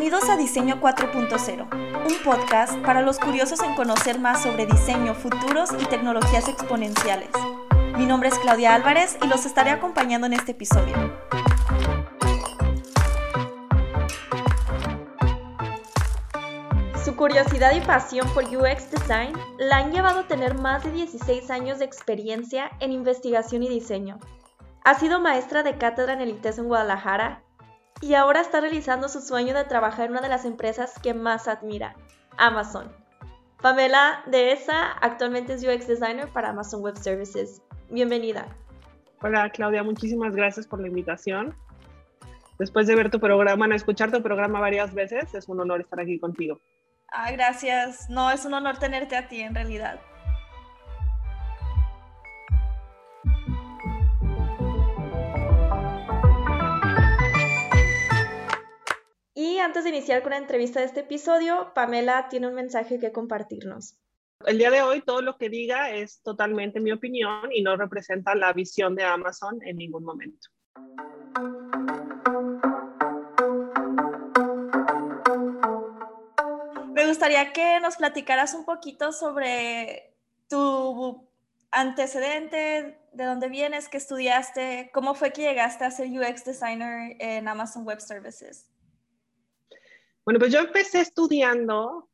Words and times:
Bienvenidos 0.00 0.30
a 0.30 0.36
Diseño 0.36 0.80
4.0, 0.80 2.06
un 2.06 2.24
podcast 2.24 2.78
para 2.86 3.02
los 3.02 3.18
curiosos 3.18 3.60
en 3.64 3.74
conocer 3.74 4.20
más 4.20 4.44
sobre 4.44 4.64
diseño, 4.64 5.12
futuros 5.12 5.70
y 5.76 5.84
tecnologías 5.86 6.46
exponenciales. 6.46 7.30
Mi 7.96 8.06
nombre 8.06 8.28
es 8.28 8.38
Claudia 8.38 8.76
Álvarez 8.76 9.18
y 9.20 9.26
los 9.26 9.44
estaré 9.44 9.70
acompañando 9.70 10.28
en 10.28 10.34
este 10.34 10.52
episodio. 10.52 10.94
Su 17.04 17.16
curiosidad 17.16 17.74
y 17.74 17.80
pasión 17.80 18.28
por 18.34 18.44
UX 18.44 18.92
Design 18.92 19.32
la 19.58 19.78
han 19.78 19.90
llevado 19.90 20.20
a 20.20 20.28
tener 20.28 20.54
más 20.54 20.84
de 20.84 20.92
16 20.92 21.50
años 21.50 21.80
de 21.80 21.86
experiencia 21.86 22.70
en 22.78 22.92
investigación 22.92 23.64
y 23.64 23.68
diseño. 23.68 24.20
Ha 24.84 24.94
sido 24.94 25.18
maestra 25.18 25.64
de 25.64 25.76
cátedra 25.76 26.12
en 26.12 26.20
el 26.20 26.28
ITES 26.28 26.58
en 26.58 26.68
Guadalajara 26.68 27.42
y 28.00 28.14
ahora 28.14 28.40
está 28.40 28.60
realizando 28.60 29.08
su 29.08 29.20
sueño 29.20 29.54
de 29.54 29.64
trabajar 29.64 30.06
en 30.06 30.12
una 30.12 30.20
de 30.20 30.28
las 30.28 30.44
empresas 30.44 30.94
que 31.02 31.14
más 31.14 31.48
admira, 31.48 31.94
Amazon. 32.36 32.90
Pamela 33.60 34.22
de 34.26 34.52
esa 34.52 34.92
actualmente 34.92 35.54
es 35.54 35.64
UX 35.64 35.88
Designer 35.88 36.28
para 36.28 36.50
Amazon 36.50 36.80
Web 36.80 36.96
Services. 36.96 37.60
Bienvenida. 37.90 38.46
Hola 39.20 39.50
Claudia, 39.50 39.82
muchísimas 39.82 40.34
gracias 40.36 40.66
por 40.66 40.80
la 40.80 40.86
invitación. 40.86 41.56
Después 42.58 42.86
de 42.86 42.94
ver 42.94 43.10
tu 43.10 43.18
programa, 43.18 43.66
no 43.66 43.74
escuchar 43.74 44.10
tu 44.10 44.22
programa 44.22 44.60
varias 44.60 44.94
veces, 44.94 45.34
es 45.34 45.48
un 45.48 45.60
honor 45.60 45.80
estar 45.80 46.00
aquí 46.00 46.18
contigo. 46.18 46.60
Ah, 47.10 47.30
gracias. 47.32 48.08
No, 48.10 48.30
es 48.30 48.44
un 48.44 48.54
honor 48.54 48.78
tenerte 48.78 49.16
a 49.16 49.28
ti 49.28 49.40
en 49.40 49.54
realidad. 49.54 50.00
Y 59.40 59.60
antes 59.60 59.84
de 59.84 59.90
iniciar 59.90 60.22
con 60.22 60.30
la 60.30 60.38
entrevista 60.38 60.80
de 60.80 60.86
este 60.86 60.98
episodio, 60.98 61.70
Pamela 61.72 62.28
tiene 62.28 62.48
un 62.48 62.54
mensaje 62.54 62.98
que 62.98 63.12
compartirnos. 63.12 63.96
El 64.44 64.58
día 64.58 64.68
de 64.68 64.82
hoy 64.82 65.00
todo 65.00 65.22
lo 65.22 65.38
que 65.38 65.48
diga 65.48 65.92
es 65.92 66.20
totalmente 66.22 66.80
mi 66.80 66.90
opinión 66.90 67.52
y 67.52 67.62
no 67.62 67.76
representa 67.76 68.34
la 68.34 68.52
visión 68.52 68.96
de 68.96 69.04
Amazon 69.04 69.60
en 69.62 69.76
ningún 69.76 70.02
momento. 70.02 70.48
Me 76.92 77.06
gustaría 77.06 77.52
que 77.52 77.78
nos 77.78 77.94
platicaras 77.94 78.54
un 78.54 78.64
poquito 78.64 79.12
sobre 79.12 80.16
tu 80.48 81.30
antecedente, 81.70 82.98
de 83.12 83.24
dónde 83.24 83.48
vienes, 83.48 83.88
qué 83.88 83.98
estudiaste, 83.98 84.90
cómo 84.92 85.14
fue 85.14 85.32
que 85.32 85.42
llegaste 85.42 85.84
a 85.84 85.92
ser 85.92 86.08
UX 86.08 86.44
designer 86.44 87.14
en 87.20 87.46
Amazon 87.46 87.84
Web 87.84 88.00
Services. 88.00 88.67
Bueno, 90.28 90.40
pues 90.40 90.52
yo 90.52 90.60
empecé 90.60 91.00
estudiando, 91.00 92.10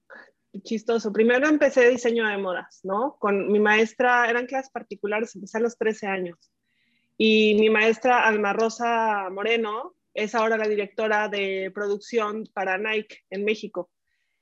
chistoso, 0.63 1.13
primero 1.13 1.49
empecé 1.49 1.91
diseño 1.91 2.29
de 2.29 2.39
modas, 2.39 2.79
¿no? 2.85 3.17
Con 3.19 3.51
mi 3.51 3.59
maestra, 3.59 4.31
eran 4.31 4.47
clases 4.47 4.71
particulares, 4.71 5.35
empecé 5.35 5.59
a 5.59 5.63
los 5.63 5.77
13 5.77 6.07
años. 6.07 6.39
Y 7.19 7.57
mi 7.59 7.71
maestra 7.71 8.25
Alma 8.25 8.53
Rosa 8.53 9.29
Moreno 9.33 9.97
es 10.15 10.37
ahora 10.37 10.57
la 10.57 10.69
directora 10.69 11.29
de 11.29 11.73
producción 11.75 12.45
para 12.55 12.79
Nike 12.79 13.25
en 13.31 13.45
México. 13.45 13.91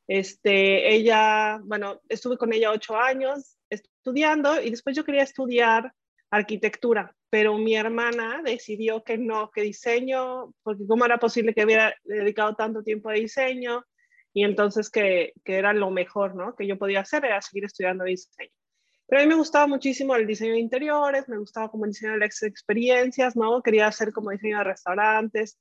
Este, 0.06 0.94
ella, 0.94 1.58
bueno, 1.64 2.02
estuve 2.10 2.36
con 2.36 2.52
ella 2.52 2.72
ocho 2.72 2.98
años 2.98 3.56
estudiando 3.70 4.60
y 4.60 4.68
después 4.68 4.94
yo 4.94 5.06
quería 5.06 5.22
estudiar 5.22 5.94
arquitectura, 6.32 7.14
pero 7.28 7.58
mi 7.58 7.76
hermana 7.76 8.40
decidió 8.42 9.04
que 9.04 9.18
no, 9.18 9.50
que 9.50 9.62
diseño, 9.62 10.54
porque 10.62 10.86
cómo 10.88 11.04
era 11.04 11.18
posible 11.18 11.54
que 11.54 11.64
hubiera 11.64 11.94
dedicado 12.04 12.54
tanto 12.54 12.82
tiempo 12.82 13.10
a 13.10 13.14
diseño 13.14 13.84
y 14.32 14.44
entonces 14.44 14.88
que, 14.88 15.34
que 15.44 15.56
era 15.56 15.74
lo 15.74 15.90
mejor, 15.90 16.34
¿no? 16.34 16.56
Que 16.56 16.66
yo 16.66 16.78
podía 16.78 17.00
hacer 17.00 17.26
era 17.26 17.40
seguir 17.42 17.66
estudiando 17.66 18.04
diseño. 18.04 18.50
Pero 19.06 19.20
a 19.20 19.24
mí 19.24 19.28
me 19.28 19.36
gustaba 19.36 19.66
muchísimo 19.66 20.16
el 20.16 20.26
diseño 20.26 20.52
de 20.52 20.60
interiores, 20.60 21.28
me 21.28 21.36
gustaba 21.36 21.70
como 21.70 21.84
el 21.84 21.90
diseño 21.90 22.12
de 22.12 22.18
las 22.18 22.42
experiencias, 22.42 23.36
¿no? 23.36 23.62
Quería 23.62 23.86
hacer 23.88 24.10
como 24.10 24.30
diseño 24.30 24.56
de 24.58 24.64
restaurantes. 24.64 25.58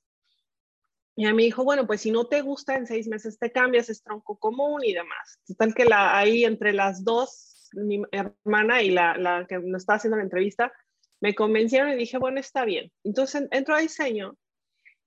Y 1.16 1.26
a 1.26 1.34
mí 1.34 1.44
dijo, 1.44 1.62
bueno, 1.64 1.86
pues 1.86 2.00
si 2.00 2.10
no 2.10 2.24
te 2.24 2.40
gusta, 2.40 2.76
en 2.76 2.86
seis 2.86 3.08
meses 3.08 3.38
te 3.38 3.52
cambias, 3.52 3.90
es 3.90 4.02
tronco 4.02 4.38
común 4.38 4.82
y 4.82 4.94
demás. 4.94 5.38
Total 5.46 5.74
que 5.74 5.84
la, 5.84 6.16
ahí 6.16 6.46
entre 6.46 6.72
las 6.72 7.04
dos 7.04 7.51
mi 7.72 8.02
hermana 8.10 8.82
y 8.82 8.90
la, 8.90 9.16
la 9.16 9.46
que 9.46 9.58
nos 9.58 9.82
estaba 9.82 9.96
haciendo 9.96 10.16
la 10.16 10.24
entrevista, 10.24 10.72
me 11.20 11.34
convencieron 11.34 11.90
y 11.90 11.96
dije, 11.96 12.18
bueno, 12.18 12.40
está 12.40 12.64
bien. 12.64 12.90
Entonces 13.04 13.46
entro 13.52 13.76
a 13.76 13.80
diseño 13.80 14.36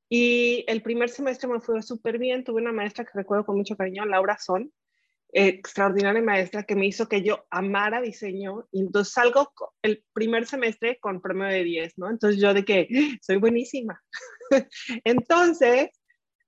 y 0.09 0.63
el 0.67 0.81
primer 0.81 1.09
semestre 1.09 1.49
me 1.49 1.59
fue 1.59 1.81
súper 1.81 2.17
bien. 2.17 2.43
Tuve 2.43 2.61
una 2.61 2.71
maestra 2.71 3.03
que 3.03 3.11
recuerdo 3.13 3.45
con 3.45 3.57
mucho 3.57 3.75
cariño, 3.75 4.05
Laura 4.05 4.37
Son, 4.39 4.71
extraordinaria 5.33 6.21
maestra 6.21 6.63
que 6.63 6.75
me 6.75 6.85
hizo 6.85 7.09
que 7.09 7.21
yo 7.21 7.45
amara 7.49 8.01
diseño. 8.01 8.67
Y 8.71 8.79
entonces 8.79 9.13
salgo 9.13 9.51
el 9.81 10.05
primer 10.13 10.45
semestre 10.45 10.99
con 11.01 11.21
premio 11.21 11.47
de 11.47 11.63
10, 11.65 11.97
¿no? 11.97 12.09
Entonces 12.09 12.39
yo 12.39 12.53
de 12.53 12.63
que 12.63 12.87
soy 13.21 13.35
buenísima. 13.37 14.01
entonces, 15.03 15.89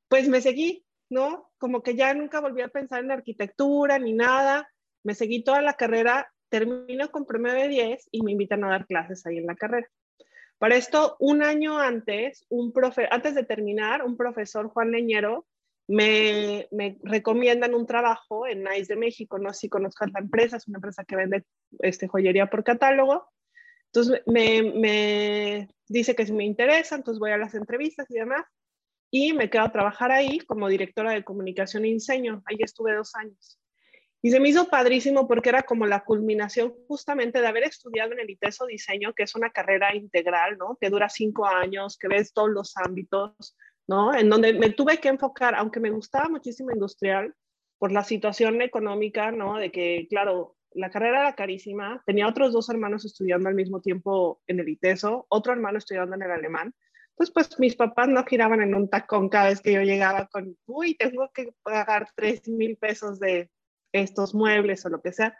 pues 0.08 0.30
me 0.30 0.40
seguí, 0.40 0.86
¿no? 1.10 1.52
Como 1.58 1.84
que 1.84 1.96
ya 1.96 2.14
nunca 2.14 2.40
volví 2.40 2.62
a 2.62 2.70
pensar 2.70 3.04
en 3.04 3.12
arquitectura 3.12 4.00
ni 4.00 4.14
nada 4.14 4.70
me 5.04 5.16
seguí 5.16 5.44
toda 5.44 5.62
la 5.62 5.74
carrera, 5.74 6.32
termino 6.50 7.10
con 7.12 7.26
premio 7.26 7.54
de 7.54 7.68
10 7.68 8.10
y 8.12 8.24
me 8.24 8.32
invitan 8.32 8.64
a 8.64 8.70
dar 8.70 8.86
clases 8.86 9.26
ahí 9.26 9.38
en 9.38 9.46
la 9.46 9.56
carrera. 9.56 9.88
Para 10.58 10.76
esto, 10.76 11.16
un 11.20 11.44
año 11.44 11.78
antes, 11.78 12.48
antes 13.12 13.36
de 13.36 13.44
terminar, 13.44 14.04
un 14.04 14.18
profesor, 14.18 14.70
Juan 14.70 14.92
Leñero, 14.92 15.46
me, 15.88 16.68
me, 16.72 16.98
recomiendan 17.04 17.74
un 17.74 17.86
trabajo 17.86 18.48
en 18.48 18.64
NICE 18.64 18.94
de 18.94 19.00
México, 19.00 19.40
no 19.40 19.54
sé 19.54 19.62
si 19.62 19.70
conozcas 19.70 20.12
la 20.12 20.20
empresa, 20.20 20.58
es 20.58 20.68
una 20.68 20.78
empresa 20.78 21.06
que 21.06 21.16
vende 21.16 21.46
este, 21.80 22.08
joyería 22.08 22.48
por 22.48 22.64
catálogo. 22.64 23.30
Entonces 23.88 24.22
me, 24.26 25.70
dice 25.88 26.16
que 26.16 26.26
si 26.26 26.34
me 26.34 26.46
interesa, 26.46 26.96
entonces 26.96 27.20
voy 27.20 27.32
a 27.32 27.38
las 27.38 27.56
entrevistas 27.56 28.10
y 28.10 28.16
demás. 28.16 28.46
Y 29.10 29.34
me 29.34 29.50
quedo 29.50 29.64
a 29.64 29.72
trabajar 29.72 30.12
ahí 30.12 30.40
como 30.40 30.68
directora 30.68 31.14
de 31.14 31.24
comunicación 31.24 31.86
y 31.86 31.94
diseño. 31.94 32.44
Ahí 32.46 32.58
estuve 32.60 32.94
dos 32.94 33.16
años. 33.16 33.58
Y 34.22 34.32
se 34.32 34.40
me 34.40 34.50
hizo 34.50 34.68
padrísimo 34.68 35.28
porque 35.28 35.50
era 35.50 35.64
como 35.64 35.86
la 35.86 36.04
culminación 36.04 36.74
justamente 36.88 37.40
de 37.40 37.48
haber 37.48 37.64
estudiado 37.64 38.14
en 38.14 38.20
el 38.20 38.30
ITESO 38.30 38.66
Diseño, 38.66 39.14
que 39.14 39.24
es 39.24 39.36
una 39.36 39.52
carrera 39.52 39.96
integral, 39.96 40.58
¿no? 40.58 40.78
Que 40.82 40.90
dura 40.90 41.08
cinco 41.10 41.46
años, 41.46 41.98
que 41.98 42.08
ves 42.08 42.34
todos 42.34 42.50
los 42.50 42.76
ámbitos, 42.78 43.56
¿no? 43.88 44.16
En 44.16 44.30
donde 44.30 44.54
me 44.54 44.72
tuve 44.72 44.98
que 44.98 45.10
enfocar, 45.10 45.56
aunque 45.56 45.80
me 45.80 45.92
gustaba 45.92 46.30
muchísimo 46.30 46.72
industrial, 46.72 47.34
por 47.78 47.92
la 47.92 48.04
situación 48.04 48.62
económica, 48.62 49.32
¿no? 49.32 49.58
De 49.58 49.72
que, 49.72 50.08
claro, 50.10 50.58
la 50.72 50.90
carrera 50.90 51.22
era 51.22 51.36
carísima. 51.36 52.02
Tenía 52.06 52.28
otros 52.28 52.54
dos 52.54 52.70
hermanos 52.70 53.06
estudiando 53.06 53.50
al 53.50 53.56
mismo 53.56 53.82
tiempo 53.82 54.42
en 54.48 54.60
el 54.60 54.70
ITESO, 54.70 55.26
otro 55.30 55.54
hermano 55.54 55.78
estudiando 55.78 56.16
en 56.16 56.24
el 56.24 56.32
alemán. 56.32 56.74
Entonces, 57.12 57.34
pues 57.34 57.60
mis 57.60 57.76
papás 57.76 58.08
no 58.10 58.24
giraban 58.26 58.62
en 58.62 58.76
un 58.76 58.90
tacón 58.90 59.30
cada 59.30 59.50
vez 59.50 59.62
que 59.62 59.74
yo 59.74 59.82
llegaba 59.82 60.28
con, 60.28 60.56
uy, 60.66 60.96
tengo 60.96 61.30
que 61.34 61.52
pagar 61.64 62.08
tres 62.16 62.48
mil 62.48 62.78
pesos 62.78 63.20
de 63.20 63.50
estos 63.98 64.34
muebles 64.34 64.86
o 64.86 64.90
lo 64.90 65.02
que 65.02 65.14
sea. 65.14 65.38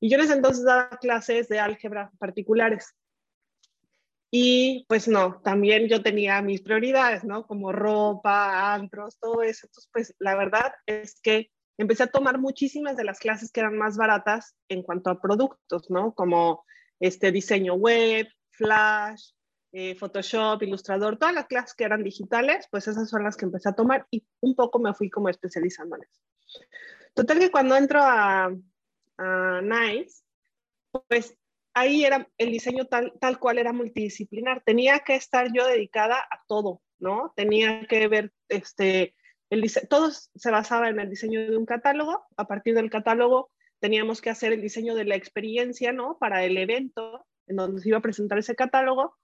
Y 0.00 0.08
yo 0.10 0.16
en 0.16 0.24
ese 0.24 0.34
entonces 0.34 0.64
daba 0.64 0.90
clases 0.98 1.48
de 1.48 1.58
álgebra 1.58 2.10
particulares. 2.18 2.94
Y 4.30 4.86
pues 4.88 5.08
no, 5.08 5.40
también 5.42 5.88
yo 5.88 6.02
tenía 6.02 6.40
mis 6.40 6.62
prioridades, 6.62 7.24
¿no? 7.24 7.46
Como 7.46 7.72
ropa, 7.72 8.74
antros, 8.74 9.18
todo 9.18 9.42
eso. 9.42 9.66
Entonces, 9.66 9.90
pues 9.92 10.14
la 10.20 10.36
verdad 10.36 10.72
es 10.86 11.20
que 11.20 11.50
empecé 11.78 12.04
a 12.04 12.10
tomar 12.10 12.38
muchísimas 12.38 12.96
de 12.96 13.04
las 13.04 13.18
clases 13.18 13.50
que 13.50 13.60
eran 13.60 13.76
más 13.76 13.96
baratas 13.96 14.54
en 14.68 14.82
cuanto 14.82 15.10
a 15.10 15.20
productos, 15.20 15.90
¿no? 15.90 16.14
Como 16.14 16.64
este 17.00 17.32
diseño 17.32 17.74
web, 17.74 18.28
Flash, 18.50 19.32
eh, 19.72 19.96
Photoshop, 19.96 20.62
Ilustrador, 20.62 21.16
todas 21.18 21.34
las 21.34 21.46
clases 21.46 21.74
que 21.74 21.84
eran 21.84 22.04
digitales, 22.04 22.66
pues 22.70 22.86
esas 22.86 23.08
son 23.08 23.24
las 23.24 23.36
que 23.36 23.46
empecé 23.46 23.68
a 23.68 23.74
tomar 23.74 24.06
y 24.10 24.24
un 24.40 24.54
poco 24.54 24.78
me 24.78 24.94
fui 24.94 25.10
como 25.10 25.28
especializando 25.28 25.96
en 25.96 26.02
eso. 26.02 26.20
Total 27.14 27.38
que 27.38 27.50
cuando 27.50 27.76
entro 27.76 28.00
a, 28.02 28.50
NICE, 29.62 30.22
pues 31.08 31.36
ahí 31.74 32.04
era 32.04 32.26
el 32.38 32.50
diseño 32.50 32.86
tal, 32.86 33.12
tal 33.20 33.38
cual 33.38 33.58
era 33.58 33.72
multidisciplinar. 33.72 34.62
Tenía 34.64 35.00
que 35.00 35.14
estar 35.14 35.52
yo 35.52 35.66
dedicada 35.66 36.18
a 36.18 36.42
todo, 36.46 36.80
¿no? 36.98 37.32
Tenía 37.36 37.86
que 37.86 38.08
ver, 38.08 38.32
este, 38.48 39.14
el 39.50 39.70
todo 39.88 40.10
se 40.12 40.50
basaba 40.50 40.88
en 40.88 41.00
el 41.00 41.10
diseño 41.10 41.40
de 41.40 41.56
un 41.56 41.66
catálogo. 41.66 42.24
A 42.36 42.46
partir 42.46 42.74
del 42.74 42.88
catálogo 42.88 43.50
teníamos 43.80 44.20
que 44.20 44.30
hacer 44.30 44.52
el 44.52 44.62
diseño 44.62 44.94
de 44.94 45.04
la 45.04 45.16
experiencia, 45.16 45.92
¿no? 45.92 46.18
Para 46.18 46.44
el 46.44 46.56
evento 46.56 47.26
en 47.46 47.56
donde 47.56 47.82
se 47.82 47.88
iba 47.88 47.98
a 47.98 48.02
presentar 48.02 48.38
ese 48.38 48.54
catálogo. 48.54 49.16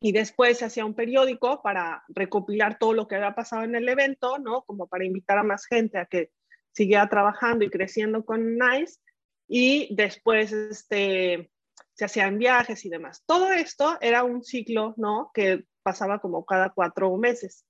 Y 0.00 0.12
después 0.12 0.58
se 0.58 0.64
hacía 0.64 0.86
un 0.86 0.94
periódico 0.94 1.60
para 1.60 2.04
recopilar 2.08 2.78
todo 2.78 2.94
lo 2.94 3.08
que 3.08 3.16
había 3.16 3.34
pasado 3.34 3.64
en 3.64 3.74
el 3.74 3.88
evento, 3.88 4.38
¿no? 4.38 4.62
Como 4.62 4.86
para 4.86 5.04
invitar 5.04 5.38
a 5.38 5.42
más 5.42 5.66
gente 5.66 5.98
a 5.98 6.06
que 6.06 6.30
seguía 6.78 7.08
trabajando 7.08 7.64
y 7.64 7.70
creciendo 7.70 8.24
con 8.24 8.56
NICE 8.56 9.00
y 9.48 9.92
después 9.96 10.52
este, 10.52 11.50
se 11.94 12.04
hacían 12.04 12.38
viajes 12.38 12.84
y 12.84 12.88
demás. 12.88 13.24
Todo 13.26 13.50
esto 13.50 13.98
era 14.00 14.22
un 14.22 14.44
ciclo, 14.44 14.94
¿no? 14.96 15.32
Que 15.34 15.64
pasaba 15.82 16.20
como 16.20 16.44
cada 16.44 16.70
cuatro 16.70 17.16
meses. 17.16 17.64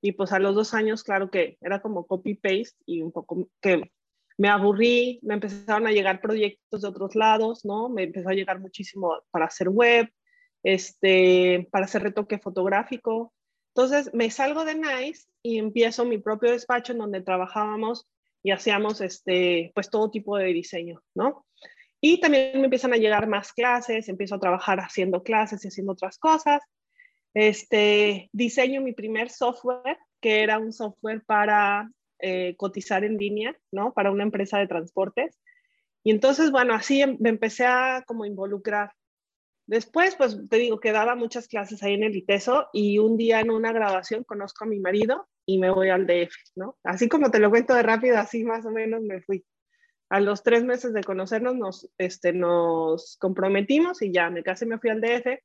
Y 0.00 0.12
pues 0.12 0.32
a 0.32 0.38
los 0.38 0.54
dos 0.54 0.74
años, 0.74 1.02
claro 1.02 1.28
que 1.28 1.58
era 1.60 1.82
como 1.82 2.06
copy-paste 2.06 2.76
y 2.86 3.02
un 3.02 3.10
poco 3.10 3.48
que 3.60 3.90
me 4.38 4.48
aburrí, 4.48 5.18
me 5.22 5.34
empezaron 5.34 5.88
a 5.88 5.92
llegar 5.92 6.20
proyectos 6.20 6.82
de 6.82 6.88
otros 6.88 7.16
lados, 7.16 7.64
¿no? 7.64 7.88
Me 7.88 8.04
empezó 8.04 8.28
a 8.28 8.34
llegar 8.34 8.60
muchísimo 8.60 9.22
para 9.32 9.46
hacer 9.46 9.68
web, 9.70 10.08
este, 10.62 11.68
para 11.72 11.86
hacer 11.86 12.02
retoque 12.02 12.38
fotográfico. 12.38 13.32
Entonces 13.74 14.14
me 14.14 14.30
salgo 14.30 14.64
de 14.64 14.76
Nice 14.76 15.26
y 15.42 15.58
empiezo 15.58 16.04
mi 16.04 16.18
propio 16.18 16.52
despacho 16.52 16.92
en 16.92 16.98
donde 16.98 17.22
trabajábamos 17.22 18.06
y 18.42 18.50
hacíamos 18.50 19.00
este, 19.00 19.70
pues 19.74 19.90
todo 19.90 20.10
tipo 20.10 20.36
de 20.36 20.46
diseño, 20.46 21.02
¿no? 21.14 21.46
Y 22.00 22.20
también 22.20 22.58
me 22.58 22.64
empiezan 22.64 22.92
a 22.92 22.96
llegar 22.96 23.28
más 23.28 23.52
clases, 23.52 24.08
empiezo 24.08 24.34
a 24.34 24.40
trabajar 24.40 24.80
haciendo 24.80 25.22
clases 25.22 25.64
y 25.64 25.68
haciendo 25.68 25.92
otras 25.92 26.18
cosas. 26.18 26.60
Este, 27.32 28.28
diseño 28.32 28.80
mi 28.80 28.92
primer 28.92 29.30
software, 29.30 29.98
que 30.20 30.42
era 30.42 30.58
un 30.58 30.72
software 30.72 31.22
para 31.24 31.88
eh, 32.18 32.56
cotizar 32.56 33.04
en 33.04 33.18
línea, 33.18 33.56
¿no? 33.70 33.92
Para 33.92 34.10
una 34.10 34.24
empresa 34.24 34.58
de 34.58 34.66
transportes. 34.66 35.38
Y 36.02 36.10
entonces, 36.10 36.50
bueno, 36.50 36.74
así 36.74 37.00
em, 37.02 37.16
me 37.20 37.28
empecé 37.28 37.66
a 37.66 38.02
como 38.06 38.26
involucrar. 38.26 38.92
Después, 39.66 40.16
pues 40.16 40.36
te 40.50 40.56
digo 40.56 40.80
que 40.80 40.90
daba 40.90 41.14
muchas 41.14 41.46
clases 41.46 41.82
ahí 41.84 41.94
en 41.94 42.02
el 42.02 42.16
ITESO 42.16 42.68
y 42.72 42.98
un 42.98 43.16
día 43.16 43.40
en 43.40 43.50
una 43.50 43.72
grabación 43.72 44.24
conozco 44.24 44.64
a 44.64 44.68
mi 44.68 44.80
marido 44.80 45.28
y 45.46 45.58
me 45.58 45.70
voy 45.70 45.90
al 45.90 46.06
DF, 46.06 46.34
¿no? 46.56 46.76
Así 46.84 47.08
como 47.08 47.30
te 47.30 47.38
lo 47.38 47.50
cuento 47.50 47.74
de 47.74 47.82
rápido, 47.82 48.18
así 48.18 48.44
más 48.44 48.64
o 48.66 48.70
menos 48.70 49.02
me 49.02 49.20
fui 49.22 49.44
a 50.12 50.20
los 50.20 50.42
tres 50.42 50.62
meses 50.62 50.92
de 50.92 51.02
conocernos 51.02 51.56
nos, 51.56 51.90
este, 51.96 52.34
nos 52.34 53.16
comprometimos 53.18 54.02
y 54.02 54.12
ya 54.12 54.28
me 54.28 54.42
casé, 54.42 54.66
me 54.66 54.78
fui 54.78 54.90
al 54.90 55.00
DF. 55.00 55.42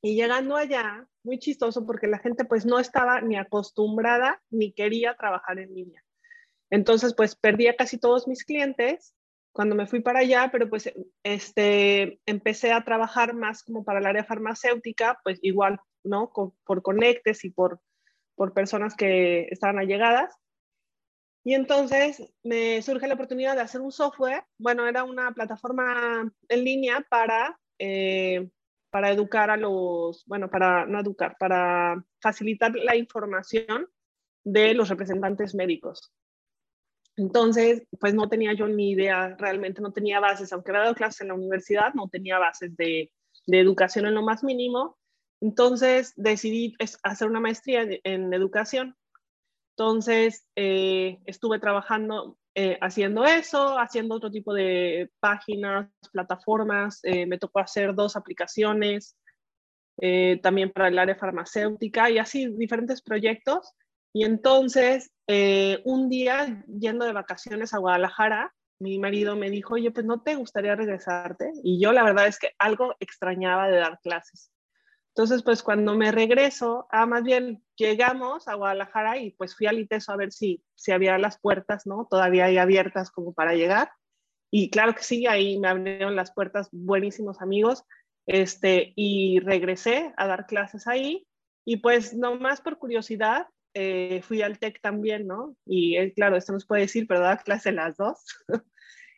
Y 0.00 0.14
llegando 0.14 0.54
allá, 0.54 1.08
muy 1.24 1.40
chistoso 1.40 1.84
porque 1.84 2.06
la 2.06 2.20
gente 2.20 2.44
pues 2.44 2.64
no 2.64 2.78
estaba 2.78 3.20
ni 3.20 3.36
acostumbrada 3.36 4.40
ni 4.48 4.72
quería 4.72 5.16
trabajar 5.16 5.58
en 5.58 5.74
línea. 5.74 6.04
Entonces 6.70 7.14
pues 7.16 7.34
perdí 7.34 7.66
a 7.66 7.74
casi 7.74 7.98
todos 7.98 8.28
mis 8.28 8.44
clientes 8.44 9.12
cuando 9.50 9.74
me 9.74 9.88
fui 9.88 9.98
para 10.02 10.20
allá, 10.20 10.50
pero 10.52 10.70
pues 10.70 10.92
este, 11.24 12.20
empecé 12.26 12.70
a 12.70 12.84
trabajar 12.84 13.34
más 13.34 13.64
como 13.64 13.82
para 13.82 13.98
el 13.98 14.06
área 14.06 14.22
farmacéutica, 14.22 15.18
pues 15.24 15.40
igual, 15.42 15.80
¿no? 16.04 16.30
por 16.32 16.82
conectes 16.82 17.44
y 17.44 17.50
por, 17.50 17.80
por 18.38 18.54
personas 18.54 18.94
que 18.94 19.48
estaban 19.50 19.78
allegadas. 19.78 20.34
Y 21.44 21.54
entonces 21.54 22.22
me 22.44 22.80
surge 22.82 23.08
la 23.08 23.14
oportunidad 23.14 23.56
de 23.56 23.62
hacer 23.62 23.80
un 23.80 23.90
software. 23.90 24.44
Bueno, 24.58 24.86
era 24.86 25.02
una 25.02 25.32
plataforma 25.32 26.32
en 26.48 26.64
línea 26.64 27.04
para, 27.10 27.58
eh, 27.78 28.48
para 28.90 29.10
educar 29.10 29.50
a 29.50 29.56
los, 29.56 30.24
bueno, 30.26 30.48
para 30.48 30.86
no 30.86 31.00
educar, 31.00 31.36
para 31.38 32.02
facilitar 32.22 32.72
la 32.76 32.96
información 32.96 33.88
de 34.44 34.72
los 34.74 34.88
representantes 34.88 35.54
médicos. 35.54 36.12
Entonces, 37.16 37.82
pues 37.98 38.14
no 38.14 38.28
tenía 38.28 38.52
yo 38.52 38.68
ni 38.68 38.90
idea, 38.92 39.34
realmente 39.36 39.82
no 39.82 39.92
tenía 39.92 40.20
bases, 40.20 40.52
aunque 40.52 40.70
había 40.70 40.82
dado 40.82 40.94
clases 40.94 41.22
en 41.22 41.28
la 41.28 41.34
universidad, 41.34 41.92
no 41.94 42.08
tenía 42.08 42.38
bases 42.38 42.76
de, 42.76 43.10
de 43.46 43.60
educación 43.60 44.06
en 44.06 44.14
lo 44.14 44.22
más 44.22 44.44
mínimo. 44.44 44.96
Entonces 45.40 46.12
decidí 46.16 46.76
hacer 47.02 47.28
una 47.28 47.40
maestría 47.40 47.86
en 48.04 48.32
educación 48.32 48.96
entonces, 49.78 50.44
eh, 50.56 51.20
estuve 51.24 51.60
trabajando 51.60 52.36
eh, 52.56 52.78
haciendo 52.80 53.24
eso, 53.24 53.78
haciendo 53.78 54.16
otro 54.16 54.28
tipo 54.28 54.52
de 54.52 55.08
páginas, 55.20 55.88
plataformas. 56.10 56.98
Eh, 57.04 57.26
me 57.26 57.38
tocó 57.38 57.60
hacer 57.60 57.94
dos 57.94 58.16
aplicaciones, 58.16 59.16
también 60.42 60.70
para 60.70 60.88
el 60.88 60.98
área 60.98 61.14
farmacéutica 61.14 62.10
y 62.10 62.18
así 62.18 62.48
diferentes 62.56 63.02
proyectos. 63.02 63.72
Y 64.12 64.24
entonces, 64.24 65.12
un 65.84 66.08
día, 66.08 66.64
yendo 66.66 67.04
de 67.04 67.12
vacaciones 67.12 67.72
a 67.72 67.78
Guadalajara, 67.78 68.52
mi 68.80 68.98
marido 68.98 69.36
me 69.36 69.48
dijo, 69.48 69.74
oye, 69.74 69.92
pues 69.92 70.06
no 70.06 70.22
te 70.22 70.34
gustaría 70.34 70.74
regresarte. 70.74 71.52
Y 71.62 71.80
yo 71.80 71.92
la 71.92 72.02
verdad 72.02 72.26
es 72.26 72.40
que 72.40 72.50
algo 72.58 72.96
extrañaba 72.98 73.68
de 73.68 73.78
dar 73.78 74.00
clases. 74.00 74.50
Entonces, 75.18 75.42
pues 75.42 75.64
cuando 75.64 75.96
me 75.96 76.12
regreso, 76.12 76.86
ah, 76.92 77.04
más 77.04 77.24
bien 77.24 77.60
llegamos 77.74 78.46
a 78.46 78.54
Guadalajara 78.54 79.18
y 79.18 79.32
pues 79.32 79.56
fui 79.56 79.66
al 79.66 79.80
ITESO 79.80 80.12
a 80.12 80.16
ver 80.16 80.30
si, 80.30 80.62
si 80.76 80.92
había 80.92 81.18
las 81.18 81.40
puertas, 81.40 81.88
¿no? 81.88 82.06
Todavía 82.08 82.44
hay 82.44 82.56
abiertas 82.56 83.10
como 83.10 83.32
para 83.32 83.54
llegar. 83.54 83.90
Y 84.52 84.70
claro 84.70 84.94
que 84.94 85.02
sí, 85.02 85.26
ahí 85.26 85.58
me 85.58 85.66
abrieron 85.66 86.14
las 86.14 86.32
puertas 86.32 86.68
buenísimos 86.70 87.42
amigos. 87.42 87.82
Este, 88.26 88.92
y 88.94 89.40
regresé 89.40 90.14
a 90.16 90.28
dar 90.28 90.46
clases 90.46 90.86
ahí. 90.86 91.26
Y 91.64 91.78
pues 91.78 92.14
nomás 92.14 92.60
por 92.60 92.78
curiosidad, 92.78 93.48
eh, 93.74 94.22
fui 94.22 94.42
al 94.42 94.60
TEC 94.60 94.80
también, 94.80 95.26
¿no? 95.26 95.56
Y 95.66 96.12
claro, 96.12 96.36
esto 96.36 96.52
nos 96.52 96.64
puede 96.64 96.82
decir, 96.82 97.08
pero 97.08 97.18
daba 97.18 97.38
clase 97.38 97.72
las 97.72 97.96
dos. 97.96 98.24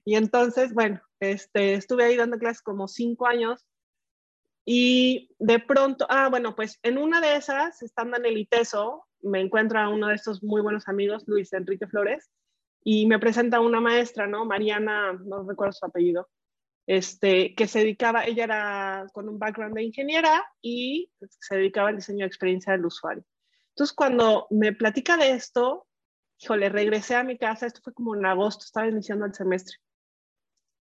y 0.07 0.15
entonces, 0.15 0.73
bueno, 0.73 1.03
este, 1.21 1.75
estuve 1.75 2.05
ahí 2.05 2.17
dando 2.17 2.39
clases 2.39 2.63
como 2.63 2.89
cinco 2.89 3.27
años 3.27 3.67
y 4.65 5.35
de 5.39 5.59
pronto, 5.59 6.07
ah, 6.09 6.29
bueno, 6.29 6.55
pues 6.55 6.79
en 6.83 6.99
una 6.99 7.21
de 7.21 7.37
esas, 7.37 7.83
estando 7.83 8.17
en 8.17 8.27
el 8.27 8.39
ITESO, 8.39 9.07
me 9.23 9.41
encuentro 9.41 9.79
a 9.79 9.89
uno 9.89 10.09
de 10.09 10.15
estos 10.15 10.43
muy 10.43 10.61
buenos 10.61 10.89
amigos, 10.89 11.25
Luis 11.27 11.53
Enrique 11.53 11.87
Flores, 11.87 12.31
y 12.83 13.07
me 13.07 13.19
presenta 13.19 13.61
una 13.61 13.81
maestra, 13.81 14.27
¿no? 14.27 14.45
Mariana, 14.45 15.13
no 15.13 15.43
recuerdo 15.43 15.73
su 15.73 15.85
apellido, 15.87 16.29
este, 16.87 17.55
que 17.55 17.67
se 17.67 17.81
dedicaba, 17.81 18.25
ella 18.25 18.45
era 18.45 19.07
con 19.13 19.29
un 19.29 19.39
background 19.39 19.75
de 19.75 19.85
ingeniera 19.85 20.43
y 20.63 21.11
se 21.29 21.57
dedicaba 21.57 21.91
al 21.91 21.97
diseño 21.97 22.21
de 22.21 22.27
experiencia 22.27 22.73
del 22.73 22.87
usuario. 22.87 23.25
Entonces, 23.71 23.95
cuando 23.95 24.47
me 24.51 24.73
platica 24.73 25.17
de 25.17 25.33
esto, 25.33 25.87
híjole, 26.39 26.69
regresé 26.69 27.15
a 27.15 27.23
mi 27.23 27.39
casa, 27.39 27.67
esto 27.67 27.81
fue 27.83 27.93
como 27.93 28.15
en 28.15 28.27
agosto, 28.27 28.65
estaba 28.65 28.89
iniciando 28.89 29.27
el 29.27 29.35
semestre 29.35 29.77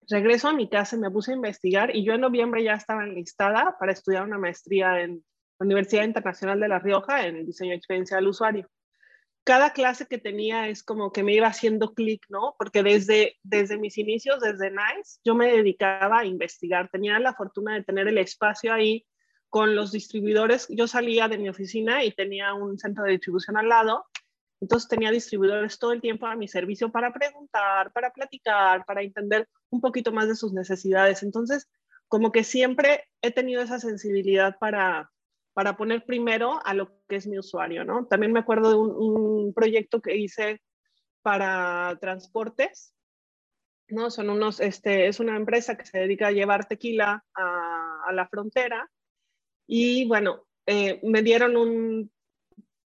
regreso 0.08 0.48
a 0.48 0.52
mi 0.52 0.68
casa, 0.68 0.96
me 0.96 1.10
puse 1.10 1.32
a 1.32 1.36
investigar 1.36 1.94
y 1.94 2.04
yo 2.04 2.14
en 2.14 2.20
noviembre 2.20 2.62
ya 2.62 2.74
estaba 2.74 3.04
enlistada 3.04 3.76
para 3.78 3.92
estudiar 3.92 4.24
una 4.24 4.38
maestría 4.38 5.00
en 5.00 5.24
la 5.58 5.64
Universidad 5.64 6.04
Internacional 6.04 6.60
de 6.60 6.68
La 6.68 6.78
Rioja 6.78 7.26
en 7.26 7.46
diseño 7.46 7.70
de 7.70 7.76
experiencia 7.76 8.16
del 8.16 8.28
usuario. 8.28 8.68
Cada 9.44 9.72
clase 9.72 10.06
que 10.06 10.18
tenía 10.18 10.68
es 10.68 10.82
como 10.82 11.12
que 11.12 11.22
me 11.22 11.34
iba 11.34 11.46
haciendo 11.46 11.94
clic, 11.94 12.26
¿no? 12.28 12.56
Porque 12.58 12.82
desde, 12.82 13.36
desde 13.44 13.78
mis 13.78 13.96
inicios, 13.96 14.40
desde 14.40 14.70
NICE, 14.70 15.20
yo 15.24 15.36
me 15.36 15.52
dedicaba 15.52 16.18
a 16.18 16.24
investigar. 16.24 16.88
Tenía 16.90 17.20
la 17.20 17.32
fortuna 17.32 17.74
de 17.74 17.84
tener 17.84 18.08
el 18.08 18.18
espacio 18.18 18.72
ahí 18.72 19.06
con 19.48 19.76
los 19.76 19.92
distribuidores. 19.92 20.66
Yo 20.68 20.88
salía 20.88 21.28
de 21.28 21.38
mi 21.38 21.48
oficina 21.48 22.02
y 22.02 22.10
tenía 22.10 22.54
un 22.54 22.76
centro 22.76 23.04
de 23.04 23.12
distribución 23.12 23.56
al 23.56 23.68
lado 23.68 24.06
entonces 24.60 24.88
tenía 24.88 25.10
distribuidores 25.10 25.78
todo 25.78 25.92
el 25.92 26.00
tiempo 26.00 26.26
a 26.26 26.36
mi 26.36 26.48
servicio 26.48 26.90
para 26.90 27.12
preguntar, 27.12 27.92
para 27.92 28.10
platicar, 28.10 28.84
para 28.84 29.02
entender 29.02 29.48
un 29.70 29.80
poquito 29.80 30.12
más 30.12 30.28
de 30.28 30.34
sus 30.34 30.52
necesidades. 30.52 31.22
Entonces, 31.22 31.68
como 32.08 32.32
que 32.32 32.44
siempre 32.44 33.04
he 33.20 33.30
tenido 33.30 33.62
esa 33.62 33.78
sensibilidad 33.78 34.56
para, 34.58 35.10
para 35.52 35.76
poner 35.76 36.04
primero 36.04 36.60
a 36.64 36.74
lo 36.74 37.00
que 37.08 37.16
es 37.16 37.26
mi 37.26 37.38
usuario, 37.38 37.84
¿no? 37.84 38.06
También 38.06 38.32
me 38.32 38.40
acuerdo 38.40 38.70
de 38.70 38.76
un, 38.76 39.52
proyecto 39.54 40.00
que 40.00 40.16
hice 40.16 40.62
para 41.22 41.96
transportes, 42.00 42.94
¿no? 43.88 44.10
Son 44.10 44.30
unos, 44.30 44.60
este, 44.60 45.08
es 45.08 45.20
una 45.20 45.36
empresa 45.36 45.76
que 45.76 45.86
se 45.86 45.98
dedica 45.98 46.28
a 46.28 46.32
llevar 46.32 46.66
tequila 46.66 47.24
a, 47.34 48.02
a 48.06 48.12
la 48.12 48.26
frontera 48.28 48.90
y 49.66 50.06
bueno, 50.06 50.46
eh, 50.66 51.00
me 51.04 51.22
dieron 51.22 51.56
un 51.56 52.10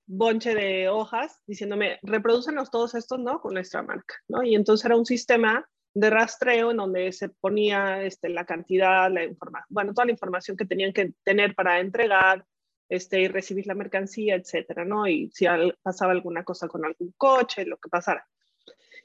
bonche 0.09 0.55
de 0.55 0.89
hojas 0.89 1.39
diciéndome, 1.45 1.99
reprodúcenos 2.01 2.71
todos 2.71 2.95
estos, 2.95 3.19
¿no? 3.19 3.39
Con 3.39 3.53
nuestra 3.53 3.83
marca, 3.83 4.15
¿no? 4.27 4.43
Y 4.43 4.55
entonces 4.55 4.85
era 4.85 4.95
un 4.95 5.05
sistema 5.05 5.69
de 5.93 6.09
rastreo 6.09 6.71
en 6.71 6.77
donde 6.77 7.11
se 7.11 7.29
ponía 7.29 8.03
este, 8.03 8.29
la 8.29 8.45
cantidad, 8.45 9.11
la 9.11 9.23
información, 9.23 9.67
bueno, 9.69 9.93
toda 9.93 10.05
la 10.05 10.11
información 10.11 10.57
que 10.57 10.65
tenían 10.65 10.93
que 10.93 11.13
tener 11.23 11.53
para 11.53 11.79
entregar 11.79 12.43
este, 12.89 13.21
y 13.21 13.27
recibir 13.27 13.67
la 13.67 13.75
mercancía, 13.75 14.35
etcétera, 14.35 14.83
¿no? 14.83 15.05
Y 15.07 15.29
si 15.31 15.45
pasaba 15.83 16.11
alguna 16.11 16.43
cosa 16.43 16.67
con 16.67 16.85
algún 16.85 17.13
coche, 17.15 17.65
lo 17.65 17.77
que 17.77 17.89
pasara. 17.89 18.27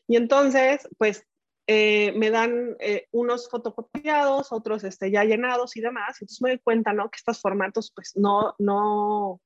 Y 0.07 0.17
entonces, 0.17 0.89
pues, 0.97 1.27
eh, 1.67 2.13
me 2.17 2.31
dan 2.31 2.77
eh, 2.81 3.09
unos 3.11 3.51
fotocopiados, 3.51 4.53
otros 4.53 4.85
este, 4.85 5.11
ya 5.11 5.25
llenados 5.25 5.77
y 5.77 5.83
demás. 5.83 6.17
Entonces 6.21 6.41
me 6.41 6.51
doy 6.51 6.59
cuenta, 6.61 6.95
¿no? 6.95 7.11
Que 7.11 7.17
estos 7.17 7.41
formatos, 7.41 7.93
pues, 7.95 8.17
no, 8.17 8.55
no, 8.59 9.41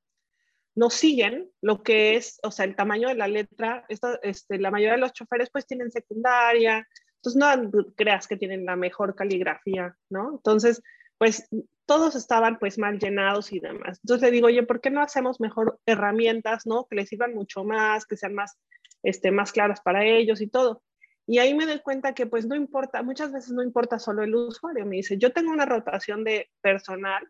no 0.79 0.89
siguen 0.89 1.51
lo 1.61 1.83
que 1.83 2.15
es, 2.15 2.39
o 2.41 2.51
sea, 2.51 2.63
el 2.63 2.77
tamaño 2.77 3.09
de 3.09 3.15
la 3.15 3.27
letra. 3.27 3.85
este, 4.21 4.57
la 4.59 4.71
mayoría 4.71 4.93
de 4.93 5.01
los 5.01 5.11
choferes 5.11 5.49
pues 5.51 5.67
tienen 5.67 5.91
secundaria, 5.91 6.87
entonces 7.15 7.35
no 7.35 7.71
creas 7.97 8.29
que 8.29 8.37
tienen 8.37 8.65
la 8.65 8.77
mejor 8.77 9.13
caligrafía, 9.13 9.93
¿no? 10.09 10.35
Entonces, 10.37 10.81
pues 11.17 11.49
todos 11.85 12.15
estaban 12.15 12.59
pues 12.59 12.79
mal 12.79 12.97
llenados 12.97 13.51
y 13.51 13.59
demás. 13.59 13.99
Entonces 14.05 14.21
le 14.21 14.31
digo, 14.31 14.47
oye, 14.47 14.63
¿por 14.63 14.79
qué 14.79 14.89
no 14.89 15.01
hacemos 15.01 15.41
mejor 15.41 15.77
herramientas, 15.85 16.65
¿no? 16.65 16.87
Que 16.89 16.95
les 16.95 17.09
sirvan 17.09 17.33
mucho 17.33 17.65
más, 17.65 18.05
que 18.05 18.15
sean 18.15 18.33
más, 18.33 18.57
este, 19.03 19.31
más 19.31 19.51
claras 19.51 19.81
para 19.81 20.05
ellos 20.05 20.39
y 20.39 20.47
todo. 20.47 20.81
Y 21.27 21.39
ahí 21.39 21.53
me 21.53 21.65
doy 21.65 21.79
cuenta 21.81 22.13
que 22.13 22.25
pues 22.25 22.45
no 22.45 22.55
importa, 22.55 23.03
muchas 23.03 23.33
veces 23.33 23.51
no 23.51 23.63
importa 23.63 23.99
solo 23.99 24.23
el 24.23 24.33
usuario. 24.33 24.85
Me 24.85 24.95
dice, 24.95 25.17
yo 25.17 25.33
tengo 25.33 25.51
una 25.51 25.65
rotación 25.65 26.23
de 26.23 26.49
personal 26.61 27.27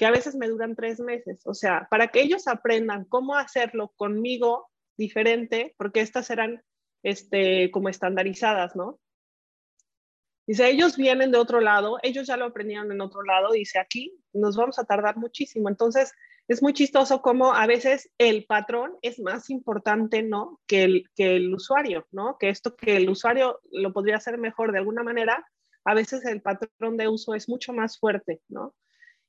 que 0.00 0.06
a 0.06 0.10
veces 0.10 0.34
me 0.34 0.48
duran 0.48 0.74
tres 0.74 0.98
meses. 0.98 1.42
O 1.44 1.52
sea, 1.52 1.86
para 1.90 2.08
que 2.08 2.22
ellos 2.22 2.48
aprendan 2.48 3.04
cómo 3.04 3.36
hacerlo 3.36 3.92
conmigo 3.98 4.70
diferente, 4.96 5.74
porque 5.76 6.00
estas 6.00 6.30
eran 6.30 6.62
este, 7.02 7.70
como 7.70 7.90
estandarizadas, 7.90 8.74
¿no? 8.74 8.98
Dice, 10.46 10.70
ellos 10.70 10.96
vienen 10.96 11.30
de 11.30 11.36
otro 11.36 11.60
lado, 11.60 11.98
ellos 12.02 12.26
ya 12.26 12.38
lo 12.38 12.46
aprendieron 12.46 12.90
en 12.90 13.02
otro 13.02 13.22
lado, 13.22 13.52
dice, 13.52 13.78
aquí 13.78 14.18
nos 14.32 14.56
vamos 14.56 14.78
a 14.78 14.84
tardar 14.84 15.18
muchísimo. 15.18 15.68
Entonces, 15.68 16.14
es 16.48 16.62
muy 16.62 16.72
chistoso 16.72 17.20
como 17.20 17.52
a 17.52 17.66
veces 17.66 18.10
el 18.16 18.46
patrón 18.46 18.96
es 19.02 19.20
más 19.20 19.50
importante, 19.50 20.22
¿no? 20.22 20.62
Que 20.66 20.84
el, 20.84 21.04
que 21.14 21.36
el 21.36 21.54
usuario, 21.54 22.06
¿no? 22.10 22.38
Que 22.38 22.48
esto 22.48 22.74
que 22.74 22.96
el 22.96 23.10
usuario 23.10 23.60
lo 23.70 23.92
podría 23.92 24.16
hacer 24.16 24.38
mejor 24.38 24.72
de 24.72 24.78
alguna 24.78 25.02
manera, 25.02 25.46
a 25.84 25.92
veces 25.92 26.24
el 26.24 26.40
patrón 26.40 26.96
de 26.96 27.08
uso 27.08 27.34
es 27.34 27.50
mucho 27.50 27.74
más 27.74 27.98
fuerte, 27.98 28.40
¿no? 28.48 28.74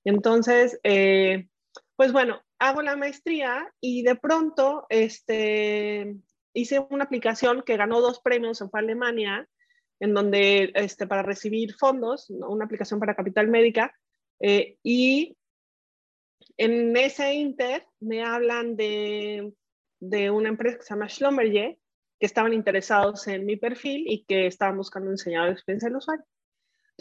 Entonces, 0.04 0.80
eh, 0.84 1.48
pues 1.96 2.12
bueno, 2.12 2.42
hago 2.60 2.82
la 2.82 2.96
maestría 2.96 3.72
y 3.80 4.04
de 4.04 4.16
pronto 4.16 4.86
este, 4.90 6.16
hice 6.54 6.86
una 6.90 7.04
aplicación 7.06 7.64
que 7.64 7.78
ganó 7.78 8.02
dos 8.02 8.20
premios 8.22 8.62
en 8.62 8.70
Alemania, 8.74 9.48
en 10.00 10.14
donde 10.14 10.72
este, 10.76 11.08
para 11.08 11.22
recibir 11.22 11.76
fondos, 11.76 12.30
una 12.30 12.66
aplicación 12.66 13.00
para 13.00 13.16
capital 13.16 13.48
médica, 13.48 13.94
eh, 14.40 14.78
y 14.84 15.38
en 16.58 16.96
ese 16.98 17.34
inter 17.34 17.86
me 18.00 18.24
hablan 18.24 18.76
de, 18.76 19.54
de, 20.00 20.32
una 20.32 20.50
empresa 20.50 20.78
que 20.78 20.84
se 20.84 20.94
llama 20.94 21.10
Schlumberger, 21.10 21.78
que 22.20 22.26
estaban 22.26 22.54
interesados 22.54 23.28
en 23.28 23.46
mi 23.46 23.58
perfil 23.58 24.06
y 24.08 24.26
que 24.26 24.48
estaban 24.48 24.78
buscando 24.78 25.10
un 25.10 25.16
diseñador 25.16 25.50
de 25.50 25.54
experiencia 25.54 25.90
del 25.90 25.98
usuario. 25.98 26.26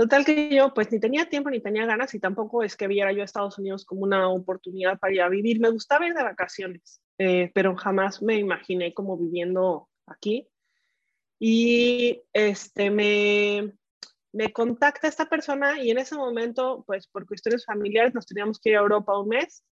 Total 0.01 0.25
que 0.25 0.49
yo 0.49 0.73
pues 0.73 0.91
ni 0.91 0.99
tenía 0.99 1.29
tiempo 1.29 1.51
ni 1.51 1.61
tenía 1.61 1.85
ganas 1.85 2.15
y 2.15 2.21
tampoco 2.21 2.63
es 2.63 2.75
que 2.75 2.87
viera 2.87 3.13
yo 3.13 3.21
a 3.21 3.27
Estados 3.27 3.59
Unidos 3.59 3.85
como 3.85 4.01
una 4.01 4.31
oportunidad 4.31 4.99
para 4.99 5.13
ir 5.13 5.21
a 5.21 5.29
vivir. 5.29 5.61
Me 5.61 5.69
gustaba 5.69 6.07
ir 6.07 6.15
de 6.15 6.23
vacaciones, 6.23 7.03
eh, 7.19 7.51
pero 7.53 7.77
jamás 7.77 8.23
me 8.23 8.37
imaginé 8.37 8.95
como 8.95 9.19
viviendo 9.19 9.91
aquí. 10.07 10.49
Y 11.39 12.23
este, 12.33 12.91
me, 12.91 13.75
me 14.33 14.51
contacta 14.55 15.07
esta 15.07 15.29
persona 15.29 15.83
y 15.83 15.91
en 15.91 15.99
ese 15.99 16.17
momento, 16.17 16.83
pues 16.87 17.07
por 17.07 17.27
cuestiones 17.27 17.67
familiares, 17.67 18.15
nos 18.15 18.25
teníamos 18.25 18.59
que 18.59 18.71
ir 18.71 18.77
a 18.77 18.81
Europa 18.81 19.21
un 19.21 19.29
mes. 19.29 19.67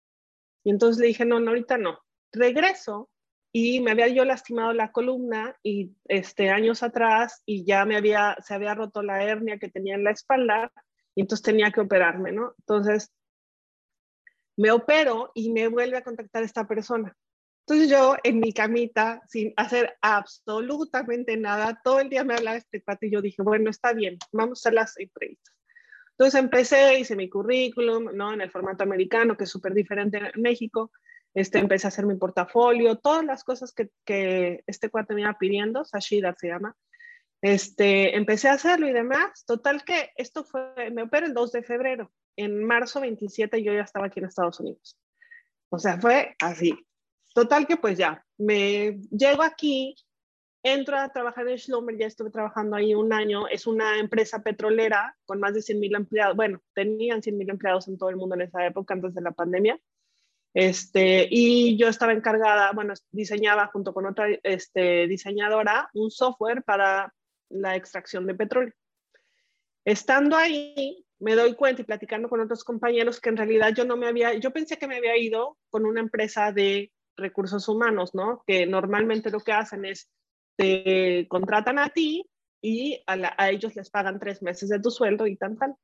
Y 0.65 0.71
entonces 0.71 1.01
le 1.01 1.07
dije, 1.07 1.25
no, 1.25 1.39
no, 1.39 1.51
ahorita 1.51 1.79
no. 1.79 2.01
Regreso 2.33 3.11
y 3.59 3.81
me 3.81 3.93
había 3.93 4.09
yo 4.09 4.27
lastimado 4.27 4.75
la 4.75 4.93
columna 4.93 5.57
y 5.63 5.97
este 6.05 6.51
años 6.51 6.83
atrás 6.83 7.43
y 7.47 7.65
ya 7.65 7.87
me 7.87 7.97
había 7.97 8.37
se 8.45 8.53
había 8.53 8.75
roto 8.75 9.03
la 9.03 9.25
hernia 9.25 9.59
que 9.59 9.71
tenía 9.71 9.95
en 9.95 10.05
la 10.05 10.11
espalda 10.11 10.71
y 11.15 11.23
entonces 11.23 11.43
tenía 11.43 11.71
que 11.71 11.81
operarme, 11.81 12.33
¿no? 12.33 12.53
Entonces 12.59 13.11
me 14.59 14.71
opero 14.71 15.33
y 15.35 15.53
me 15.53 15.69
vuelve 15.69 15.97
a 15.97 16.03
contactar 16.03 16.43
esta 16.43 16.69
persona. 16.69 17.17
Entonces 17.61 17.89
yo 17.89 18.17
en 18.23 18.41
mi 18.41 18.53
camita, 18.53 19.23
sin 19.27 19.55
hacer 19.57 19.97
absolutamente 20.03 21.39
nada, 21.39 21.81
todo 21.83 22.01
el 22.01 22.11
día 22.11 22.25
me 22.25 22.35
hablaba 22.35 22.59
este 22.59 22.83
cuate 22.83 23.07
y 23.07 23.13
yo 23.13 23.23
dije, 23.23 23.41
bueno, 23.41 23.71
está 23.71 23.95
bien, 23.95 24.19
vamos 24.33 24.67
a 24.67 24.71
las 24.71 24.99
entrevistas. 24.99 25.55
Entonces 26.11 26.39
empecé, 26.39 26.99
hice 26.99 27.17
mi 27.17 27.31
currículum, 27.31 28.11
¿no? 28.13 28.35
En 28.35 28.43
el 28.43 28.51
formato 28.51 28.83
americano, 28.83 29.35
que 29.35 29.45
es 29.45 29.51
súper 29.51 29.73
diferente 29.73 30.19
en 30.19 30.43
México. 30.43 30.91
Este, 31.37 31.59
empecé 31.59 31.87
a 31.87 31.89
hacer 31.89 32.07
mi 32.07 32.15
portafolio, 32.15 32.97
todas 32.97 33.23
las 33.23 33.45
cosas 33.45 33.75
que, 33.75 33.91
que 34.07 34.65
este 34.67 34.89
cuate 34.89 35.13
me 35.13 35.21
iba 35.21 35.37
pidiendo, 35.39 35.85
Sashida 35.85 36.35
se 36.39 36.49
llama, 36.49 36.75
este, 37.43 38.17
empecé 38.17 38.49
a 38.49 38.55
hacerlo 38.55 38.89
y 38.89 38.95
demás. 38.95 39.45
Total 39.45 39.85
que 39.85 40.13
esto 40.17 40.45
fue, 40.45 40.91
me 40.93 41.03
operé 41.03 41.27
el 41.27 41.35
2 41.35 41.53
de 41.53 41.63
febrero. 41.63 42.11
En 42.37 42.65
marzo 42.65 43.03
27 43.03 43.63
yo 43.63 43.75
ya 43.75 43.83
estaba 43.83 44.07
aquí 44.07 44.21
en 44.21 44.25
Estados 44.25 44.61
Unidos. 44.61 44.99
O 45.69 45.79
sea, 45.79 46.01
fue 46.01 46.35
así. 46.41 46.75
Total 47.35 47.67
que 47.67 47.77
pues 47.77 47.99
ya, 47.99 48.25
me 48.39 48.99
llego 49.11 49.43
aquí, 49.43 49.95
entro 50.63 50.99
a 50.99 51.11
trabajar 51.11 51.47
en 51.49 51.59
Schlumberger, 51.59 52.01
ya 52.01 52.07
estuve 52.07 52.31
trabajando 52.31 52.77
ahí 52.77 52.95
un 52.95 53.13
año. 53.13 53.47
Es 53.47 53.67
una 53.67 53.99
empresa 53.99 54.43
petrolera 54.43 55.15
con 55.27 55.39
más 55.39 55.53
de 55.53 55.61
100 55.61 55.81
mil 55.81 55.95
empleados. 55.95 56.35
Bueno, 56.35 56.63
tenían 56.75 57.23
100 57.23 57.37
mil 57.37 57.51
empleados 57.51 57.89
en 57.89 57.99
todo 57.99 58.09
el 58.09 58.17
mundo 58.17 58.37
en 58.37 58.41
esa 58.41 58.65
época, 58.65 58.95
antes 58.95 59.15
de 59.15 59.21
la 59.21 59.33
pandemia. 59.33 59.79
Este, 60.57 61.29
y 61.31 61.77
yo 61.77 61.87
estaba 61.87 62.15
encargada, 62.15 62.73
bueno, 62.73 62.95
diseñaba 63.11 63.67
junto 63.67 63.93
con 63.93 64.07
otra 64.07 64.27
este, 64.43 65.07
diseñadora 65.07 65.91
un 65.93 66.11
software 66.11 66.63
para 66.63 67.13
la 67.51 67.77
extracción 67.77 68.27
de 68.27 68.35
petróleo. 68.35 68.73
Estando 69.85 70.35
ahí, 70.35 71.05
me 71.19 71.35
doy 71.35 71.53
cuenta 71.57 71.83
y 71.83 71.85
platicando 71.85 72.31
con 72.31 72.41
otros 72.41 72.65
compañeros 72.65 73.21
que 73.21 73.29
en 73.29 73.37
realidad 73.37 73.75
yo 73.77 73.85
no 73.85 73.99
me 73.99 74.07
había, 74.07 74.33
yo 74.33 74.51
pensé 74.51 74.79
que 74.79 74.89
me 74.89 74.97
había 74.97 75.19
ido 75.19 75.59
con 75.69 75.85
una 75.85 76.01
empresa 76.01 76.53
de 76.53 76.91
recursos 77.19 77.69
humanos, 77.69 78.15
¿no? 78.15 78.43
Que 78.47 78.65
normalmente 78.65 79.31
lo 79.31 79.41
que 79.41 79.53
hacen 79.53 79.85
es 79.85 80.09
te 80.57 81.27
contratan 81.29 81.79
a 81.79 81.91
ti 81.91 82.31
y 82.63 83.05
a, 83.07 83.51
ellos 83.51 83.77
les 83.77 83.91
pagan 83.91 84.19
tres 84.19 84.41
meses 84.41 84.71
de 84.71 84.81
tu 84.81 84.91
sueldo 84.91 85.27
y 85.27 85.37
tan 85.37 85.59
tal. 85.59 85.75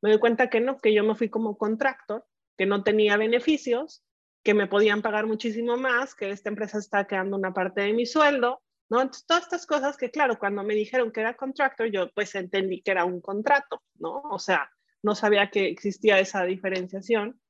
Me 0.00 0.08
doy 0.08 0.18
cuenta 0.18 0.48
que 0.48 0.62
no, 0.62 0.78
que 0.78 0.94
yo 0.94 1.04
me 1.04 1.16
fui 1.16 1.28
como 1.28 1.58
contractor, 1.58 2.24
que 2.56 2.66
no 2.66 2.82
tenía 2.82 3.16
beneficios 3.16 4.02
que 4.42 4.54
me 4.54 4.68
podían 4.68 5.02
pagar 5.02 5.26
muchísimo 5.26 5.76
más, 5.76 6.14
que 6.14 6.30
esta 6.30 6.48
empresa 6.48 6.78
está 6.78 7.06
quedando 7.06 7.36
una 7.36 7.52
parte 7.52 7.80
de 7.80 7.92
mi 7.92 8.06
sueldo, 8.06 8.62
¿no? 8.88 9.02
Entonces, 9.02 9.26
todas 9.26 9.42
estas 9.42 9.66
cosas 9.66 9.96
que, 9.96 10.12
claro, 10.12 10.38
cuando 10.38 10.62
me 10.62 10.74
dijeron 10.74 11.10
que 11.10 11.20
era 11.20 11.36
contractor, 11.36 11.88
yo 11.88 12.12
pues 12.12 12.32
entendí 12.36 12.80
que 12.80 12.92
era 12.92 13.04
un 13.04 13.20
contrato, 13.20 13.82
¿no? 13.98 14.22
O 14.30 14.38
sea, 14.38 14.70
no 15.02 15.16
sabía 15.16 15.50
que 15.50 15.66
existía 15.66 16.20
esa 16.20 16.44
diferenciación, 16.44 17.40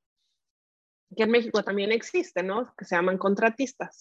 que 1.15 1.23
en 1.23 1.31
México 1.31 1.63
también 1.63 1.91
existe, 1.91 2.43
¿no? 2.43 2.73
Que 2.75 2.85
se 2.85 2.95
llaman 2.95 3.19
contratistas, 3.19 3.99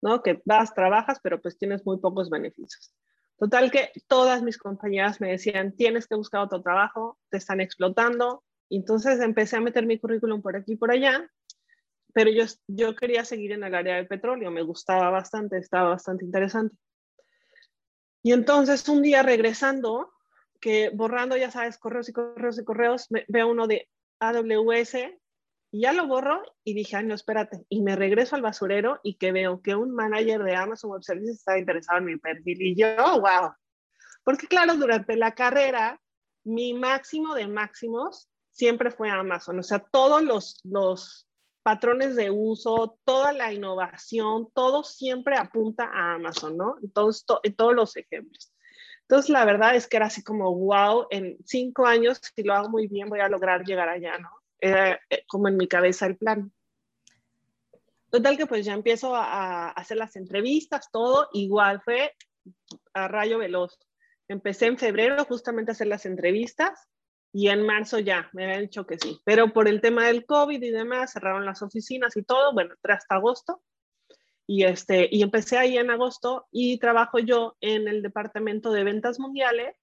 ¿no? 0.00 0.22
Que 0.22 0.40
vas, 0.44 0.72
trabajas, 0.72 1.18
pero 1.22 1.40
pues 1.40 1.58
tienes 1.58 1.84
muy 1.84 1.98
pocos 1.98 2.30
beneficios. 2.30 2.94
Total 3.38 3.70
que 3.70 3.90
todas 4.06 4.42
mis 4.42 4.56
compañeras 4.56 5.20
me 5.20 5.32
decían, 5.32 5.76
tienes 5.76 6.06
que 6.06 6.14
buscar 6.14 6.40
otro 6.42 6.62
trabajo, 6.62 7.18
te 7.28 7.36
están 7.36 7.60
explotando. 7.60 8.44
Entonces 8.70 9.20
empecé 9.20 9.56
a 9.56 9.60
meter 9.60 9.86
mi 9.86 9.98
currículum 9.98 10.42
por 10.42 10.56
aquí 10.56 10.72
y 10.72 10.76
por 10.76 10.90
allá 10.90 11.30
pero 12.16 12.30
yo, 12.30 12.44
yo 12.66 12.96
quería 12.96 13.26
seguir 13.26 13.52
en 13.52 13.62
el 13.62 13.74
área 13.74 13.96
del 13.96 14.06
petróleo, 14.06 14.50
me 14.50 14.62
gustaba 14.62 15.10
bastante, 15.10 15.58
estaba 15.58 15.90
bastante 15.90 16.24
interesante. 16.24 16.74
Y 18.22 18.32
entonces 18.32 18.88
un 18.88 19.02
día 19.02 19.22
regresando, 19.22 20.14
que 20.58 20.88
borrando, 20.94 21.36
ya 21.36 21.50
sabes, 21.50 21.76
correos 21.76 22.08
y 22.08 22.14
correos 22.14 22.58
y 22.58 22.64
correos, 22.64 23.08
veo 23.28 23.48
uno 23.50 23.66
de 23.66 23.90
AWS 24.20 24.94
y 25.70 25.82
ya 25.82 25.92
lo 25.92 26.06
borro 26.06 26.42
y 26.64 26.72
dije, 26.72 26.96
ay, 26.96 27.04
no, 27.04 27.14
espérate. 27.14 27.66
Y 27.68 27.82
me 27.82 27.96
regreso 27.96 28.34
al 28.34 28.40
basurero 28.40 28.98
y 29.02 29.18
que 29.18 29.30
veo 29.30 29.60
que 29.60 29.76
un 29.76 29.94
manager 29.94 30.42
de 30.42 30.56
Amazon 30.56 30.92
Web 30.92 31.02
Services 31.02 31.36
estaba 31.36 31.58
interesado 31.58 31.98
en 31.98 32.06
mi 32.06 32.16
perfil 32.16 32.62
y 32.62 32.76
yo, 32.76 32.96
wow. 32.96 33.52
Porque 34.24 34.46
claro, 34.46 34.74
durante 34.76 35.16
la 35.16 35.34
carrera, 35.34 36.00
mi 36.44 36.72
máximo 36.72 37.34
de 37.34 37.46
máximos 37.46 38.30
siempre 38.56 38.90
fue 38.90 39.10
Amazon. 39.10 39.58
O 39.58 39.62
sea, 39.62 39.78
todos 39.78 40.22
los, 40.22 40.60
los 40.64 41.28
patrones 41.62 42.16
de 42.16 42.30
uso, 42.30 42.98
toda 43.04 43.32
la 43.32 43.52
innovación, 43.52 44.48
todo 44.54 44.82
siempre 44.82 45.36
apunta 45.36 45.84
a 45.84 46.14
Amazon, 46.14 46.56
¿no? 46.56 46.76
Entonces, 46.82 47.24
en 47.42 47.54
todos 47.54 47.74
los 47.74 47.96
ejemplos. 47.96 48.52
Entonces, 49.02 49.30
la 49.30 49.44
verdad 49.44 49.76
es 49.76 49.86
que 49.86 49.98
era 49.98 50.06
así 50.06 50.24
como, 50.24 50.54
wow, 50.54 51.06
en 51.10 51.36
cinco 51.44 51.86
años, 51.86 52.20
si 52.34 52.42
lo 52.42 52.54
hago 52.54 52.68
muy 52.70 52.88
bien, 52.88 53.08
voy 53.08 53.20
a 53.20 53.28
lograr 53.28 53.64
llegar 53.64 53.88
allá, 53.88 54.18
¿no? 54.18 54.30
Era 54.58 54.98
eh, 55.10 55.24
como 55.28 55.48
en 55.48 55.56
mi 55.56 55.68
cabeza 55.68 56.06
el 56.06 56.16
plan. 56.16 56.50
Total 58.10 58.36
que 58.36 58.46
pues 58.46 58.64
ya 58.64 58.72
empiezo 58.72 59.14
a, 59.14 59.70
hacer 59.70 59.98
las 59.98 60.16
entrevistas, 60.16 60.88
todo 60.90 61.28
igual, 61.34 61.82
fue 61.82 62.14
a 62.94 63.06
rayo 63.08 63.38
veloz. 63.38 63.78
Empecé 64.28 64.66
en 64.66 64.78
febrero 64.78 65.24
justamente 65.24 65.70
a 65.70 65.74
hacer 65.74 65.88
las 65.88 66.06
entrevistas 66.06 66.88
y 67.32 67.48
en 67.48 67.62
marzo 67.62 67.98
ya 67.98 68.30
me 68.32 68.44
habían 68.44 68.62
dicho 68.62 68.86
que 68.86 68.98
sí, 68.98 69.20
pero 69.24 69.52
por 69.52 69.68
el 69.68 69.80
tema 69.80 70.06
del 70.06 70.24
COVID 70.24 70.62
y 70.62 70.70
demás 70.70 71.12
cerraron 71.12 71.44
las 71.44 71.62
oficinas 71.62 72.16
y 72.16 72.22
todo, 72.22 72.52
bueno, 72.52 72.74
hasta 72.82 73.14
agosto. 73.14 73.62
Y, 74.48 74.62
este, 74.62 75.08
y 75.10 75.22
empecé 75.22 75.58
ahí 75.58 75.76
en 75.76 75.90
agosto 75.90 76.46
y 76.52 76.78
trabajo 76.78 77.18
yo 77.18 77.56
en 77.60 77.88
el 77.88 78.00
departamento 78.00 78.70
de 78.70 78.84
ventas 78.84 79.18
mundiales, 79.18 79.74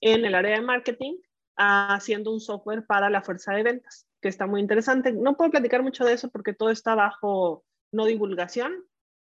en 0.00 0.24
el 0.24 0.36
área 0.36 0.54
de 0.54 0.62
marketing, 0.62 1.16
haciendo 1.56 2.32
un 2.32 2.40
software 2.40 2.86
para 2.86 3.10
la 3.10 3.22
fuerza 3.22 3.52
de 3.52 3.64
ventas, 3.64 4.06
que 4.22 4.28
está 4.28 4.46
muy 4.46 4.60
interesante. 4.60 5.12
No 5.12 5.36
puedo 5.36 5.50
platicar 5.50 5.82
mucho 5.82 6.04
de 6.04 6.12
eso 6.12 6.30
porque 6.30 6.54
todo 6.54 6.70
está 6.70 6.94
bajo 6.94 7.64
no 7.90 8.04
divulgación, 8.06 8.84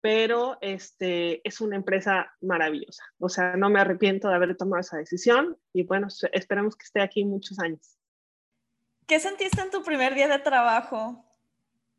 pero 0.03 0.57
este, 0.59 1.47
es 1.47 1.61
una 1.61 1.77
empresa 1.77 2.29
maravillosa. 2.41 3.01
O 3.19 3.29
sea, 3.29 3.55
no 3.55 3.69
me 3.69 3.79
arrepiento 3.79 4.27
de 4.27 4.35
haber 4.35 4.57
tomado 4.57 4.81
esa 4.81 4.97
decisión 4.97 5.57
y 5.71 5.83
bueno, 5.83 6.09
esperemos 6.33 6.75
que 6.75 6.83
esté 6.83 7.01
aquí 7.01 7.23
muchos 7.23 7.57
años. 7.59 7.97
¿Qué 9.07 9.21
sentiste 9.21 9.61
en 9.61 9.69
tu 9.69 9.81
primer 9.81 10.13
día 10.13 10.27
de 10.27 10.39
trabajo? 10.39 11.23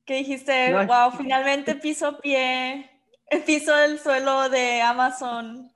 ¿Qué 0.04 0.16
dijiste, 0.16 0.74
wow, 0.84 1.12
finalmente 1.16 1.74
piso 1.82 2.20
pie, 2.20 2.90
piso 3.46 3.74
el 3.74 3.98
suelo 3.98 4.50
de 4.50 4.82
Amazon. 4.82 5.72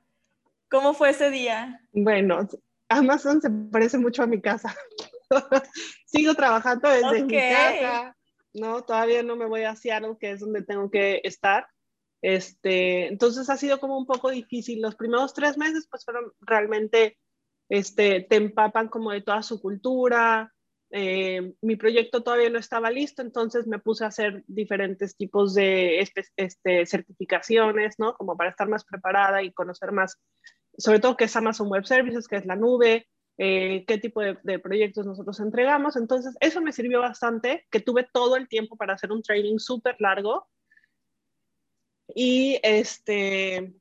¿Cómo 0.71 0.93
fue 0.93 1.11
ese 1.11 1.31
día? 1.31 1.81
Bueno, 1.93 2.47
Amazon 2.91 3.41
se 3.41 3.49
parece 3.73 3.97
mucho 3.97 4.23
a 4.23 4.27
mi 4.27 4.39
casa. 4.39 4.77
Sigo 6.05 6.35
trabajando 6.35 6.91
desde 6.91 7.25
mi 7.25 7.39
casa, 7.39 8.15
¿no? 8.53 8.83
Todavía 8.83 9.23
no 9.23 9.35
me 9.35 9.47
voy 9.47 9.63
a 9.63 9.75
Seattle, 9.75 10.19
que 10.21 10.33
es 10.33 10.41
donde 10.41 10.61
tengo 10.61 10.91
que 10.91 11.23
estar. 11.25 11.67
Este, 12.23 13.07
entonces 13.07 13.49
ha 13.49 13.57
sido 13.57 13.79
como 13.79 13.99
un 13.99 14.07
poco 14.07 14.31
difícil. 14.31 14.83
Los 14.83 14.97
primeros 14.97 15.35
tres 15.35 15.57
meses 15.57 15.87
pues 15.91 16.05
fueron 16.05 16.33
realmente, 16.41 17.19
este, 17.69 18.23
te 18.23 18.37
empapan 18.37 18.89
como 18.89 19.13
de 19.13 19.23
toda 19.23 19.43
su 19.43 19.61
cultura. 19.61 20.53
Eh, 20.91 21.55
mi 21.61 21.77
proyecto 21.77 22.23
todavía 22.23 22.49
no 22.49 22.59
estaba 22.59 22.91
listo, 22.91 23.21
entonces 23.21 23.67
me 23.67 23.79
puse 23.79 24.05
a 24.05 24.09
hacer 24.09 24.43
diferentes 24.47 25.17
tipos 25.17 25.55
de 25.55 26.01
este, 26.01 26.87
certificaciones, 26.87 27.97
¿no? 27.99 28.15
Como 28.15 28.37
para 28.37 28.51
estar 28.51 28.69
más 28.69 28.85
preparada 28.85 29.43
y 29.43 29.53
conocer 29.53 29.93
más, 29.93 30.17
sobre 30.79 30.99
todo 31.01 31.17
qué 31.17 31.25
es 31.25 31.37
Amazon 31.37 31.69
Web 31.69 31.85
Services, 31.85 32.27
qué 32.27 32.37
es 32.37 32.47
la 32.47 32.57
nube, 32.57 33.07
eh, 33.37 33.85
qué 33.87 33.99
tipo 33.99 34.23
de, 34.23 34.39
de, 34.43 34.59
proyectos 34.59 35.07
nosotros 35.07 35.39
entregamos. 35.41 35.97
Entonces, 35.97 36.35
eso 36.41 36.63
me 36.63 36.73
sirvió 36.73 37.01
bastante, 37.01 37.67
que 37.71 37.81
tuve 37.81 38.09
todo 38.11 38.37
el 38.37 38.49
tiempo 38.49 38.77
para 38.77 38.95
hacer 38.95 39.13
un 39.13 39.23
training 39.23 39.59
súper 39.59 39.97
largo 39.99 40.49
y 42.15 42.59
este, 42.63 43.75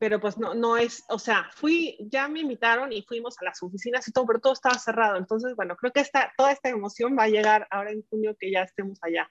pero 0.00 0.18
pues 0.18 0.38
no, 0.38 0.54
no 0.54 0.78
es, 0.78 1.04
o 1.10 1.18
sea, 1.18 1.50
fui, 1.52 1.98
ya 2.10 2.26
me 2.26 2.40
invitaron 2.40 2.90
y 2.90 3.02
fuimos 3.02 3.36
a 3.38 3.44
las 3.44 3.62
oficinas 3.62 4.08
y 4.08 4.12
todo, 4.12 4.26
pero 4.26 4.40
todo 4.40 4.54
estaba 4.54 4.78
cerrado. 4.78 5.18
Entonces, 5.18 5.54
bueno, 5.54 5.76
creo 5.76 5.92
que 5.92 6.00
esta, 6.00 6.32
toda 6.38 6.52
esta 6.52 6.70
emoción 6.70 7.16
va 7.18 7.24
a 7.24 7.28
llegar 7.28 7.68
ahora 7.70 7.92
en 7.92 8.02
junio 8.08 8.34
que 8.38 8.50
ya 8.50 8.62
estemos 8.62 8.98
allá. 9.02 9.30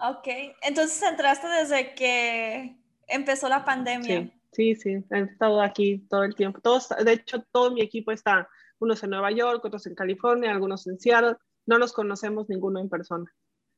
Ok, 0.00 0.26
entonces 0.62 1.00
entraste 1.02 1.46
desde 1.46 1.94
que 1.94 2.76
empezó 3.06 3.48
la 3.48 3.64
pandemia. 3.64 4.32
Sí, 4.50 4.74
sí, 4.74 4.98
sí, 4.98 5.04
he 5.10 5.20
estado 5.20 5.60
aquí 5.60 6.06
todo 6.10 6.24
el 6.24 6.34
tiempo. 6.34 6.60
Todos, 6.60 6.88
de 6.88 7.12
hecho, 7.12 7.44
todo 7.52 7.70
mi 7.70 7.82
equipo 7.82 8.10
está, 8.10 8.48
unos 8.80 9.00
en 9.04 9.10
Nueva 9.10 9.30
York, 9.30 9.64
otros 9.64 9.86
en 9.86 9.94
California, 9.94 10.50
algunos 10.50 10.88
en 10.88 10.98
Seattle. 10.98 11.36
No 11.66 11.78
nos 11.78 11.92
conocemos 11.92 12.48
ninguno 12.48 12.80
en 12.80 12.88
persona. 12.88 13.32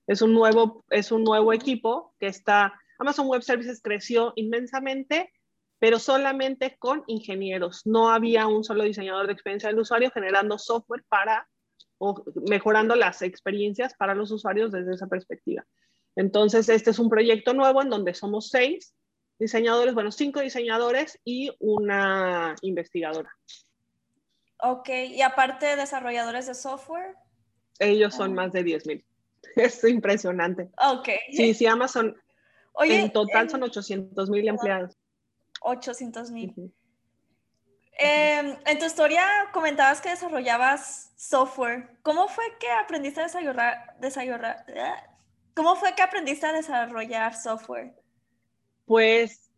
Es 0.06 0.22
un 0.22 0.32
nuevo, 0.32 0.84
es 0.90 1.12
un 1.12 1.24
nuevo 1.24 1.52
equipo 1.52 2.14
que 2.18 2.26
está, 2.26 2.72
Amazon 2.98 3.28
Web 3.28 3.42
Services 3.42 3.80
creció 3.82 4.32
inmensamente, 4.36 5.32
pero 5.78 5.98
solamente 5.98 6.76
con 6.78 7.04
ingenieros. 7.06 7.86
No 7.86 8.10
había 8.10 8.46
un 8.46 8.64
solo 8.64 8.84
diseñador 8.84 9.26
de 9.26 9.32
experiencia 9.32 9.68
del 9.68 9.78
usuario 9.78 10.10
generando 10.10 10.58
software 10.58 11.04
para 11.08 11.48
o 11.98 12.24
mejorando 12.48 12.96
las 12.96 13.22
experiencias 13.22 13.94
para 13.94 14.14
los 14.14 14.30
usuarios 14.30 14.72
desde 14.72 14.94
esa 14.94 15.06
perspectiva. 15.06 15.64
Entonces, 16.16 16.68
este 16.68 16.90
es 16.90 16.98
un 16.98 17.10
proyecto 17.10 17.54
nuevo 17.54 17.82
en 17.82 17.90
donde 17.90 18.14
somos 18.14 18.48
seis 18.48 18.94
diseñadores, 19.38 19.94
bueno, 19.94 20.10
cinco 20.10 20.40
diseñadores 20.40 21.18
y 21.24 21.50
una 21.60 22.54
investigadora. 22.62 23.30
Ok, 24.62 24.88
y 24.88 25.22
aparte 25.22 25.66
de 25.66 25.76
desarrolladores 25.76 26.46
de 26.46 26.54
software. 26.54 27.16
Ellos 27.78 28.14
son 28.14 28.32
ah. 28.32 28.34
más 28.34 28.52
de 28.52 28.62
10 28.62 28.86
mil. 28.86 29.04
Es 29.56 29.82
impresionante. 29.84 30.70
Ok. 30.78 31.08
Sí, 31.32 31.54
sí, 31.54 31.66
Amazon. 31.66 32.16
Oye, 32.72 33.00
en 33.00 33.12
total 33.12 33.50
son 33.50 33.62
800 33.62 34.30
mil 34.30 34.48
empleados. 34.48 34.96
800 35.60 36.30
mil. 36.30 36.72
Em, 37.98 38.56
en 38.64 38.78
tu 38.78 38.86
historia 38.86 39.26
comentabas 39.52 40.00
que 40.00 40.10
desarrollabas 40.10 41.12
software. 41.16 41.90
¿Cómo 42.02 42.28
fue 42.28 42.44
que 42.58 42.70
aprendiste 42.70 43.20
a 43.20 43.24
desarrollar, 43.24 43.96
desarrollar 44.00 44.64
¿Cómo 45.54 45.76
fue 45.76 45.94
que 45.94 46.02
aprendiste 46.02 46.46
a 46.46 46.52
desarrollar 46.52 47.36
software? 47.36 47.92
Pues 48.86 49.50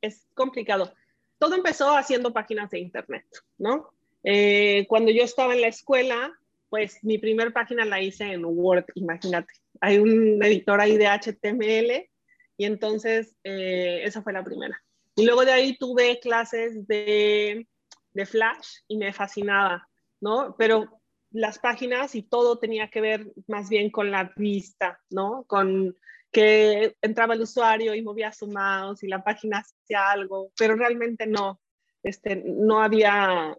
es 0.00 0.26
complicado. 0.34 0.94
Todo 1.38 1.54
empezó 1.54 1.94
haciendo 1.94 2.32
páginas 2.32 2.70
de 2.70 2.78
internet, 2.78 3.26
¿no? 3.58 3.92
Eh, 4.24 4.86
cuando 4.88 5.10
yo 5.10 5.22
estaba 5.24 5.52
en 5.52 5.60
la 5.60 5.66
escuela, 5.66 6.32
pues 6.72 7.04
mi 7.04 7.18
primer 7.18 7.52
página 7.52 7.84
la 7.84 8.00
hice 8.00 8.32
en 8.32 8.46
Word, 8.46 8.86
imagínate. 8.94 9.52
Hay 9.82 9.98
un 9.98 10.42
editor 10.42 10.80
ahí 10.80 10.96
de 10.96 11.06
HTML 11.06 12.08
y 12.56 12.64
entonces 12.64 13.36
eh, 13.44 14.00
esa 14.04 14.22
fue 14.22 14.32
la 14.32 14.42
primera. 14.42 14.82
Y 15.14 15.26
luego 15.26 15.44
de 15.44 15.52
ahí 15.52 15.76
tuve 15.76 16.18
clases 16.18 16.86
de, 16.86 17.68
de 18.14 18.24
Flash 18.24 18.68
y 18.88 18.96
me 18.96 19.12
fascinaba, 19.12 19.86
¿no? 20.18 20.56
Pero 20.56 21.02
las 21.30 21.58
páginas 21.58 22.14
y 22.14 22.22
todo 22.22 22.58
tenía 22.58 22.88
que 22.88 23.02
ver 23.02 23.30
más 23.48 23.68
bien 23.68 23.90
con 23.90 24.10
la 24.10 24.32
vista, 24.34 24.98
¿no? 25.10 25.44
Con 25.46 25.94
que 26.30 26.96
entraba 27.02 27.34
el 27.34 27.42
usuario 27.42 27.94
y 27.94 28.00
movía 28.00 28.32
su 28.32 28.46
mouse 28.46 29.02
y 29.02 29.08
la 29.08 29.22
página 29.22 29.58
hacía 29.58 30.10
algo, 30.10 30.50
pero 30.56 30.74
realmente 30.74 31.26
no, 31.26 31.60
este, 32.02 32.42
no 32.46 32.82
había 32.82 33.58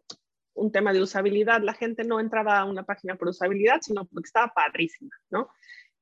un 0.53 0.71
tema 0.71 0.93
de 0.93 1.01
usabilidad. 1.01 1.61
La 1.61 1.73
gente 1.73 2.03
no 2.03 2.19
entraba 2.19 2.59
a 2.59 2.65
una 2.65 2.83
página 2.83 3.15
por 3.15 3.29
usabilidad, 3.29 3.79
sino 3.81 4.05
porque 4.05 4.27
estaba 4.27 4.53
padrísima, 4.53 5.15
¿no? 5.29 5.49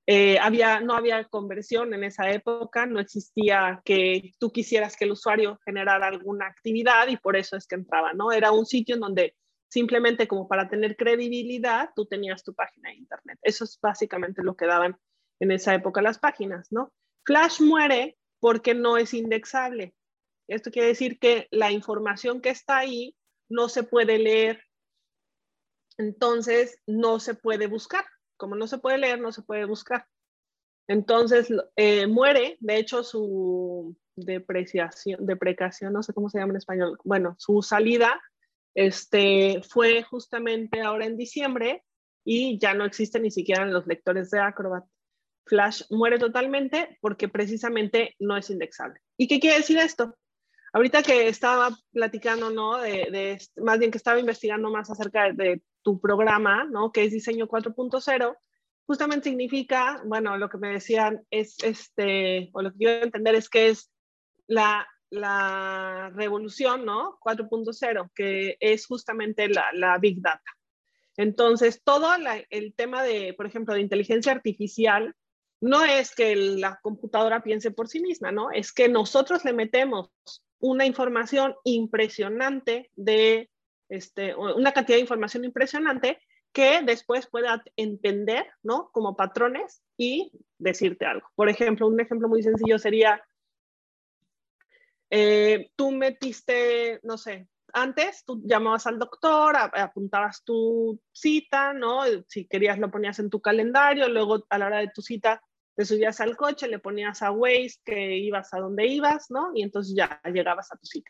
Eh, 0.08 0.40
había, 0.40 0.80
no 0.80 0.96
había 0.96 1.24
conversión 1.26 1.94
en 1.94 2.04
esa 2.04 2.32
época, 2.32 2.86
no 2.86 3.00
existía 3.00 3.82
que 3.86 4.32
tú 4.40 4.52
quisieras 4.52 4.98
que 4.98 5.06
el 5.06 5.12
usuario 5.12 5.60
generara 5.64 6.08
alguna 6.08 6.48
actividad 6.48 7.08
y 7.08 7.18
por 7.18 7.38
eso 7.38 7.56
es 7.56 7.68
que 7.68 7.76
entraba, 7.76 8.14
¿no? 8.14 8.32
Era 8.32 8.52
un 8.52 8.66
sitio 8.66 8.96
en 8.96 9.02
donde 9.02 9.36
simplemente 9.70 10.28
como 10.28 10.48
para 10.48 10.68
tener 10.68 10.98
credibilidad, 10.98 11.92
tú 11.96 12.06
tenías 12.06 12.44
tu 12.44 12.54
página 12.54 12.90
de 12.90 12.96
internet. 12.96 13.40
Eso 13.42 13.64
es 13.64 13.80
básicamente 13.82 14.44
lo 14.44 14.56
que 14.56 14.66
daban 14.66 14.98
en 15.40 15.52
esa 15.52 15.74
época 15.74 16.02
las 16.02 16.20
páginas, 16.20 16.72
¿no? 16.72 16.92
Flash 17.26 17.62
muere 17.62 18.18
porque 18.40 18.74
no 18.74 18.98
es 18.98 19.14
indexable. 19.14 19.94
Esto 20.48 20.72
quiere 20.72 20.90
decir 20.90 21.20
que 21.20 21.48
la 21.52 21.72
información 21.72 22.42
que 22.42 22.50
está 22.50 22.80
ahí 22.80 23.16
no 23.52 23.70
se 23.70 23.84
puede 23.84 24.18
leer, 24.18 24.64
entonces 25.98 26.80
no 26.88 27.20
se 27.20 27.36
puede 27.36 27.68
buscar. 27.68 28.06
Como 28.38 28.56
no 28.56 28.66
se 28.66 28.80
puede 28.80 28.98
leer, 28.98 29.20
no 29.20 29.32
se 29.32 29.44
puede 29.44 29.66
buscar. 29.66 30.08
Entonces 30.88 31.50
eh, 31.76 32.08
muere, 32.08 32.58
de 32.60 32.78
hecho 32.78 33.04
su 33.04 33.96
depreciación, 34.16 35.26
deprecación, 35.26 35.94
no 35.94 36.04
sé 36.04 36.14
cómo 36.14 36.30
se 36.30 36.40
llama 36.40 36.54
en 36.54 36.58
español, 36.58 36.98
bueno, 37.04 37.36
su 37.38 37.62
salida 37.62 38.20
este, 38.76 39.62
fue 39.64 40.04
justamente 40.04 40.82
ahora 40.82 41.06
en 41.06 41.18
diciembre 41.18 41.84
y 42.26 42.60
ya 42.60 42.74
no 42.74 42.86
existe 42.86 43.20
ni 43.20 43.32
siquiera 43.32 43.66
los 43.66 43.88
lectores 43.88 44.32
de 44.32 44.40
Acrobat. 44.40 44.86
Flash 45.46 45.84
muere 45.90 46.20
totalmente 46.20 46.98
porque 47.02 47.28
precisamente 47.28 48.16
no 48.20 48.38
es 48.38 48.50
indexable. 48.50 49.00
¿Y 49.18 49.28
qué 49.28 49.40
quiere 49.40 49.58
decir 49.58 49.78
esto? 49.78 50.16
Ahorita 50.73 51.03
que 51.03 51.27
estaba 51.27 51.69
platicando, 51.91 52.49
¿no? 52.49 52.77
De, 52.77 53.38
más 53.57 53.77
bien 53.77 53.91
que 53.91 53.97
estaba 53.97 54.19
investigando 54.19 54.69
más 54.71 54.89
acerca 54.89 55.31
de, 55.31 55.62
tu 55.84 55.99
programa, 55.99 56.65
¿no? 56.65 56.91
Que 56.91 57.05
es 57.05 57.12
diseño 57.12 57.47
4.0, 57.47 58.38
justamente 58.86 59.29
significa, 59.29 60.01
bueno, 60.05 60.38
lo 60.38 60.49
que 60.49 60.57
me 60.57 60.69
decían 60.69 61.25
es, 61.31 61.55
este, 61.63 62.49
o 62.53 62.62
lo 62.62 62.71
que 62.71 62.77
quiero 62.77 63.03
entender 63.03 63.36
es 63.36 63.49
que 63.49 63.69
es 63.69 63.91
la, 64.47 64.88
la 65.10 66.12
revolución, 66.13 66.86
¿no? 66.86 67.17
4.0, 67.19 68.12
que 68.13 68.57
es 68.60 68.86
justamente 68.86 69.49
la, 69.49 69.71
la, 69.73 69.97
Big 69.97 70.21
Data. 70.21 70.51
Entonces, 71.17 71.81
todo 71.84 72.10
el 72.49 72.73
tema 72.75 73.03
de, 73.03 73.34
por 73.34 73.45
ejemplo, 73.45 73.73
de 73.73 73.81
inteligencia 73.81 74.31
artificial, 74.31 75.15
no 75.62 75.84
es 75.84 76.15
que 76.15 76.36
la 76.36 76.79
computadora 76.81 77.43
piense 77.43 77.71
por 77.71 77.88
sí 77.88 78.01
misma, 78.01 78.31
¿no? 78.31 78.51
Es 78.51 78.71
que 78.71 78.88
nosotros 78.88 79.45
le 79.45 79.53
metemos 79.53 80.10
una 80.62 80.86
información 80.86 81.56
impresionante 81.63 82.89
de, 82.95 83.50
este, 83.89 84.36
una 84.36 84.71
cantidad 84.71 84.97
de 84.97 85.02
información 85.02 85.43
impresionante 85.43 86.19
que 86.54 86.82
después 86.84 87.28
pueda 87.28 87.63
entender, 87.76 88.45
¿no? 88.63 88.89
Como 88.91 89.15
patrones 89.15 89.82
y 89.97 90.32
decirte 90.58 91.06
algo. 91.06 91.28
Por 91.36 91.50
ejemplo, 91.50 91.88
un 91.88 92.00
ejemplo 92.00 92.28
muy 92.28 92.43
sencillo 92.43 92.78
sería, 92.78 93.24
eh, 95.10 95.71
tú 95.76 95.91
metiste, 95.91 97.00
no 97.04 97.17
sé, 97.17 97.47
antes 97.74 98.24
tú 98.26 98.41
llamabas 98.45 98.86
al 98.86 99.00
doctor, 99.00 99.56
apuntabas 99.58 100.43
tu 100.43 101.00
cita, 101.12 101.74
¿no? 101.74 102.02
Si 102.28 102.45
querías 102.45 102.80
lo 102.80 102.91
ponías 102.91 103.19
en 103.19 103.30
tu 103.30 103.41
calendario, 103.41 104.10
luego 104.10 104.45
a 104.50 104.58
la 104.58 104.67
hora 104.67 104.80
de 104.80 104.91
tu 104.93 105.02
cita 105.02 105.41
te 105.82 105.86
subías 105.86 106.22
al 106.22 106.38
coche, 106.38 106.67
le 106.67 106.78
ponías 106.78 107.24
a 107.24 107.32
Waze 107.32 107.80
que 107.84 108.15
ibas 108.20 108.54
a 108.54 108.60
donde 108.60 108.86
ibas, 108.86 109.32
¿no? 109.32 109.50
Y 109.56 109.63
entonces 109.63 109.96
ya 109.96 110.22
llegabas 110.32 110.72
a 110.72 110.78
tu 110.78 110.86
cita. 110.86 111.10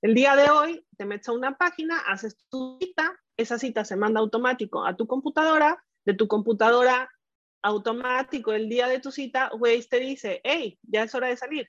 El 0.00 0.14
día 0.14 0.36
de 0.36 0.48
hoy 0.48 0.86
te 0.96 1.04
metes 1.04 1.28
a 1.28 1.32
una 1.32 1.58
página, 1.58 1.98
haces 2.06 2.36
tu 2.48 2.78
cita, 2.80 3.18
esa 3.36 3.58
cita 3.58 3.84
se 3.84 3.96
manda 3.96 4.20
automático 4.20 4.86
a 4.86 4.96
tu 4.96 5.08
computadora, 5.08 5.84
de 6.04 6.14
tu 6.14 6.28
computadora 6.28 7.10
automático 7.62 8.52
el 8.52 8.68
día 8.68 8.86
de 8.86 9.00
tu 9.00 9.10
cita, 9.10 9.50
Waze 9.58 9.88
te 9.90 9.98
dice, 9.98 10.40
hey, 10.44 10.78
ya 10.82 11.02
es 11.02 11.14
hora 11.16 11.26
de 11.26 11.36
salir. 11.36 11.68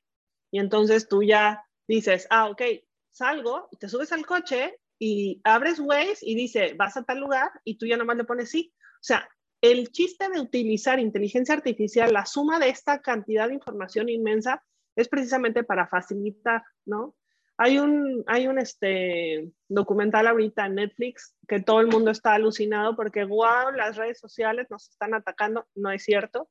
Y 0.51 0.59
entonces 0.59 1.07
tú 1.07 1.23
ya 1.23 1.65
dices, 1.87 2.27
ah, 2.29 2.49
ok, 2.49 2.61
salgo, 3.09 3.67
te 3.79 3.89
subes 3.89 4.11
al 4.11 4.27
coche 4.27 4.77
y 4.99 5.41
abres 5.43 5.79
Waze 5.79 6.19
y 6.21 6.35
dice, 6.35 6.75
vas 6.75 6.97
a 6.97 7.03
tal 7.03 7.19
lugar 7.19 7.49
y 7.63 7.79
tú 7.79 7.87
ya 7.87 7.97
nomás 7.97 8.15
le 8.15 8.25
pones 8.25 8.51
sí. 8.51 8.71
O 8.77 9.03
sea, 9.03 9.27
el 9.63 9.91
chiste 9.91 10.27
de 10.29 10.41
utilizar 10.41 10.99
inteligencia 10.99 11.55
artificial, 11.55 12.11
la 12.11 12.25
suma 12.25 12.59
de 12.59 12.67
esta 12.67 13.01
cantidad 13.01 13.47
de 13.47 13.53
información 13.53 14.09
inmensa, 14.09 14.61
es 14.93 15.07
precisamente 15.07 15.63
para 15.63 15.87
facilitar, 15.87 16.63
¿no? 16.85 17.15
Hay 17.55 17.79
un, 17.79 18.25
hay 18.27 18.47
un 18.47 18.59
este, 18.59 19.53
documental 19.69 20.27
ahorita 20.27 20.65
en 20.65 20.75
Netflix 20.75 21.37
que 21.47 21.61
todo 21.61 21.79
el 21.79 21.87
mundo 21.87 22.11
está 22.11 22.33
alucinado 22.33 22.97
porque, 22.97 23.23
wow, 23.23 23.71
las 23.73 23.95
redes 23.95 24.19
sociales 24.19 24.67
nos 24.69 24.89
están 24.89 25.13
atacando. 25.13 25.65
No 25.75 25.91
es 25.91 26.03
cierto. 26.03 26.49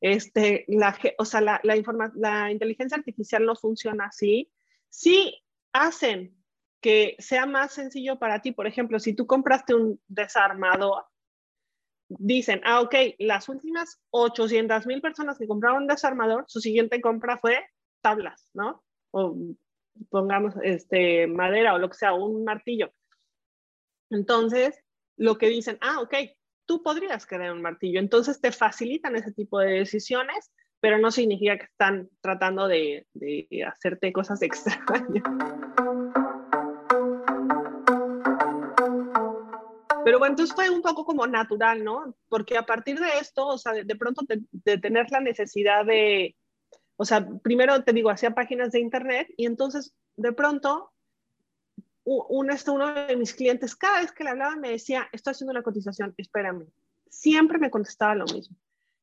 Este, 0.00 0.64
la, 0.68 0.96
o 1.18 1.26
sea, 1.26 1.42
la, 1.42 1.60
la, 1.62 1.76
la 2.14 2.50
inteligencia 2.50 2.96
artificial 2.96 3.44
no 3.44 3.54
funciona 3.54 4.06
así. 4.06 4.50
Sí 4.88 5.42
hacen 5.74 6.34
que 6.80 7.16
sea 7.18 7.44
más 7.44 7.74
sencillo 7.74 8.18
para 8.18 8.40
ti. 8.40 8.52
Por 8.52 8.66
ejemplo, 8.66 8.98
si 8.98 9.12
tú 9.12 9.26
compraste 9.26 9.74
un 9.74 10.00
desarmador, 10.06 11.04
dicen, 12.08 12.60
ah, 12.64 12.80
ok, 12.80 12.94
las 13.18 13.48
últimas 13.48 14.00
800 14.10 14.86
mil 14.86 15.00
personas 15.00 15.38
que 15.38 15.46
compraron 15.46 15.82
un 15.82 15.88
desarmador, 15.88 16.44
su 16.48 16.60
siguiente 16.60 17.00
compra 17.00 17.38
fue 17.38 17.64
tablas, 18.00 18.50
¿no? 18.54 18.84
O 19.10 19.36
pongamos 20.10 20.54
este, 20.62 21.26
madera 21.26 21.74
o 21.74 21.78
lo 21.78 21.88
que 21.88 21.96
sea, 21.96 22.14
un 22.14 22.44
martillo. 22.44 22.92
Entonces, 24.10 24.78
lo 25.16 25.38
que 25.38 25.48
dicen, 25.48 25.78
ah, 25.80 26.00
ok, 26.00 26.14
tú 26.66 26.82
podrías 26.82 27.26
querer 27.26 27.52
un 27.52 27.62
martillo. 27.62 27.98
Entonces 27.98 28.40
te 28.40 28.52
facilitan 28.52 29.16
ese 29.16 29.32
tipo 29.32 29.58
de 29.58 29.78
decisiones, 29.78 30.52
pero 30.80 30.98
no 30.98 31.10
significa 31.10 31.56
que 31.58 31.64
están 31.64 32.08
tratando 32.20 32.68
de, 32.68 33.06
de 33.14 33.64
hacerte 33.64 34.12
cosas 34.12 34.42
extrañas. 34.42 35.24
Pero 40.06 40.20
bueno, 40.20 40.34
entonces 40.34 40.54
fue 40.54 40.70
un 40.70 40.82
poco 40.82 41.04
como 41.04 41.26
natural, 41.26 41.82
¿no? 41.82 42.14
Porque 42.28 42.56
a 42.56 42.64
partir 42.64 43.00
de 43.00 43.08
esto, 43.20 43.44
o 43.44 43.58
sea, 43.58 43.72
de, 43.72 43.96
pronto 43.96 44.22
de, 44.52 44.78
tener 44.78 45.10
la 45.10 45.18
necesidad 45.18 45.84
de, 45.84 46.36
o 46.94 47.04
sea, 47.04 47.26
primero 47.42 47.82
te 47.82 47.92
digo, 47.92 48.08
hacía 48.08 48.30
páginas 48.30 48.70
de 48.70 48.78
internet 48.78 49.26
y 49.36 49.46
entonces 49.46 49.96
de 50.14 50.32
pronto 50.32 50.92
un, 52.04 52.52
este, 52.52 52.70
uno 52.70 52.94
de 52.94 53.16
mis 53.16 53.34
clientes, 53.34 53.74
cada 53.74 54.00
vez 54.00 54.12
que 54.12 54.22
le 54.22 54.30
hablaba 54.30 54.54
me 54.54 54.70
decía, 54.70 55.08
estoy 55.10 55.32
haciendo 55.32 55.50
una 55.50 55.64
cotización, 55.64 56.14
espérame. 56.16 56.68
Siempre 57.08 57.58
me 57.58 57.72
contestaba 57.72 58.14
lo 58.14 58.26
mismo. 58.26 58.56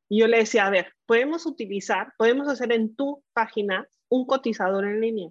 Y 0.08 0.20
yo 0.20 0.26
le 0.26 0.38
decía, 0.38 0.64
a 0.64 0.70
ver, 0.70 0.94
podemos 1.04 1.44
utilizar, 1.44 2.14
podemos 2.16 2.48
hacer 2.48 2.72
en 2.72 2.96
tu 2.96 3.22
página 3.34 3.86
un 4.08 4.24
cotizador 4.24 4.86
en 4.86 5.02
línea 5.02 5.30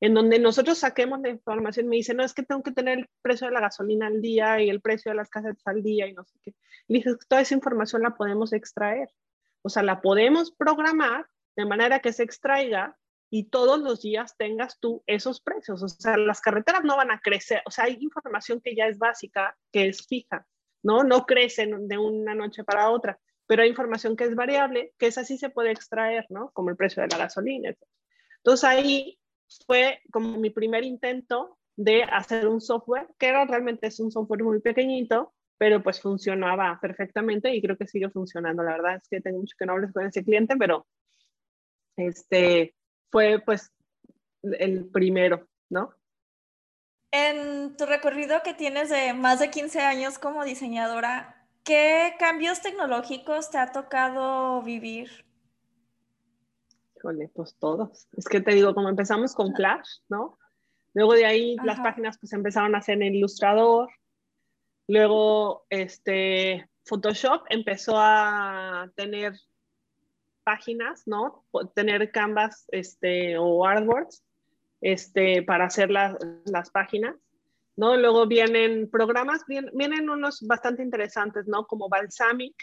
en 0.00 0.14
donde 0.14 0.38
nosotros 0.38 0.78
saquemos 0.78 1.20
la 1.20 1.28
información, 1.28 1.86
me 1.86 1.96
dice, 1.96 2.14
no, 2.14 2.24
es 2.24 2.32
que 2.32 2.42
tengo 2.42 2.62
que 2.62 2.72
tener 2.72 3.00
el 3.00 3.08
precio 3.20 3.46
de 3.46 3.52
la 3.52 3.60
gasolina 3.60 4.06
al 4.06 4.22
día 4.22 4.60
y 4.62 4.70
el 4.70 4.80
precio 4.80 5.10
de 5.10 5.16
las 5.16 5.28
casas 5.28 5.56
al 5.66 5.82
día 5.82 6.06
y 6.06 6.14
no 6.14 6.24
sé 6.24 6.38
qué. 6.42 6.54
Y 6.88 6.94
dije, 6.94 7.10
toda 7.28 7.42
esa 7.42 7.54
información 7.54 8.02
la 8.02 8.16
podemos 8.16 8.52
extraer. 8.54 9.10
O 9.62 9.68
sea, 9.68 9.82
la 9.82 10.00
podemos 10.00 10.52
programar 10.52 11.26
de 11.54 11.66
manera 11.66 12.00
que 12.00 12.14
se 12.14 12.22
extraiga 12.22 12.96
y 13.28 13.50
todos 13.50 13.80
los 13.80 14.00
días 14.00 14.36
tengas 14.38 14.80
tú 14.80 15.04
esos 15.06 15.42
precios. 15.42 15.82
O 15.82 15.88
sea, 15.88 16.16
las 16.16 16.40
carreteras 16.40 16.82
no 16.82 16.96
van 16.96 17.10
a 17.10 17.20
crecer. 17.20 17.62
O 17.66 17.70
sea, 17.70 17.84
hay 17.84 17.98
información 18.00 18.62
que 18.62 18.74
ya 18.74 18.86
es 18.86 18.98
básica, 18.98 19.56
que 19.70 19.86
es 19.86 20.06
fija, 20.06 20.46
¿no? 20.82 21.04
No 21.04 21.26
crecen 21.26 21.88
de 21.88 21.98
una 21.98 22.34
noche 22.34 22.64
para 22.64 22.88
otra, 22.88 23.20
pero 23.46 23.62
hay 23.62 23.68
información 23.68 24.16
que 24.16 24.24
es 24.24 24.34
variable, 24.34 24.94
que 24.98 25.08
esa 25.08 25.24
sí 25.24 25.36
se 25.36 25.50
puede 25.50 25.70
extraer, 25.70 26.24
¿no? 26.30 26.50
Como 26.52 26.70
el 26.70 26.76
precio 26.76 27.02
de 27.02 27.08
la 27.08 27.18
gasolina. 27.18 27.74
Entonces 28.38 28.64
ahí 28.64 29.19
fue 29.66 30.00
como 30.10 30.38
mi 30.38 30.50
primer 30.50 30.84
intento 30.84 31.58
de 31.76 32.02
hacer 32.04 32.46
un 32.46 32.60
software, 32.60 33.08
que 33.18 33.28
era 33.28 33.44
realmente 33.44 33.86
es 33.86 34.00
un 34.00 34.10
software 34.10 34.44
muy 34.44 34.60
pequeñito, 34.60 35.32
pero 35.58 35.82
pues 35.82 36.00
funcionaba 36.00 36.78
perfectamente 36.80 37.54
y 37.54 37.60
creo 37.60 37.76
que 37.76 37.86
sigue 37.86 38.10
funcionando. 38.10 38.62
La 38.62 38.72
verdad 38.72 38.96
es 38.96 39.08
que 39.08 39.20
tengo 39.20 39.38
mucho 39.38 39.56
que 39.58 39.66
no 39.66 39.72
hables 39.72 39.92
con 39.92 40.06
ese 40.06 40.24
cliente, 40.24 40.56
pero 40.56 40.86
este 41.96 42.74
fue 43.10 43.42
pues 43.44 43.72
el 44.42 44.86
primero, 44.90 45.48
¿no? 45.68 45.94
En 47.12 47.76
tu 47.76 47.86
recorrido 47.86 48.42
que 48.42 48.54
tienes 48.54 48.88
de 48.88 49.12
más 49.14 49.40
de 49.40 49.50
15 49.50 49.80
años 49.80 50.18
como 50.18 50.44
diseñadora, 50.44 51.46
¿qué 51.64 52.14
cambios 52.18 52.62
tecnológicos 52.62 53.50
te 53.50 53.58
ha 53.58 53.72
tocado 53.72 54.62
vivir? 54.62 55.29
Híjole, 57.00 57.30
pues 57.34 57.56
todos. 57.58 58.08
Es 58.14 58.26
que 58.26 58.42
te 58.42 58.52
digo, 58.52 58.74
como 58.74 58.90
empezamos 58.90 59.34
con 59.34 59.54
Flash, 59.54 59.88
¿no? 60.10 60.38
Luego 60.92 61.14
de 61.14 61.24
ahí 61.24 61.56
las 61.64 61.80
páginas 61.80 62.18
pues 62.18 62.34
empezaron 62.34 62.74
a 62.74 62.78
hacer 62.78 63.00
en 63.00 63.14
Ilustrador. 63.14 63.88
Luego, 64.86 65.64
este, 65.70 66.68
Photoshop 66.84 67.44
empezó 67.48 67.94
a 67.96 68.90
tener 68.96 69.32
páginas, 70.44 71.04
¿no? 71.06 71.46
Tener 71.74 72.12
canvas 72.12 72.66
este, 72.68 73.38
o 73.38 73.64
artworks 73.64 74.22
este, 74.82 75.42
para 75.42 75.64
hacer 75.64 75.90
las, 75.90 76.18
las 76.44 76.68
páginas, 76.68 77.16
¿no? 77.76 77.96
Luego 77.96 78.26
vienen 78.26 78.90
programas, 78.90 79.46
vienen, 79.46 79.70
vienen 79.74 80.10
unos 80.10 80.46
bastante 80.46 80.82
interesantes, 80.82 81.46
¿no? 81.48 81.66
Como 81.66 81.88
Balsamic, 81.88 82.54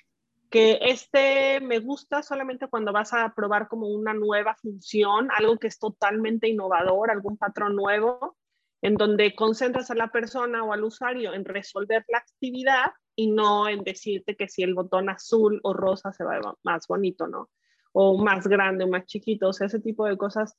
que 0.49 0.79
este 0.81 1.59
me 1.61 1.79
gusta 1.79 2.23
solamente 2.23 2.67
cuando 2.67 2.93
vas 2.93 3.13
a 3.13 3.33
probar 3.35 3.67
como 3.67 3.87
una 3.87 4.13
nueva 4.13 4.55
función, 4.55 5.29
algo 5.35 5.57
que 5.57 5.67
es 5.67 5.79
totalmente 5.79 6.47
innovador, 6.47 7.11
algún 7.11 7.37
patrón 7.37 7.75
nuevo, 7.75 8.37
en 8.81 8.95
donde 8.95 9.35
concentras 9.35 9.91
a 9.91 9.95
la 9.95 10.11
persona 10.11 10.63
o 10.63 10.73
al 10.73 10.83
usuario 10.83 11.33
en 11.33 11.45
resolver 11.45 12.05
la 12.07 12.19
actividad 12.19 12.91
y 13.15 13.31
no 13.31 13.67
en 13.67 13.83
decirte 13.83 14.35
que 14.35 14.47
si 14.47 14.63
el 14.63 14.75
botón 14.75 15.09
azul 15.09 15.59
o 15.63 15.73
rosa 15.73 16.13
se 16.13 16.23
va 16.23 16.39
más 16.63 16.87
bonito, 16.87 17.27
¿no? 17.27 17.49
O 17.91 18.23
más 18.23 18.47
grande 18.47 18.83
o 18.83 18.87
más 18.87 19.05
chiquito, 19.05 19.49
o 19.49 19.53
sea, 19.53 19.67
ese 19.67 19.79
tipo 19.79 20.05
de 20.05 20.17
cosas 20.17 20.55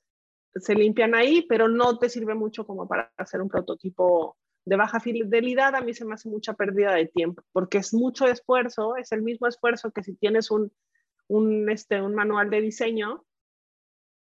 se 0.55 0.75
limpian 0.75 1.15
ahí, 1.15 1.47
pero 1.49 1.69
no 1.69 1.99
te 1.99 2.09
sirve 2.09 2.35
mucho 2.35 2.67
como 2.67 2.89
para 2.89 3.13
hacer 3.17 3.41
un 3.41 3.49
prototipo 3.49 4.37
de 4.69 4.77
baja 4.77 5.01
fidelidad 5.01 5.75
a 5.75 5.81
mí 5.81 5.95
se 5.95 6.05
me 6.05 6.15
hace 6.15 6.29
mucha 6.29 6.53
pérdida 6.53 6.93
de 6.93 7.07
tiempo, 7.07 7.43
porque 7.53 7.79
es 7.79 7.95
mucho 7.95 8.27
esfuerzo, 8.27 8.97
es 8.97 9.13
el 9.13 9.23
mismo 9.23 9.47
esfuerzo 9.47 9.91
que 9.93 10.03
si 10.03 10.15
tienes 10.15 10.51
un, 10.51 10.71
un, 11.27 11.71
este, 11.71 12.03
un 12.03 12.15
manual 12.15 12.51
de 12.51 12.61
diseño 12.61 13.25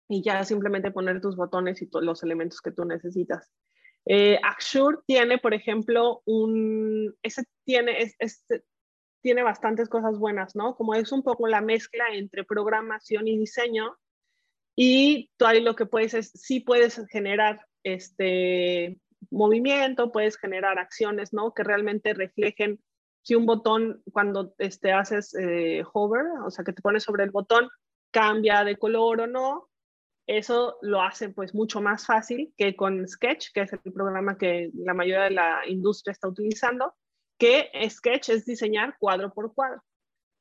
y 0.08 0.21
ya 0.21 0.43
simplemente 0.43 0.91
poner 0.91 1.19
tus 1.19 1.36
botones 1.36 1.81
y 1.81 1.89
los 1.91 2.21
elementos 2.21 2.62
que 2.62 2.71
tú 2.71 2.86
necesitas. 2.86 3.51
Eh, 4.05 4.39
Axure 4.43 4.99
tiene, 5.08 5.39
por 5.39 5.55
ejemplo, 5.55 6.21
un, 6.25 7.15
ese 7.23 7.43
tiene, 7.63 8.13
es, 8.19 8.45
tiene 9.21 9.41
bastantes 9.41 9.89
cosas 9.89 10.19
buenas, 10.19 10.55
¿no? 10.55 10.75
Como 10.75 10.93
es 10.93 11.12
un 11.12 11.23
poco 11.23 11.47
la 11.47 11.62
mezcla 11.62 12.05
entre 12.12 12.43
programación 12.43 13.27
y 13.27 13.39
diseño, 13.39 13.97
y 14.75 15.31
tú 15.38 15.47
ahí 15.47 15.62
lo 15.62 15.75
que 15.75 15.88
puedes 15.88 16.13
es, 16.13 16.29
sí 16.36 16.60
puedes 16.60 17.01
generar 17.10 17.65
este, 17.84 18.99
movimiento, 19.31 20.11
puedes 20.11 20.38
generar 20.38 20.79
acciones, 20.79 21.33
¿no? 21.33 21.53
Que 21.53 21.63
realmente 21.63 22.13
reflejen 22.13 22.79
si 23.25 23.33
un 23.33 23.47
botón, 23.47 24.03
cuando 24.11 24.53
este, 24.59 24.91
haces 24.91 25.33
eh, 25.33 25.83
hover, 25.93 26.25
o 26.45 26.51
sea, 26.51 26.63
que 26.63 26.73
te 26.73 26.81
pones 26.81 27.03
sobre 27.03 27.23
el 27.23 27.31
botón, 27.31 27.69
cambia 28.11 28.63
de 28.63 28.77
color 28.77 29.21
o 29.21 29.27
no, 29.27 29.69
eso 30.27 30.77
lo 30.81 31.01
hace 31.01 31.29
pues 31.29 31.53
mucho 31.53 31.81
más 31.81 32.05
fácil 32.05 32.53
que 32.55 32.75
con 32.75 33.07
Sketch, 33.07 33.51
que 33.51 33.61
es 33.61 33.73
el 33.73 33.93
programa 33.93 34.38
que 34.38 34.71
la 34.75 34.93
mayoría 34.93 35.23
de 35.23 35.31
la 35.31 35.67
industria 35.67 36.11
está 36.11 36.27
utilizando, 36.27 36.93
que 37.39 37.69
Sketch 37.89 38.29
es 38.29 38.45
diseñar 38.45 38.95
cuadro 38.99 39.33
por 39.33 39.53
cuadro, 39.53 39.83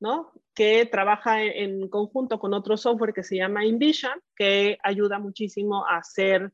¿no? 0.01 0.33
Que 0.55 0.87
trabaja 0.87 1.43
en, 1.43 1.83
en 1.83 1.89
conjunto 1.89 2.39
con 2.39 2.55
otro 2.55 2.77
software 2.77 3.15
que 3.15 3.25
se 3.25 3.37
llama 3.37 3.65
InVision, 3.65 4.21
que 4.37 4.79
ayuda 4.83 5.19
muchísimo 5.19 5.87
a 5.87 5.97
hacer 5.97 6.53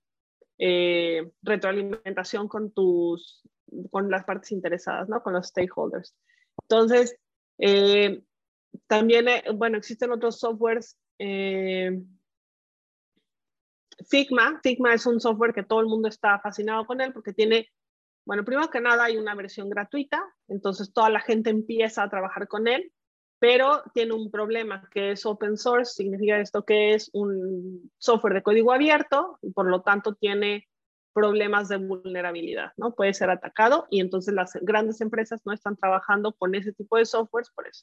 eh, 0.63 1.33
retroalimentación 1.41 2.47
con 2.47 2.71
tus, 2.71 3.43
con 3.91 4.11
las 4.11 4.25
partes 4.25 4.53
interesadas, 4.53 5.09
¿no? 5.09 5.23
Con 5.23 5.33
los 5.33 5.47
stakeholders. 5.47 6.15
Entonces, 6.63 7.17
eh, 7.57 8.23
también, 8.87 9.29
eh, 9.29 9.43
bueno, 9.55 9.79
existen 9.79 10.13
otros 10.13 10.39
softwares. 10.39 10.99
Figma, 14.07 14.61
Figma 14.63 14.93
es 14.93 15.07
un 15.07 15.19
software 15.19 15.55
que 15.55 15.63
todo 15.63 15.81
el 15.81 15.87
mundo 15.87 16.09
está 16.09 16.39
fascinado 16.41 16.85
con 16.85 17.01
él 17.01 17.15
porque 17.15 17.33
tiene, 17.33 17.71
bueno, 18.27 18.45
primero 18.45 18.69
que 18.69 18.83
nada 18.83 19.05
hay 19.05 19.17
una 19.17 19.35
versión 19.35 19.71
gratuita, 19.71 20.23
entonces 20.49 20.93
toda 20.93 21.09
la 21.09 21.21
gente 21.21 21.49
empieza 21.49 22.03
a 22.03 22.11
trabajar 22.11 22.49
con 22.49 22.69
él 22.69 22.93
pero 23.41 23.83
tiene 23.95 24.13
un 24.13 24.31
problema 24.31 24.89
que 24.93 25.13
es 25.13 25.27
open 25.27 25.57
source, 25.57 25.95
significa 25.95 26.39
esto 26.39 26.65
que 26.65 26.95
es 26.95 27.11
un 27.13 27.91
software 27.99 28.35
de 28.35 28.43
código 28.43 28.73
abierto 28.73 29.39
y 29.43 29.51
por 29.51 29.67
lo 29.67 29.83
tanto 29.83 30.15
tiene 30.15 30.69
problemas 31.13 31.69
de 31.69 31.79
vulnerabilidad, 31.79 32.73
¿no? 32.77 32.95
Puede 32.95 33.15
ser 33.15 33.31
atacado 33.31 33.87
y 33.91 34.01
entonces 34.01 34.35
las 34.35 34.53
grandes 34.61 35.01
empresas 35.01 35.41
no 35.45 35.53
están 35.53 35.77
trabajando 35.77 36.33
con 36.35 36.55
ese 36.55 36.73
tipo 36.73 36.99
de 36.99 37.07
softwares 37.07 37.51
por 37.51 37.67
eso. 37.67 37.83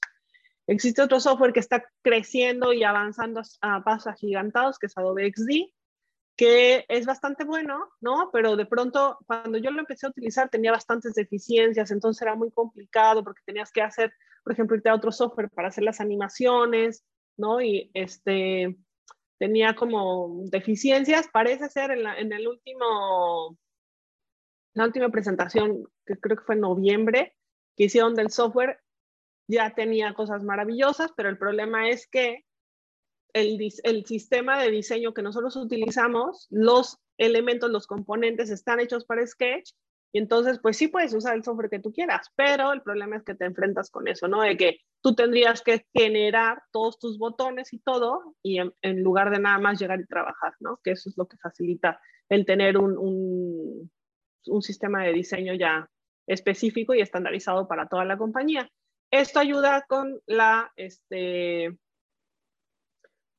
Existe 0.68 1.02
otro 1.02 1.20
software 1.20 1.54
que 1.54 1.60
está 1.60 1.84
creciendo 2.04 2.72
y 2.72 2.84
avanzando 2.84 3.42
a 3.62 3.84
pasos 3.84 4.08
agigantados, 4.08 4.78
que 4.78 4.86
es 4.86 4.98
Adobe 4.98 5.32
XD, 5.36 5.74
que 6.38 6.86
es 6.88 7.06
bastante 7.06 7.46
bueno, 7.46 7.90
¿no? 8.00 8.30
Pero 8.32 8.56
de 8.56 8.66
pronto, 8.68 9.18
cuando 9.26 9.58
yo 9.58 9.72
lo 9.72 9.80
empecé 9.80 10.06
a 10.06 10.10
utilizar, 10.10 10.50
tenía 10.50 10.72
bastantes 10.72 11.16
deficiencias, 11.16 11.90
entonces 11.90 12.22
era 12.22 12.36
muy 12.36 12.52
complicado 12.52 13.24
porque 13.24 13.42
tenías 13.44 13.72
que 13.72 13.82
hacer, 13.82 14.14
por 14.48 14.54
ejemplo, 14.54 14.78
irte 14.78 14.88
a 14.88 14.96
otro 14.96 15.12
software 15.12 15.50
para 15.50 15.68
hacer 15.68 15.84
las 15.84 16.00
animaciones, 16.00 17.04
¿no? 17.36 17.60
Y 17.60 17.92
este, 17.94 18.78
tenía 19.38 19.76
como 19.76 20.44
deficiencias. 20.46 21.28
Parece 21.34 21.68
ser 21.68 21.92
en, 21.92 22.04
la, 22.04 22.18
en 22.18 22.32
el 22.32 22.48
último, 22.48 23.58
la 24.74 24.86
última 24.86 25.10
presentación, 25.10 25.84
que 26.06 26.16
creo 26.16 26.38
que 26.38 26.46
fue 26.46 26.56
en 26.56 26.62
noviembre, 26.62 27.36
que 27.76 27.84
hicieron 27.84 28.16
del 28.16 28.32
software, 28.32 28.80
ya 29.50 29.76
tenía 29.76 30.14
cosas 30.14 30.46
maravillosas, 30.46 31.12
pero 31.18 31.28
el 31.28 31.38
problema 31.38 31.90
es 31.90 32.08
que 32.08 32.46
el, 33.34 33.60
el, 33.84 34.06
sistema 34.06 34.62
de 34.62 34.72
diseño 34.72 35.14
que 35.14 35.24
nosotros 35.24 35.58
utilizamos, 35.58 36.48
los 36.52 37.00
elementos, 37.18 37.70
los 37.70 37.86
componentes 37.86 38.50
están 38.50 38.80
hechos 38.80 39.04
para 39.04 39.28
Sketch 39.28 39.74
y 40.14 40.20
entonces, 40.20 40.60
pues 40.62 40.78
sí 40.78 40.88
puedes 40.88 41.14
usar 41.14 41.36
el 41.36 41.44
software 41.44 41.70
que 41.70 41.80
tú 41.80 41.92
quieras, 41.92 42.32
pero 42.36 42.72
el 42.72 42.82
problema 42.82 43.18
es 43.18 43.24
que 43.24 43.36
te 43.36 43.46
enfrentas 43.46 43.90
con 43.90 44.08
eso, 44.08 44.28
¿no? 44.28 44.42
De 44.42 44.56
que 44.56 44.80
tú 45.02 45.16
tendrías 45.16 45.62
que 45.62 45.86
generar 45.94 46.62
todos 46.72 46.98
tus 46.98 47.18
botones 47.18 47.74
y 47.74 47.80
todo, 47.80 48.36
y 48.42 48.60
en, 48.60 49.04
lugar 49.04 49.32
de 49.32 49.40
nada 49.40 49.60
más 49.60 49.80
llegar 49.80 50.00
y 50.00 50.06
trabajar, 50.06 50.54
¿no? 50.60 50.80
Que 50.84 50.92
eso 50.92 51.10
es 51.10 51.18
lo 51.18 51.28
que 51.28 51.38
facilita 51.38 52.00
el 52.30 52.46
tener 52.46 52.78
un, 52.78 52.98
un, 52.98 53.92
un 54.48 54.62
sistema 54.62 55.04
de 55.04 55.14
diseño 55.14 55.54
ya 55.54 55.90
específico 56.26 56.94
y 56.94 57.02
estandarizado 57.02 57.68
para 57.68 57.88
toda 57.88 58.06
la 58.06 58.18
compañía. 58.18 58.70
Esto 59.12 59.40
ayuda 59.40 59.86
con 59.88 60.22
la, 60.26 60.72
este, 60.76 61.78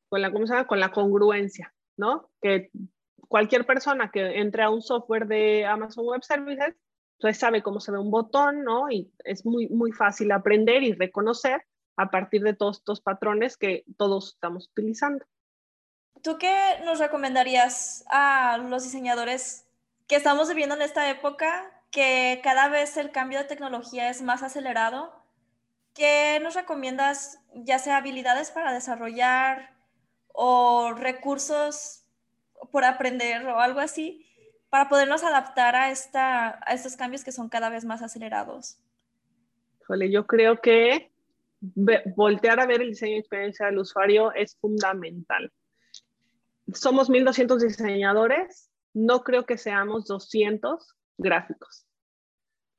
con 0.09 0.23
la, 0.23 0.33
¿cómo 0.33 0.47
se 0.47 0.55
llama? 0.55 0.67
Con 0.67 0.81
la 0.81 0.91
congruencia, 0.91 1.75
¿no? 1.97 2.31
Que 2.41 2.71
cualquier 3.29 3.67
persona 3.67 4.11
que 4.11 4.41
entre 4.41 4.63
a 4.63 4.71
un 4.71 4.83
software 4.83 5.27
de 5.27 5.67
Amazon 5.67 6.07
Web 6.07 6.25
Services, 6.25 6.75
pues 7.21 7.39
sabe 7.39 7.63
cómo 7.63 7.81
se 7.81 7.93
ve 7.93 7.99
un 7.99 8.11
botón, 8.11 8.65
¿no? 8.65 8.91
Y 8.91 9.13
es 9.25 9.45
muy, 9.45 9.69
muy 9.69 9.93
fácil 9.93 10.33
aprender 10.33 10.83
y 10.83 10.93
reconocer 10.93 11.65
a 11.97 12.11
partir 12.11 12.43
de 12.43 12.55
todos 12.55 12.79
estos 12.79 13.01
patrones 13.01 13.57
que 13.57 13.85
todos 13.97 14.35
estamos 14.35 14.69
utilizando. 14.69 15.25
¿Tú 16.23 16.39
qué 16.39 16.81
nos 16.85 16.99
recomendarías 16.99 18.05
a 18.09 18.59
los 18.59 18.85
diseñadores 18.85 19.67
que 20.07 20.17
estamos 20.17 20.49
viviendo 20.49 20.75
en 20.75 20.83
esta 20.83 21.11
época, 21.11 21.71
que 21.91 22.41
cada 22.43 22.69
vez 22.69 22.97
el 22.97 23.11
cambio 23.11 23.39
de 23.39 23.45
tecnología 23.45 24.11
es 24.11 24.23
más 24.23 24.43
acelerado? 24.43 25.13
¿Qué 25.95 26.39
nos 26.41 26.55
recomiendas, 26.55 27.41
ya 27.53 27.79
sea 27.79 27.99
habilidades 27.99 28.51
para 28.53 28.73
desarrollar 28.73 29.77
o 30.29 30.93
recursos 30.93 32.08
por 32.71 32.85
aprender 32.85 33.47
o 33.47 33.59
algo 33.59 33.81
así, 33.81 34.27
para 34.71 34.89
podernos 34.89 35.25
adaptar 35.25 35.77
a, 35.77 35.91
esta, 35.91 36.61
a 36.67 36.75
estos 36.75 36.97
cambios 36.97 37.25
que 37.25 37.33
son 37.33 37.49
cada 37.49 37.71
vez 37.71 37.85
más 37.85 38.03
acelerados? 38.03 38.79
yo 40.11 40.27
creo 40.27 40.61
que 40.61 41.11
voltear 42.15 42.61
a 42.61 42.67
ver 42.67 42.83
el 42.83 42.91
diseño 42.91 43.15
de 43.15 43.21
experiencia 43.21 43.67
del 43.67 43.79
usuario 43.79 44.33
es 44.33 44.57
fundamental. 44.57 45.51
Somos 46.75 47.09
1.200 47.09 47.59
diseñadores, 47.59 48.71
no 48.93 49.23
creo 49.25 49.47
que 49.47 49.57
seamos 49.57 50.05
200 50.07 50.95
gráficos. 51.17 51.87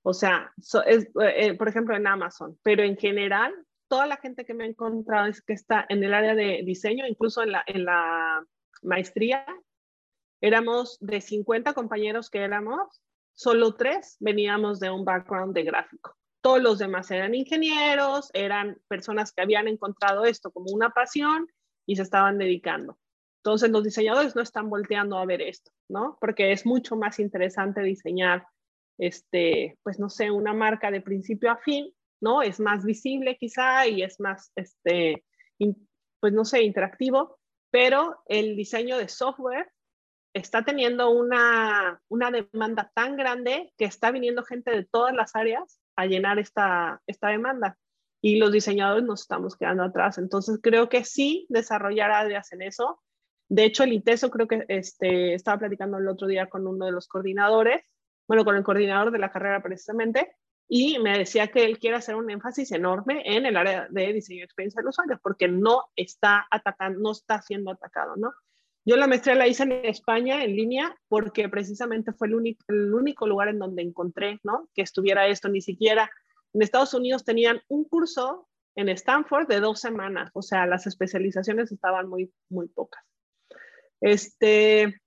O 0.03 0.13
sea, 0.13 0.53
es, 0.85 1.05
eh, 1.05 1.09
eh, 1.15 1.53
por 1.55 1.67
ejemplo, 1.67 1.95
en 1.95 2.07
Amazon, 2.07 2.57
pero 2.63 2.83
en 2.83 2.95
general, 2.95 3.53
toda 3.87 4.05
la 4.05 4.17
gente 4.17 4.45
que 4.45 4.53
me 4.53 4.65
he 4.65 4.69
encontrado 4.69 5.27
es 5.27 5.41
que 5.41 5.53
está 5.53 5.85
en 5.89 6.03
el 6.03 6.13
área 6.13 6.35
de 6.35 6.61
diseño, 6.63 7.05
incluso 7.07 7.43
en 7.43 7.51
la, 7.51 7.63
en 7.65 7.85
la 7.85 8.45
maestría, 8.83 9.45
éramos 10.41 10.97
de 10.99 11.21
50 11.21 11.73
compañeros 11.73 12.29
que 12.29 12.39
éramos, 12.39 13.01
solo 13.33 13.75
tres 13.75 14.17
veníamos 14.19 14.79
de 14.79 14.89
un 14.89 15.05
background 15.05 15.53
de 15.53 15.63
gráfico. 15.63 16.15
Todos 16.41 16.61
los 16.61 16.79
demás 16.79 17.11
eran 17.11 17.35
ingenieros, 17.35 18.29
eran 18.33 18.77
personas 18.87 19.31
que 19.31 19.41
habían 19.41 19.67
encontrado 19.67 20.25
esto 20.25 20.51
como 20.51 20.67
una 20.71 20.89
pasión 20.91 21.47
y 21.85 21.95
se 21.95 22.03
estaban 22.03 22.37
dedicando. 22.37 22.97
Entonces 23.43 23.69
los 23.69 23.83
diseñadores 23.83 24.35
no 24.35 24.41
están 24.41 24.69
volteando 24.69 25.17
a 25.17 25.25
ver 25.25 25.41
esto, 25.41 25.71
¿no? 25.89 26.17
Porque 26.19 26.51
es 26.51 26.65
mucho 26.65 26.95
más 26.95 27.19
interesante 27.19 27.81
diseñar, 27.81 28.45
este, 28.97 29.77
pues 29.83 29.99
no 29.99 30.09
sé, 30.09 30.31
una 30.31 30.53
marca 30.53 30.91
de 30.91 31.01
principio 31.01 31.51
a 31.51 31.57
fin, 31.57 31.93
¿no? 32.21 32.41
Es 32.41 32.59
más 32.59 32.83
visible 32.83 33.37
quizá 33.37 33.87
y 33.87 34.03
es 34.03 34.19
más, 34.19 34.51
este, 34.55 35.23
pues 36.19 36.33
no 36.33 36.43
sé, 36.45 36.63
interactivo, 36.63 37.39
pero 37.71 38.21
el 38.27 38.55
diseño 38.55 38.97
de 38.97 39.07
software 39.07 39.71
está 40.33 40.63
teniendo 40.63 41.09
una, 41.09 42.01
una, 42.07 42.31
demanda 42.31 42.91
tan 42.93 43.15
grande 43.15 43.73
que 43.77 43.85
está 43.85 44.11
viniendo 44.11 44.43
gente 44.43 44.71
de 44.71 44.85
todas 44.85 45.13
las 45.15 45.35
áreas 45.35 45.79
a 45.95 46.05
llenar 46.05 46.39
esta, 46.39 47.01
esta 47.07 47.29
demanda 47.29 47.77
y 48.21 48.37
los 48.37 48.51
diseñadores 48.51 49.03
nos 49.03 49.21
estamos 49.21 49.55
quedando 49.55 49.83
atrás. 49.83 50.17
Entonces 50.17 50.59
creo 50.61 50.89
que 50.89 51.05
sí 51.05 51.45
desarrollar 51.49 52.11
áreas 52.11 52.51
en 52.51 52.61
eso. 52.61 53.01
De 53.47 53.65
hecho, 53.65 53.83
el 53.83 53.93
ITESO 53.93 54.29
creo 54.29 54.47
que 54.47 54.65
este, 54.67 55.33
estaba 55.33 55.59
platicando 55.59 55.97
el 55.97 56.07
otro 56.07 56.27
día 56.27 56.49
con 56.49 56.67
uno 56.67 56.85
de 56.85 56.91
los 56.91 57.07
coordinadores, 57.07 57.83
bueno, 58.27 58.45
con 58.45 58.55
el 58.55 58.63
coordinador 58.63 59.11
de 59.11 59.19
la 59.19 59.31
carrera 59.31 59.63
precisamente, 59.63 60.35
y 60.67 60.99
me 60.99 61.17
decía 61.17 61.47
que 61.47 61.65
él 61.65 61.79
quiere 61.79 61.97
hacer 61.97 62.15
un 62.15 62.29
énfasis 62.29 62.71
enorme 62.71 63.23
en 63.25 63.47
el 63.47 63.57
área 63.57 63.87
de 63.89 64.13
diseño 64.13 64.41
de 64.41 64.45
experiencia 64.45 64.81
del 64.81 64.89
usuario, 64.89 65.19
porque 65.23 65.47
no 65.47 65.85
está 65.95 66.45
atacando, 66.51 66.99
no 66.99 67.11
está 67.11 67.41
siendo 67.41 67.71
atacado, 67.71 68.15
¿no? 68.17 68.31
Yo 68.89 68.97
la 68.97 69.05
maestría 69.05 69.35
la 69.35 69.47
hice 69.47 69.61
en 69.61 69.85
España 69.85 70.43
en 70.43 70.55
línea 70.55 70.95
porque 71.09 71.47
precisamente 71.47 72.11
fue 72.11 72.27
el 72.27 72.33
único, 72.95 73.27
lugar 73.27 73.49
en 73.49 73.59
donde 73.59 73.83
encontré, 73.83 74.39
¿no? 74.41 74.67
Que 74.73 74.81
estuviera 74.81 75.27
esto, 75.27 75.47
ni 75.47 75.61
siquiera 75.61 76.09
en 76.53 76.63
Estados 76.63 76.95
Unidos 76.95 77.23
tenían 77.23 77.61
un 77.67 77.83
curso 77.83 78.49
en 78.75 78.89
Stanford 78.89 79.47
de 79.47 79.59
dos 79.59 79.79
semanas, 79.79 80.31
o 80.33 80.41
sea, 80.41 80.65
las 80.65 80.87
especializaciones 80.87 81.71
estaban 81.71 82.09
muy, 82.09 82.33
muy 82.49 82.67
pocas. 82.67 83.03
Este, 84.01 84.99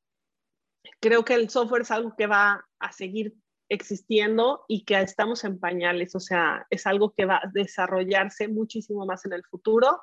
creo 1.00 1.24
que 1.24 1.34
el 1.34 1.50
software 1.50 1.82
es 1.82 1.90
algo 1.90 2.14
que 2.16 2.28
va 2.28 2.64
a 2.78 2.92
seguir 2.92 3.34
existiendo 3.68 4.64
y 4.68 4.84
que 4.84 5.00
estamos 5.00 5.42
en 5.42 5.58
pañales, 5.58 6.14
o 6.14 6.20
sea, 6.20 6.68
es 6.70 6.86
algo 6.86 7.14
que 7.16 7.24
va 7.24 7.38
a 7.38 7.50
desarrollarse 7.52 8.46
muchísimo 8.46 9.04
más 9.06 9.24
en 9.24 9.32
el 9.32 9.42
futuro 9.42 10.00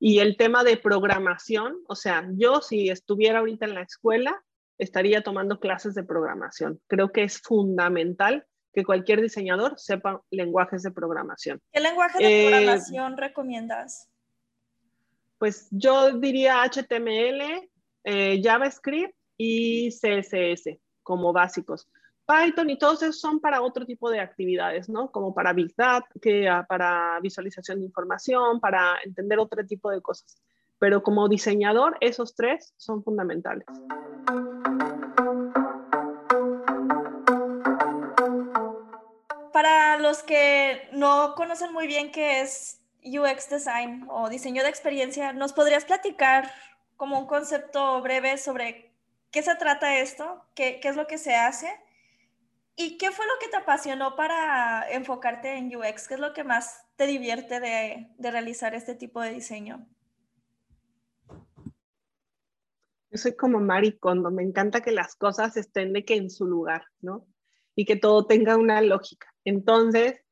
y 0.00 0.20
el 0.20 0.36
tema 0.36 0.64
de 0.64 0.76
programación, 0.76 1.78
o 1.88 1.96
sea, 1.96 2.26
yo 2.34 2.60
si 2.60 2.88
estuviera 2.88 3.40
ahorita 3.40 3.66
en 3.66 3.74
la 3.74 3.82
escuela, 3.82 4.42
estaría 4.78 5.22
tomando 5.22 5.58
clases 5.58 5.94
de 5.94 6.04
programación. 6.04 6.80
Creo 6.86 7.10
que 7.10 7.24
es 7.24 7.40
fundamental 7.40 8.46
que 8.72 8.84
cualquier 8.84 9.20
diseñador 9.20 9.78
sepa 9.78 10.22
lenguajes 10.30 10.82
de 10.82 10.92
programación. 10.92 11.60
¿Qué 11.72 11.80
lenguaje 11.80 12.18
de 12.22 12.46
eh, 12.46 12.50
programación 12.50 13.16
recomiendas? 13.16 14.08
Pues 15.38 15.68
yo 15.70 16.12
diría 16.18 16.62
HTML, 16.62 17.68
eh, 18.04 18.40
JavaScript 18.42 19.14
y 19.36 19.90
CSS 19.90 20.78
como 21.02 21.32
básicos. 21.32 21.88
Python 22.28 22.68
y 22.68 22.76
todos 22.76 23.02
esos 23.02 23.20
son 23.20 23.40
para 23.40 23.62
otro 23.62 23.86
tipo 23.86 24.10
de 24.10 24.20
actividades, 24.20 24.90
¿no? 24.90 25.10
Como 25.10 25.32
para 25.32 25.54
Big 25.54 25.74
Data, 25.74 26.06
que, 26.20 26.46
ah, 26.46 26.66
para 26.68 27.18
visualización 27.22 27.78
de 27.78 27.86
información, 27.86 28.60
para 28.60 28.98
entender 29.02 29.38
otro 29.38 29.64
tipo 29.64 29.90
de 29.90 30.02
cosas. 30.02 30.36
Pero 30.78 31.02
como 31.02 31.26
diseñador, 31.26 31.96
esos 32.02 32.34
tres 32.34 32.74
son 32.76 33.02
fundamentales. 33.02 33.66
Para 39.50 39.96
los 39.96 40.22
que 40.22 40.90
no 40.92 41.34
conocen 41.34 41.72
muy 41.72 41.86
bien 41.86 42.12
qué 42.12 42.42
es 42.42 42.82
UX 43.02 43.48
Design 43.48 44.06
o 44.10 44.28
diseño 44.28 44.62
de 44.62 44.68
experiencia, 44.68 45.32
¿nos 45.32 45.54
podrías 45.54 45.86
platicar 45.86 46.52
como 46.98 47.18
un 47.18 47.26
concepto 47.26 48.02
breve 48.02 48.36
sobre 48.36 48.92
qué 49.30 49.42
se 49.42 49.54
trata 49.54 49.98
esto? 49.98 50.44
¿Qué, 50.54 50.78
qué 50.80 50.88
es 50.88 50.96
lo 50.96 51.06
que 51.06 51.16
se 51.16 51.34
hace? 51.34 51.87
¿Y 52.80 52.96
qué 52.96 53.10
fue 53.10 53.26
lo 53.26 53.32
que 53.40 53.48
te 53.48 53.56
apasionó 53.56 54.14
para 54.14 54.88
enfocarte 54.92 55.56
en 55.56 55.74
UX? 55.74 56.06
¿Qué 56.06 56.14
es 56.14 56.20
lo 56.20 56.32
que 56.32 56.44
más 56.44 56.86
te 56.94 57.08
divierte 57.08 57.58
de, 57.58 58.08
realizar 58.20 58.72
este 58.72 58.94
tipo 58.94 59.20
de 59.20 59.32
diseño? 59.32 59.84
Yo 63.10 63.18
soy 63.18 63.34
como 63.34 63.58
maricondo, 63.58 64.30
me 64.30 64.44
encanta 64.44 64.80
que 64.80 64.92
las 64.92 65.16
cosas 65.16 65.56
estén 65.56 65.92
de 65.92 66.04
que 66.04 66.14
en 66.14 66.30
su 66.30 66.46
lugar, 66.46 66.84
¿no? 67.00 67.26
Y 67.74 67.84
que 67.84 67.96
todo 67.96 68.26
tenga 68.26 68.56
una 68.56 68.80
lógica. 68.80 69.26
Entonces, 69.44 70.24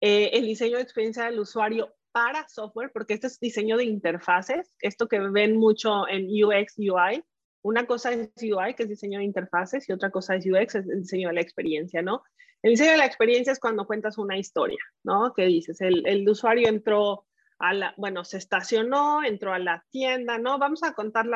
eh, 0.00 0.30
el 0.32 0.46
diseño 0.46 0.78
de 0.78 0.82
experiencia 0.82 1.26
del 1.26 1.38
usuario 1.38 1.94
para 2.10 2.48
software, 2.48 2.90
porque 2.92 3.14
este 3.14 3.28
es 3.28 3.38
diseño 3.38 3.76
de 3.76 3.84
interfaces, 3.84 4.74
esto 4.80 5.06
que 5.06 5.20
ven 5.20 5.56
mucho 5.56 6.08
en 6.08 6.26
UX, 6.26 6.76
UI, 6.76 7.22
una 7.62 7.86
cosa 7.86 8.12
es 8.12 8.30
UI, 8.40 8.74
que 8.74 8.84
es 8.84 8.88
diseño 8.88 9.18
de 9.18 9.24
interfaces, 9.24 9.88
y 9.88 9.92
otra 9.92 10.10
cosa 10.10 10.36
es 10.36 10.46
UX, 10.46 10.74
es 10.74 10.86
el 10.86 11.02
diseño 11.02 11.28
de 11.28 11.34
la 11.34 11.40
experiencia, 11.40 12.02
¿no? 12.02 12.22
El 12.62 12.72
diseño 12.72 12.92
de 12.92 12.98
la 12.98 13.06
experiencia 13.06 13.52
es 13.52 13.60
cuando 13.60 13.86
cuentas 13.86 14.18
una 14.18 14.36
historia, 14.36 14.78
¿no? 15.04 15.32
Que 15.34 15.46
dices, 15.46 15.80
el, 15.80 16.06
el 16.06 16.28
usuario 16.28 16.68
entró 16.68 17.26
a 17.58 17.74
la, 17.74 17.94
bueno, 17.96 18.24
se 18.24 18.38
estacionó, 18.38 19.24
entró 19.24 19.52
a 19.52 19.58
la 19.58 19.84
tienda, 19.90 20.38
¿no? 20.38 20.58
Vamos 20.58 20.82
a 20.82 20.92
contar 20.92 21.26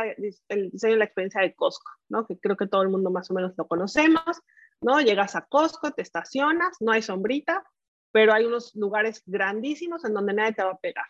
el 0.49 0.71
diseño 0.71 0.95
de 0.95 0.99
la 0.99 1.05
experiencia 1.05 1.41
de 1.41 1.55
Costco, 1.55 1.91
¿no? 2.09 2.27
Que 2.27 2.39
creo 2.39 2.57
que 2.57 2.69
todo 2.69 2.83
el 2.83 2.89
mundo 2.89 3.11
más 3.11 3.31
o 3.31 3.35
menos 3.35 3.55
lo 3.57 3.67
conocemos, 3.67 4.41
¿no? 4.81 5.01
Llegas 5.01 5.35
a 5.35 5.47
Costco, 5.47 5.91
te 5.93 6.03
estacionas, 6.03 6.77
no 6.81 6.93
hay 6.93 7.03
sombrita, 7.03 7.65
pero 8.13 8.33
hay 8.33 8.45
unos 8.45 8.75
lugares 8.75 9.23
grandísimos 9.27 10.05
en 10.05 10.15
donde 10.15 10.35
nadie 10.35 10.55
te 10.55 10.63
va 10.63 10.73
a 10.73 10.79
pegar. 10.79 11.07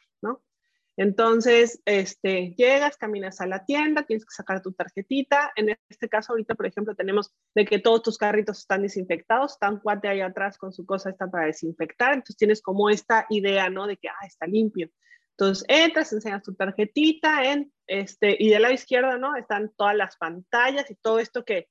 Entonces, 0.96 1.80
este, 1.86 2.54
llegas, 2.56 2.96
caminas 2.98 3.40
a 3.40 3.46
la 3.46 3.64
tienda, 3.64 4.02
tienes 4.02 4.24
que 4.26 4.34
sacar 4.34 4.60
tu 4.60 4.72
tarjetita. 4.72 5.52
En 5.56 5.74
este 5.88 6.08
caso, 6.08 6.32
ahorita, 6.32 6.54
por 6.54 6.66
ejemplo, 6.66 6.94
tenemos 6.94 7.32
de 7.54 7.64
que 7.64 7.78
todos 7.78 8.02
tus 8.02 8.18
carritos 8.18 8.58
están 8.58 8.82
desinfectados, 8.82 9.52
está 9.52 9.70
un 9.70 9.80
cuate 9.80 10.08
ahí 10.08 10.20
atrás 10.20 10.58
con 10.58 10.72
su 10.72 10.84
cosa 10.84 11.10
está 11.10 11.30
para 11.30 11.46
desinfectar. 11.46 12.12
Entonces, 12.12 12.36
tienes 12.36 12.60
como 12.60 12.90
esta 12.90 13.26
idea, 13.30 13.70
¿no? 13.70 13.86
De 13.86 13.96
que, 13.96 14.08
ah, 14.08 14.26
está 14.26 14.46
limpio. 14.46 14.90
Entonces, 15.30 15.64
entras, 15.68 16.12
enseñas 16.12 16.42
tu 16.42 16.54
tarjetita, 16.54 17.42
en, 17.44 17.72
este, 17.86 18.36
y 18.38 18.50
de 18.50 18.60
lado 18.60 18.74
izquierdo, 18.74 19.16
¿no? 19.18 19.34
Están 19.34 19.72
todas 19.76 19.96
las 19.96 20.16
pantallas 20.16 20.90
y 20.90 20.94
todo 20.96 21.18
esto 21.18 21.44
que 21.44 21.68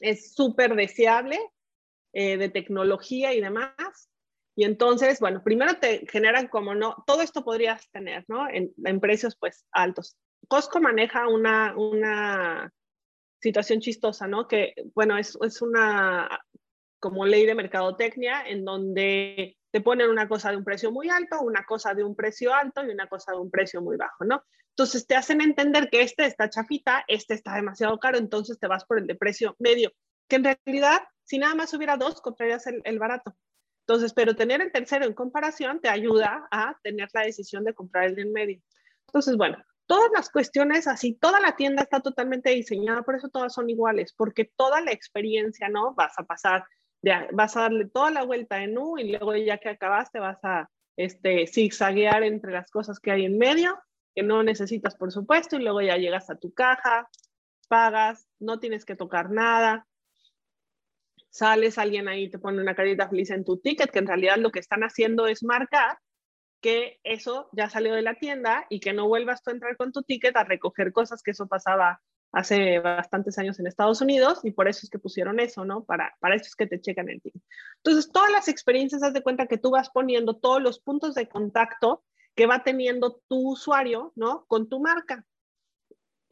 es 0.00 0.34
súper 0.34 0.74
deseable 0.74 1.38
eh, 2.14 2.38
de 2.38 2.48
tecnología 2.48 3.34
y 3.34 3.40
demás. 3.40 4.08
Y 4.60 4.64
entonces, 4.64 5.20
bueno, 5.20 5.42
primero 5.42 5.76
te 5.76 6.06
generan 6.06 6.46
como 6.48 6.74
no, 6.74 7.02
todo 7.06 7.22
esto 7.22 7.42
podrías 7.42 7.90
tener, 7.92 8.26
¿no? 8.28 8.46
En, 8.46 9.00
precios 9.00 9.34
pues 9.34 9.64
altos. 9.72 10.18
Costco 10.48 10.82
maneja 10.82 11.28
una, 11.28 11.74
una 11.78 12.70
situación 13.40 13.80
chistosa, 13.80 14.26
¿no? 14.26 14.46
Que, 14.46 14.74
bueno, 14.94 15.16
es, 15.16 15.38
es 15.40 15.62
una 15.62 16.28
como 16.98 17.24
ley 17.24 17.46
de 17.46 17.54
mercadotecnia 17.54 18.46
en 18.46 18.66
donde 18.66 19.56
te 19.70 19.80
ponen 19.80 20.10
una 20.10 20.28
cosa 20.28 20.50
de 20.50 20.58
un 20.58 20.64
precio 20.64 20.92
muy 20.92 21.08
alto, 21.08 21.40
una 21.40 21.64
cosa 21.64 21.94
de 21.94 22.04
un 22.04 22.14
precio 22.14 22.52
alto 22.52 22.84
y 22.84 22.90
una 22.90 23.06
cosa 23.06 23.32
de 23.32 23.38
un 23.38 23.50
precio 23.50 23.80
muy 23.80 23.96
bajo, 23.96 24.26
¿no? 24.26 24.44
Entonces 24.76 25.06
te 25.06 25.16
hacen 25.16 25.40
entender 25.40 25.88
que 25.88 26.02
este 26.02 26.26
está 26.26 26.50
chafita, 26.50 27.02
este 27.08 27.32
está 27.32 27.54
demasiado 27.54 27.98
caro, 27.98 28.18
entonces 28.18 28.58
te 28.58 28.66
vas 28.66 28.84
por 28.84 28.98
el 28.98 29.06
de 29.06 29.14
precio 29.14 29.56
medio, 29.58 29.90
que 30.28 30.36
en 30.36 30.44
realidad, 30.44 31.00
si 31.24 31.38
nada 31.38 31.54
más 31.54 31.72
hubiera 31.72 31.96
dos, 31.96 32.20
comprarías 32.20 32.66
el, 32.66 32.82
el 32.84 32.98
barato. 32.98 33.34
Entonces, 33.90 34.14
pero 34.14 34.36
tener 34.36 34.60
el 34.60 34.70
tercero 34.70 35.04
en 35.04 35.14
comparación 35.14 35.80
te 35.80 35.88
ayuda 35.88 36.46
a 36.52 36.78
tener 36.84 37.08
la 37.12 37.22
decisión 37.22 37.64
de 37.64 37.74
comprar 37.74 38.04
el 38.04 38.14
de 38.14 38.22
en 38.22 38.32
medio. 38.32 38.62
Entonces, 39.08 39.36
bueno, 39.36 39.56
todas 39.86 40.08
las 40.14 40.30
cuestiones 40.30 40.86
así, 40.86 41.14
toda 41.14 41.40
la 41.40 41.56
tienda 41.56 41.82
está 41.82 41.98
totalmente 41.98 42.50
diseñada, 42.50 43.02
por 43.02 43.16
eso 43.16 43.30
todas 43.30 43.52
son 43.52 43.68
iguales, 43.68 44.14
porque 44.16 44.48
toda 44.54 44.80
la 44.80 44.92
experiencia, 44.92 45.68
¿no? 45.68 45.92
Vas 45.94 46.16
a 46.18 46.22
pasar, 46.22 46.62
vas 47.32 47.56
a 47.56 47.62
darle 47.62 47.86
toda 47.86 48.12
la 48.12 48.22
vuelta 48.22 48.62
en 48.62 48.78
U 48.78 48.96
y 48.96 49.10
luego 49.10 49.34
ya 49.34 49.58
que 49.58 49.70
acabaste 49.70 50.20
vas 50.20 50.38
a 50.44 50.70
este, 50.96 51.48
zigzaguear 51.48 52.22
entre 52.22 52.52
las 52.52 52.70
cosas 52.70 53.00
que 53.00 53.10
hay 53.10 53.24
en 53.24 53.38
medio, 53.38 53.76
que 54.14 54.22
no 54.22 54.44
necesitas, 54.44 54.94
por 54.94 55.10
supuesto, 55.10 55.56
y 55.56 55.64
luego 55.64 55.80
ya 55.80 55.96
llegas 55.96 56.30
a 56.30 56.36
tu 56.36 56.54
caja, 56.54 57.10
pagas, 57.66 58.28
no 58.38 58.60
tienes 58.60 58.84
que 58.84 58.94
tocar 58.94 59.32
nada, 59.32 59.88
sales, 61.30 61.78
alguien 61.78 62.08
ahí 62.08 62.28
te 62.28 62.38
pone 62.38 62.60
una 62.60 62.74
carita 62.74 63.08
feliz 63.08 63.30
en 63.30 63.44
tu 63.44 63.58
ticket, 63.58 63.90
que 63.90 64.00
en 64.00 64.06
realidad 64.06 64.36
lo 64.36 64.50
que 64.50 64.58
están 64.58 64.82
haciendo 64.82 65.26
es 65.26 65.42
marcar 65.42 65.98
que 66.60 67.00
eso 67.04 67.48
ya 67.52 67.70
salió 67.70 67.94
de 67.94 68.02
la 68.02 68.16
tienda 68.16 68.66
y 68.68 68.80
que 68.80 68.92
no 68.92 69.08
vuelvas 69.08 69.42
tú 69.42 69.50
a 69.50 69.54
entrar 69.54 69.76
con 69.76 69.92
tu 69.92 70.02
ticket 70.02 70.36
a 70.36 70.44
recoger 70.44 70.92
cosas, 70.92 71.22
que 71.22 71.30
eso 71.30 71.46
pasaba 71.46 72.02
hace 72.32 72.78
bastantes 72.78 73.38
años 73.38 73.58
en 73.58 73.66
Estados 73.66 74.00
Unidos 74.00 74.40
y 74.44 74.52
por 74.52 74.68
eso 74.68 74.80
es 74.82 74.90
que 74.90 74.98
pusieron 74.98 75.40
eso, 75.40 75.64
¿no? 75.64 75.84
Para, 75.84 76.16
para 76.20 76.36
eso 76.36 76.44
es 76.46 76.54
que 76.54 76.66
te 76.66 76.80
checan 76.80 77.08
el 77.08 77.20
ticket. 77.20 77.42
Entonces, 77.76 78.12
todas 78.12 78.30
las 78.30 78.48
experiencias, 78.48 79.02
haz 79.02 79.14
de 79.14 79.22
cuenta 79.22 79.46
que 79.46 79.58
tú 79.58 79.70
vas 79.70 79.90
poniendo 79.90 80.36
todos 80.36 80.62
los 80.62 80.80
puntos 80.80 81.14
de 81.14 81.28
contacto 81.28 82.04
que 82.36 82.46
va 82.46 82.62
teniendo 82.62 83.20
tu 83.26 83.52
usuario, 83.52 84.12
¿no? 84.14 84.44
Con 84.46 84.68
tu 84.68 84.80
marca 84.80 85.26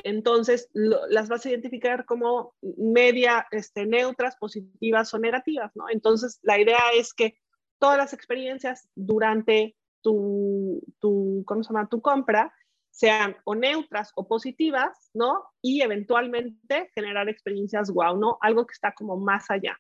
entonces 0.05 0.71
las 0.73 1.29
vas 1.29 1.45
a 1.45 1.51
identificar 1.51 2.05
como 2.05 2.55
media 2.63 3.47
este, 3.51 3.87
neutras, 3.87 4.37
positivas 4.37 5.13
o 5.15 5.19
negativas, 5.19 5.73
¿no? 5.75 5.89
Entonces 5.91 6.39
la 6.43 6.61
idea 6.61 6.79
es 6.95 7.13
que 7.15 7.39
todas 7.79 7.99
las 7.99 8.13
experiencias 8.13 8.89
durante 8.95 9.77
tu, 10.03 10.83
tu, 11.01 11.43
¿cómo 11.47 11.63
se 11.63 11.73
llama? 11.73 11.89
tu 11.89 12.01
compra 12.01 12.53
sean 12.91 13.37
o 13.45 13.55
neutras 13.55 14.13
o 14.17 14.27
positivas, 14.27 15.11
¿no? 15.15 15.45
Y 15.63 15.83
eventualmente 15.83 16.91
generar 16.95 17.29
experiencias 17.29 17.91
wow, 17.91 18.17
¿no? 18.19 18.39
Algo 18.41 18.67
que 18.67 18.73
está 18.73 18.93
como 18.93 19.17
más 19.17 19.51
allá. 19.51 19.79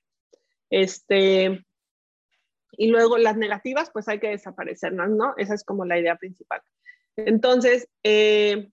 Este, 0.70 1.64
y 2.72 2.88
luego 2.88 3.18
las 3.18 3.36
negativas, 3.36 3.90
pues 3.90 4.08
hay 4.08 4.20
que 4.20 4.28
desaparecerlas, 4.28 5.10
¿no? 5.10 5.34
Esa 5.36 5.54
es 5.54 5.64
como 5.64 5.84
la 5.84 5.98
idea 5.98 6.16
principal. 6.16 6.62
Entonces, 7.16 7.88
eh, 8.04 8.70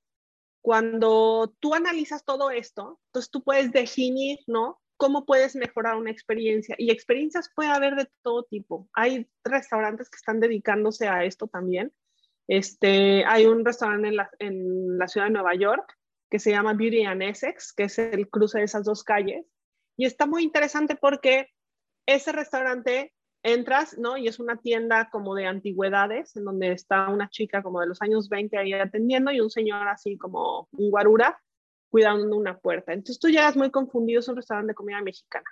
cuando 0.65 1.55
tú 1.59 1.75
analizas 1.75 2.25
todo 2.25 2.49
esto, 2.49 2.99
entonces 3.09 3.29
tú 3.29 3.43
puedes 3.43 3.71
definir, 3.71 4.39
¿no? 4.47 4.81
¿Cómo 4.97 5.23
puedes 5.23 5.55
mejorar 5.55 5.95
una 5.95 6.09
experiencia? 6.09 6.75
Y 6.79 6.89
experiencias 6.89 7.51
puede 7.55 7.69
haber 7.69 7.93
de 7.93 8.09
todo 8.23 8.45
tipo. 8.45 8.89
Hay 8.93 9.29
restaurantes 9.43 10.09
que 10.09 10.15
están 10.15 10.39
dedicándose 10.39 11.07
a 11.07 11.23
esto 11.23 11.45
también. 11.45 11.93
Este, 12.47 13.23
hay 13.25 13.45
un 13.45 13.63
restaurante 13.63 14.07
en 14.07 14.15
la, 14.15 14.31
en 14.39 14.97
la 14.97 15.07
ciudad 15.07 15.27
de 15.27 15.33
Nueva 15.33 15.53
York 15.53 15.95
que 16.31 16.39
se 16.39 16.49
llama 16.49 16.73
Beauty 16.73 17.03
and 17.03 17.21
Essex, 17.21 17.71
que 17.71 17.83
es 17.83 17.99
el 17.99 18.27
cruce 18.27 18.57
de 18.57 18.65
esas 18.65 18.85
dos 18.85 19.03
calles. 19.03 19.45
Y 19.95 20.07
está 20.07 20.25
muy 20.25 20.41
interesante 20.41 20.95
porque 20.95 21.49
ese 22.07 22.31
restaurante 22.31 23.13
entras, 23.45 23.95
¿no? 23.99 24.17
Y 24.17 24.27
es 24.27 24.39
una 24.39 24.57
tienda 24.57 25.09
como 25.11 25.35
de 25.35 25.45
antigüedades, 25.45 26.35
en 26.35 26.45
donde 26.45 26.71
está 26.71 27.09
una 27.09 27.29
chica 27.29 27.61
como 27.61 27.79
de 27.79 27.87
los 27.87 28.01
años 28.01 28.27
20 28.27 28.57
ahí 28.57 28.73
atendiendo 28.73 29.31
y 29.31 29.39
un 29.39 29.51
señor 29.51 29.87
así 29.87 30.17
como 30.17 30.67
un 30.71 30.89
guarura 30.89 31.39
cuidando 31.89 32.35
una 32.35 32.57
puerta. 32.57 32.91
Entonces 32.91 33.19
tú 33.19 33.29
llegas 33.29 33.55
muy 33.55 33.69
confundido, 33.69 34.19
es 34.19 34.27
un 34.27 34.35
restaurante 34.35 34.71
de 34.71 34.75
comida 34.75 34.99
mexicana. 35.01 35.45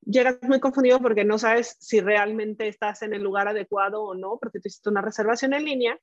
Llegas 0.00 0.38
muy 0.42 0.58
confundido 0.58 1.00
porque 1.00 1.24
no 1.24 1.38
sabes 1.38 1.76
si 1.80 2.00
realmente 2.00 2.66
estás 2.66 3.02
en 3.02 3.12
el 3.12 3.22
lugar 3.22 3.46
adecuado 3.46 4.02
o 4.02 4.14
no, 4.14 4.38
porque 4.40 4.58
tú 4.58 4.68
hiciste 4.68 4.88
una 4.88 5.02
reservación 5.02 5.52
en 5.52 5.64
línea. 5.66 6.00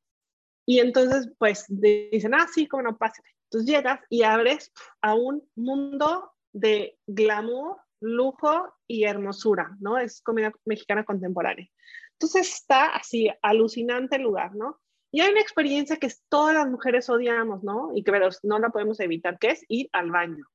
Y 0.67 0.79
entonces, 0.79 1.31
pues 1.39 1.65
dicen, 1.67 2.35
ah, 2.35 2.47
sí, 2.53 2.67
como 2.67 2.83
no, 2.83 2.97
pásate. 2.97 3.29
Entonces 3.45 3.67
llegas 3.67 3.99
y 4.09 4.21
abres 4.21 4.71
a 5.01 5.15
un 5.15 5.43
mundo 5.55 6.33
de 6.53 6.99
glamour, 7.07 7.77
lujo 8.01 8.73
y 8.87 9.03
hermosura, 9.03 9.75
¿no? 9.79 9.97
Es 9.97 10.21
comida 10.21 10.51
mexicana 10.65 11.03
contemporánea. 11.03 11.67
Entonces 12.13 12.53
está 12.53 12.95
así, 12.95 13.29
alucinante 13.41 14.15
el 14.15 14.23
lugar, 14.23 14.55
¿no? 14.55 14.79
Y 15.11 15.21
hay 15.21 15.31
una 15.31 15.41
experiencia 15.41 15.97
que 15.97 16.11
todas 16.29 16.53
las 16.55 16.67
mujeres 16.67 17.09
odiamos, 17.09 17.63
¿no? 17.63 17.91
Y 17.95 18.03
que 18.03 18.11
pero 18.11 18.29
no 18.43 18.59
la 18.59 18.69
podemos 18.69 18.99
evitar, 18.99 19.39
que 19.39 19.51
es 19.51 19.63
ir 19.67 19.89
al 19.93 20.11
baño. 20.11 20.45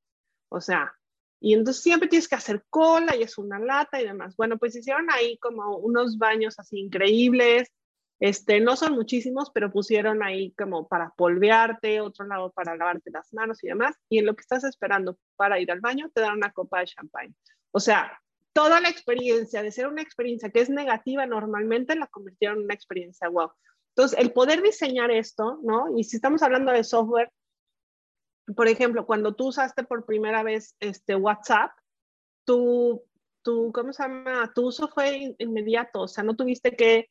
O 0.50 0.60
sea, 0.60 0.92
y 1.40 1.54
entonces 1.54 1.82
siempre 1.82 2.08
tienes 2.08 2.28
que 2.28 2.34
hacer 2.34 2.64
cola 2.68 3.16
y 3.16 3.22
es 3.22 3.38
una 3.38 3.58
lata 3.58 4.00
y 4.00 4.04
demás. 4.04 4.36
Bueno, 4.36 4.58
pues 4.58 4.76
hicieron 4.76 5.06
ahí 5.10 5.38
como 5.38 5.78
unos 5.78 6.18
baños 6.18 6.58
así 6.58 6.78
increíbles, 6.78 7.72
este, 8.20 8.60
no 8.60 8.76
son 8.76 8.92
muchísimos, 8.92 9.50
pero 9.50 9.72
pusieron 9.72 10.22
ahí 10.22 10.52
como 10.52 10.86
para 10.86 11.10
polvearte, 11.16 12.02
otro 12.02 12.26
lado 12.26 12.52
para 12.52 12.76
lavarte 12.76 13.10
las 13.10 13.32
manos 13.32 13.64
y 13.64 13.68
demás. 13.68 13.96
Y 14.10 14.18
en 14.18 14.26
lo 14.26 14.36
que 14.36 14.42
estás 14.42 14.62
esperando 14.64 15.18
para 15.36 15.58
ir 15.58 15.72
al 15.72 15.80
baño, 15.80 16.10
te 16.14 16.20
dan 16.20 16.36
una 16.36 16.52
copa 16.52 16.80
de 16.80 16.86
champán. 16.86 17.34
O 17.72 17.80
sea, 17.80 18.20
toda 18.52 18.78
la 18.80 18.90
experiencia 18.90 19.62
de 19.62 19.72
ser 19.72 19.88
una 19.88 20.02
experiencia 20.02 20.50
que 20.50 20.60
es 20.60 20.68
negativa 20.68 21.24
normalmente 21.24 21.96
la 21.96 22.08
convirtieron 22.08 22.58
en 22.58 22.64
una 22.64 22.74
experiencia 22.74 23.28
wow. 23.28 23.52
Entonces, 23.96 24.18
el 24.18 24.32
poder 24.32 24.60
diseñar 24.62 25.10
esto, 25.10 25.58
¿no? 25.62 25.96
Y 25.96 26.04
si 26.04 26.16
estamos 26.16 26.42
hablando 26.42 26.72
de 26.72 26.84
software, 26.84 27.32
por 28.54 28.68
ejemplo, 28.68 29.06
cuando 29.06 29.34
tú 29.34 29.48
usaste 29.48 29.82
por 29.82 30.04
primera 30.04 30.42
vez 30.42 30.76
este 30.78 31.14
WhatsApp, 31.14 31.70
tu, 32.44 33.02
tu, 33.42 33.72
¿cómo 33.72 33.94
se 33.94 34.02
llama? 34.02 34.52
Tu 34.54 34.66
uso 34.66 34.88
fue 34.88 35.34
inmediato, 35.38 36.02
o 36.02 36.08
sea, 36.08 36.22
no 36.22 36.36
tuviste 36.36 36.76
que 36.76 37.08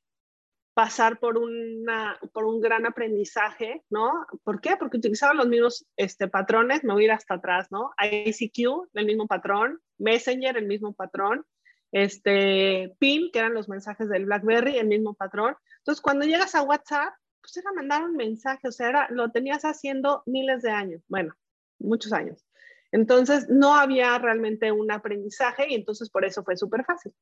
pasar 0.79 1.19
por, 1.19 1.37
una, 1.37 2.17
por 2.31 2.45
un 2.45 2.61
gran 2.61 2.85
aprendizaje, 2.85 3.83
¿no? 3.89 4.25
¿Por 4.45 4.61
qué? 4.61 4.77
Porque 4.79 4.95
utilizaban 4.95 5.35
los 5.35 5.49
mismos 5.49 5.85
este, 5.97 6.29
patrones, 6.29 6.85
me 6.85 6.93
voy 6.93 7.03
ir 7.03 7.11
hasta 7.11 7.33
atrás, 7.33 7.67
¿no? 7.69 7.91
ICQ, 8.01 8.87
el 8.93 9.05
mismo 9.05 9.27
patrón, 9.27 9.81
Messenger, 9.97 10.55
el 10.55 10.67
mismo 10.67 10.93
patrón, 10.93 11.45
este, 11.91 12.95
PIN, 12.97 13.29
que 13.33 13.39
eran 13.39 13.55
los 13.55 13.67
mensajes 13.67 14.07
del 14.07 14.23
BlackBerry, 14.23 14.77
el 14.77 14.87
mismo 14.87 15.15
patrón. 15.15 15.57
Entonces, 15.79 16.01
cuando 16.01 16.25
llegas 16.25 16.55
a 16.55 16.61
WhatsApp, 16.61 17.13
pues 17.41 17.57
era 17.57 17.73
mandar 17.73 18.05
un 18.05 18.15
mensaje, 18.15 18.65
o 18.65 18.71
sea, 18.71 18.87
era, 18.87 19.07
lo 19.09 19.31
tenías 19.31 19.63
haciendo 19.63 20.23
miles 20.27 20.61
de 20.61 20.71
años, 20.71 21.03
bueno, 21.09 21.35
muchos 21.77 22.13
años. 22.13 22.47
Entonces, 22.93 23.49
no 23.49 23.75
había 23.75 24.17
realmente 24.17 24.71
un 24.71 24.93
aprendizaje 24.93 25.65
y 25.67 25.75
entonces 25.75 26.09
por 26.09 26.23
eso 26.23 26.41
fue 26.45 26.55
súper 26.55 26.85
fácil 26.85 27.13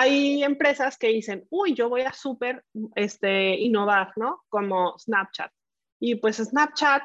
hay 0.00 0.42
empresas 0.42 0.96
que 0.96 1.08
dicen, 1.08 1.46
uy, 1.50 1.74
yo 1.74 1.90
voy 1.90 2.00
a 2.00 2.12
súper 2.14 2.64
este, 2.94 3.54
innovar, 3.60 4.14
¿no? 4.16 4.42
Como 4.48 4.98
Snapchat. 4.98 5.52
Y 6.00 6.14
pues 6.14 6.38
Snapchat, 6.38 7.02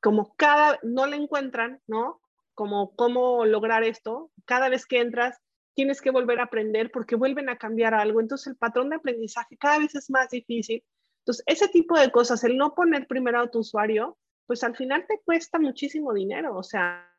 como 0.00 0.32
cada, 0.36 0.78
no 0.84 1.06
le 1.06 1.16
encuentran, 1.16 1.80
¿no? 1.88 2.20
Como 2.54 2.94
cómo 2.94 3.44
lograr 3.44 3.82
esto, 3.82 4.30
cada 4.44 4.68
vez 4.68 4.86
que 4.86 5.00
entras, 5.00 5.38
tienes 5.74 6.00
que 6.00 6.12
volver 6.12 6.38
a 6.38 6.44
aprender 6.44 6.92
porque 6.92 7.16
vuelven 7.16 7.48
a 7.48 7.58
cambiar 7.58 7.94
algo. 7.94 8.20
Entonces 8.20 8.46
el 8.46 8.56
patrón 8.56 8.90
de 8.90 8.96
aprendizaje 8.96 9.56
cada 9.56 9.80
vez 9.80 9.96
es 9.96 10.08
más 10.08 10.30
difícil. 10.30 10.84
Entonces, 11.22 11.42
ese 11.46 11.66
tipo 11.66 11.98
de 11.98 12.12
cosas, 12.12 12.44
el 12.44 12.56
no 12.56 12.74
poner 12.76 13.08
primero 13.08 13.40
a 13.40 13.50
tu 13.50 13.58
usuario, 13.58 14.16
pues 14.46 14.62
al 14.62 14.76
final 14.76 15.04
te 15.08 15.20
cuesta 15.24 15.58
muchísimo 15.58 16.14
dinero. 16.14 16.56
O 16.56 16.62
sea, 16.62 17.12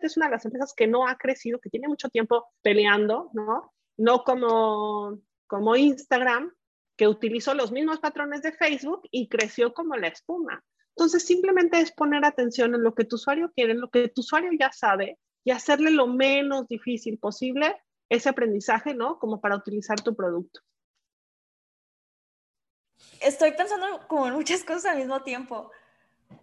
es 0.00 0.18
una 0.18 0.26
de 0.26 0.32
las 0.32 0.44
empresas 0.44 0.74
que 0.76 0.86
no 0.86 1.08
ha 1.08 1.16
crecido, 1.16 1.58
que 1.60 1.70
tiene 1.70 1.88
mucho 1.88 2.10
tiempo 2.10 2.44
peleando, 2.60 3.30
¿no? 3.32 3.72
No 3.96 4.24
como, 4.24 5.18
como 5.46 5.76
Instagram, 5.76 6.52
que 6.96 7.08
utilizó 7.08 7.54
los 7.54 7.72
mismos 7.72 8.00
patrones 8.00 8.42
de 8.42 8.52
Facebook 8.52 9.02
y 9.10 9.28
creció 9.28 9.74
como 9.74 9.96
la 9.96 10.08
espuma. 10.08 10.62
Entonces, 10.96 11.24
simplemente 11.24 11.80
es 11.80 11.90
poner 11.90 12.24
atención 12.24 12.74
en 12.74 12.82
lo 12.82 12.94
que 12.94 13.04
tu 13.04 13.16
usuario 13.16 13.50
quiere, 13.54 13.72
en 13.72 13.80
lo 13.80 13.90
que 13.90 14.08
tu 14.08 14.20
usuario 14.20 14.50
ya 14.58 14.70
sabe 14.72 15.18
y 15.44 15.50
hacerle 15.50 15.90
lo 15.90 16.06
menos 16.06 16.68
difícil 16.68 17.18
posible 17.18 17.82
ese 18.08 18.28
aprendizaje, 18.28 18.94
¿no? 18.94 19.18
Como 19.18 19.40
para 19.40 19.56
utilizar 19.56 20.00
tu 20.00 20.14
producto. 20.14 20.60
Estoy 23.20 23.52
pensando 23.52 24.06
como 24.06 24.26
en 24.26 24.34
muchas 24.34 24.64
cosas 24.64 24.86
al 24.86 24.98
mismo 24.98 25.22
tiempo. 25.22 25.70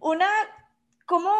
Una, 0.00 0.28
¿cómo 1.06 1.30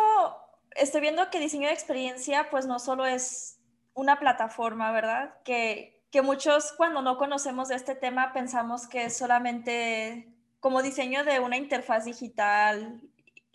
estoy 0.76 1.00
viendo 1.00 1.30
que 1.30 1.40
diseño 1.40 1.68
de 1.68 1.74
experiencia, 1.74 2.48
pues 2.50 2.66
no 2.66 2.78
solo 2.78 3.06
es 3.06 3.58
una 3.94 4.18
plataforma, 4.18 4.92
¿verdad? 4.92 5.34
Que, 5.44 5.99
que 6.10 6.22
muchos 6.22 6.72
cuando 6.72 7.02
no 7.02 7.16
conocemos 7.16 7.70
este 7.70 7.94
tema 7.94 8.32
pensamos 8.32 8.86
que 8.86 9.04
es 9.04 9.16
solamente 9.16 10.28
como 10.58 10.82
diseño 10.82 11.24
de 11.24 11.40
una 11.40 11.56
interfaz 11.56 12.04
digital 12.04 13.00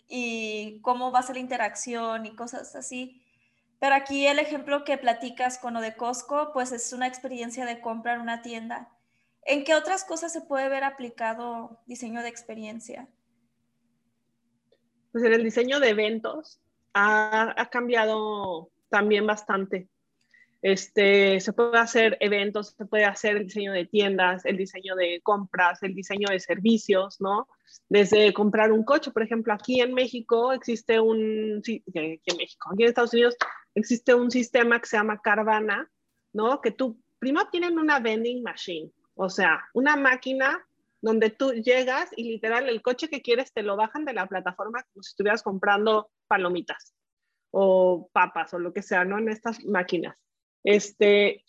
y 0.08 0.80
cómo 0.80 1.12
va 1.12 1.20
a 1.20 1.22
ser 1.22 1.36
la 1.36 1.40
interacción 1.40 2.26
y 2.26 2.34
cosas 2.34 2.74
así. 2.74 3.22
Pero 3.78 3.94
aquí 3.94 4.26
el 4.26 4.38
ejemplo 4.38 4.84
que 4.84 4.96
platicas 4.96 5.58
con 5.58 5.74
lo 5.74 5.80
de 5.80 5.96
Costco, 5.96 6.52
pues 6.52 6.72
es 6.72 6.92
una 6.92 7.06
experiencia 7.06 7.66
de 7.66 7.80
compra 7.80 8.14
en 8.14 8.22
una 8.22 8.40
tienda. 8.40 8.88
¿En 9.42 9.62
qué 9.64 9.74
otras 9.74 10.04
cosas 10.04 10.32
se 10.32 10.40
puede 10.40 10.68
ver 10.68 10.82
aplicado 10.82 11.78
diseño 11.86 12.22
de 12.22 12.28
experiencia? 12.28 13.06
Pues 15.12 15.24
en 15.24 15.34
el 15.34 15.44
diseño 15.44 15.78
de 15.78 15.90
eventos 15.90 16.58
ha, 16.94 17.54
ha 17.60 17.70
cambiado 17.70 18.70
también 18.88 19.26
bastante. 19.26 19.88
Este, 20.66 21.38
se 21.38 21.52
puede 21.52 21.78
hacer 21.78 22.16
eventos, 22.18 22.74
se 22.76 22.86
puede 22.86 23.04
hacer 23.04 23.36
el 23.36 23.44
diseño 23.44 23.70
de 23.70 23.86
tiendas, 23.86 24.44
el 24.44 24.56
diseño 24.56 24.96
de 24.96 25.20
compras, 25.22 25.80
el 25.84 25.94
diseño 25.94 26.26
de 26.28 26.40
servicios, 26.40 27.20
¿no? 27.20 27.46
Desde 27.88 28.34
comprar 28.34 28.72
un 28.72 28.82
coche, 28.82 29.12
por 29.12 29.22
ejemplo, 29.22 29.52
aquí 29.52 29.80
en 29.80 29.94
México 29.94 30.52
existe 30.52 30.98
un, 30.98 31.58
aquí 31.60 31.82
en 31.94 32.36
México, 32.36 32.68
aquí 32.72 32.82
en 32.82 32.88
Estados 32.88 33.14
Unidos 33.14 33.36
existe 33.76 34.12
un 34.12 34.28
sistema 34.32 34.80
que 34.80 34.88
se 34.88 34.96
llama 34.96 35.20
Carvana, 35.22 35.88
¿no? 36.32 36.60
Que 36.60 36.72
tú, 36.72 37.00
primero 37.20 37.46
tienen 37.52 37.78
una 37.78 38.00
vending 38.00 38.42
machine, 38.42 38.90
o 39.14 39.30
sea, 39.30 39.68
una 39.72 39.94
máquina 39.94 40.66
donde 41.00 41.30
tú 41.30 41.52
llegas 41.52 42.10
y 42.16 42.24
literal 42.24 42.68
el 42.68 42.82
coche 42.82 43.08
que 43.08 43.22
quieres 43.22 43.52
te 43.52 43.62
lo 43.62 43.76
bajan 43.76 44.04
de 44.04 44.14
la 44.14 44.26
plataforma 44.26 44.82
como 44.92 45.04
si 45.04 45.10
estuvieras 45.10 45.44
comprando 45.44 46.10
palomitas 46.26 46.92
o 47.52 48.10
papas 48.12 48.52
o 48.52 48.58
lo 48.58 48.72
que 48.72 48.82
sea, 48.82 49.04
¿no? 49.04 49.16
En 49.18 49.28
estas 49.28 49.64
máquinas. 49.64 50.16
Este, 50.66 51.44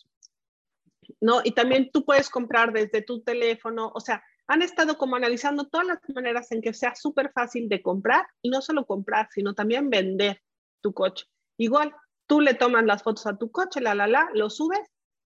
¿no? 1.20 1.40
Y 1.42 1.50
también 1.50 1.90
tú 1.92 2.04
puedes 2.04 2.30
comprar 2.30 2.72
desde 2.72 3.02
tu 3.02 3.20
teléfono, 3.22 3.90
o 3.92 4.00
sea, 4.00 4.22
han 4.46 4.62
estado 4.62 4.96
como 4.96 5.16
analizando 5.16 5.66
todas 5.66 5.86
las 5.88 5.98
maneras 6.14 6.52
en 6.52 6.62
que 6.62 6.72
sea 6.72 6.94
súper 6.94 7.32
fácil 7.32 7.68
de 7.68 7.82
comprar 7.82 8.26
y 8.40 8.48
no 8.48 8.62
solo 8.62 8.86
comprar, 8.86 9.28
sino 9.32 9.54
también 9.54 9.90
vender 9.90 10.40
tu 10.80 10.94
coche. 10.94 11.26
Igual, 11.58 11.92
tú 12.26 12.40
le 12.40 12.54
tomas 12.54 12.84
las 12.84 13.02
fotos 13.02 13.26
a 13.26 13.36
tu 13.36 13.50
coche, 13.50 13.80
la, 13.80 13.94
la, 13.94 14.06
la, 14.06 14.30
lo 14.34 14.48
subes 14.48 14.88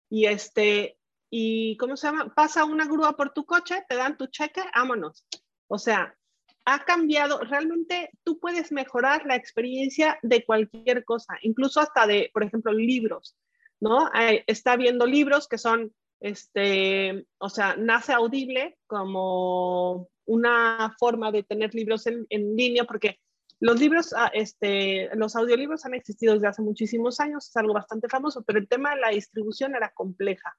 y 0.08 0.26
este, 0.26 0.96
y 1.28 1.76
¿cómo 1.76 1.96
se 1.96 2.06
llama? 2.06 2.32
Pasa 2.34 2.64
una 2.64 2.86
grúa 2.86 3.16
por 3.16 3.32
tu 3.32 3.44
coche, 3.44 3.84
te 3.88 3.96
dan 3.96 4.16
tu 4.16 4.28
cheque, 4.28 4.62
vámonos. 4.74 5.26
O 5.66 5.78
sea, 5.78 6.16
ha 6.64 6.84
cambiado, 6.84 7.40
realmente 7.40 8.10
tú 8.22 8.38
puedes 8.38 8.70
mejorar 8.70 9.26
la 9.26 9.34
experiencia 9.34 10.18
de 10.22 10.44
cualquier 10.44 11.04
cosa, 11.04 11.34
incluso 11.42 11.80
hasta 11.80 12.06
de, 12.06 12.30
por 12.32 12.44
ejemplo, 12.44 12.72
libros. 12.72 13.36
¿No? 13.82 14.08
Está 14.46 14.76
viendo 14.76 15.06
libros 15.06 15.48
que 15.48 15.58
son, 15.58 15.92
este, 16.20 17.26
o 17.38 17.48
sea, 17.48 17.74
nace 17.76 18.12
audible 18.12 18.78
como 18.86 20.08
una 20.24 20.94
forma 21.00 21.32
de 21.32 21.42
tener 21.42 21.74
libros 21.74 22.06
en, 22.06 22.26
línea, 22.30 22.84
porque 22.84 23.18
los 23.58 23.80
libros, 23.80 24.14
ah, 24.16 24.30
este, 24.32 25.10
los 25.16 25.34
audiolibros 25.34 25.84
han 25.84 25.94
existido 25.94 26.34
desde 26.34 26.46
hace 26.46 26.62
muchísimos 26.62 27.18
años, 27.18 27.48
es 27.48 27.56
algo 27.56 27.74
bastante 27.74 28.08
famoso, 28.08 28.44
pero 28.44 28.60
el 28.60 28.68
tema 28.68 28.94
de 28.94 29.00
la 29.00 29.08
distribución 29.08 29.74
era 29.74 29.90
compleja. 29.90 30.56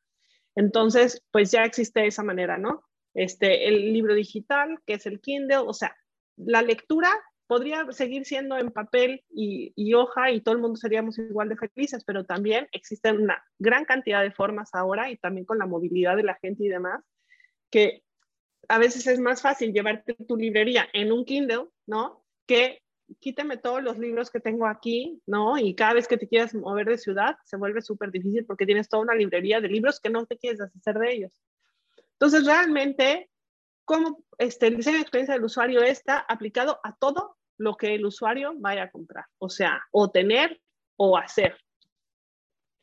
Entonces, 0.54 1.24
pues 1.32 1.50
ya 1.50 1.64
existe 1.64 2.06
esa 2.06 2.24
manera, 2.24 2.58
¿no? 2.58 2.84
Este, 3.14 3.70
el 3.70 3.94
libro 3.94 4.16
digital, 4.16 4.80
que 4.86 4.96
es 4.96 5.06
el 5.06 5.22
Kindle, 5.22 5.60
o 5.60 5.74
sea, 5.74 5.96
la 6.36 6.62
lectura 6.62 7.10
podría 7.54 7.86
seguir 7.92 8.26
siendo 8.26 8.58
en 8.58 8.72
papel 8.72 9.24
y, 9.30 9.94
hoja 9.94 10.32
y 10.32 10.42
todo 10.42 10.56
el 10.56 10.62
mundo 10.62 10.76
seríamos 10.76 11.20
igual 11.20 11.50
de 11.50 11.56
felices, 11.56 12.04
pero 12.04 12.26
también 12.26 12.68
existen 12.72 13.22
una 13.22 13.46
gran 13.60 13.86
cantidad 13.86 14.24
de 14.24 14.32
formas 14.32 14.74
ahora 14.74 15.12
y 15.12 15.18
también 15.18 15.46
con 15.46 15.60
la 15.60 15.68
movilidad 15.68 16.18
de 16.18 16.24
la 16.24 16.34
gente 16.42 16.64
y 16.64 16.68
demás, 16.68 17.04
que 17.70 18.02
a 18.70 18.80
veces 18.80 19.06
es 19.06 19.20
más 19.20 19.44
fácil 19.44 19.72
llevarte 19.72 20.16
tu 20.28 20.36
librería 20.36 20.88
en 20.94 21.12
un 21.12 21.26
Kindle, 21.26 21.68
¿no? 21.86 22.26
Que 22.48 22.82
quíteme 23.20 23.58
todos 23.58 23.84
los 23.84 24.00
libros 24.00 24.32
que 24.32 24.40
tengo 24.40 24.66
aquí, 24.66 25.22
¿no? 25.28 25.56
Y 25.60 25.76
cada 25.76 25.94
vez 25.94 26.08
que 26.08 26.18
te 26.18 26.28
quieras 26.28 26.56
mover 26.56 26.88
de 26.88 26.98
ciudad 26.98 27.36
se 27.46 27.58
vuelve 27.58 27.84
súper 27.84 28.10
difícil 28.10 28.48
porque 28.48 28.66
tienes 28.66 28.90
toda 28.90 29.04
una 29.04 29.14
librería 29.14 29.62
de 29.62 29.68
libros 29.68 30.00
que 30.00 30.10
no 30.10 30.26
te 30.26 30.40
quieres 30.40 30.58
deshacer 30.58 30.98
de 30.98 31.14
ellos. 31.14 31.32
Entonces, 32.14 32.48
realmente 32.48 33.30
cómo 33.86 34.24
este, 34.40 34.66
el 34.68 34.78
diseño 34.78 34.96
de 34.96 35.02
experiencia 35.04 35.36
del 35.36 35.44
usuario 35.44 35.84
está 35.84 36.18
aplicado 36.18 36.80
a 36.84 36.96
todo 36.96 37.38
lo 37.58 37.76
que 37.76 37.96
el 37.96 38.06
usuario 38.06 38.54
vaya 38.58 38.84
a 38.84 38.92
comprar, 38.92 39.26
o 39.38 39.50
sea, 39.50 39.82
o 39.92 40.10
tener 40.10 40.62
o 40.96 41.18
hacer. 41.18 41.58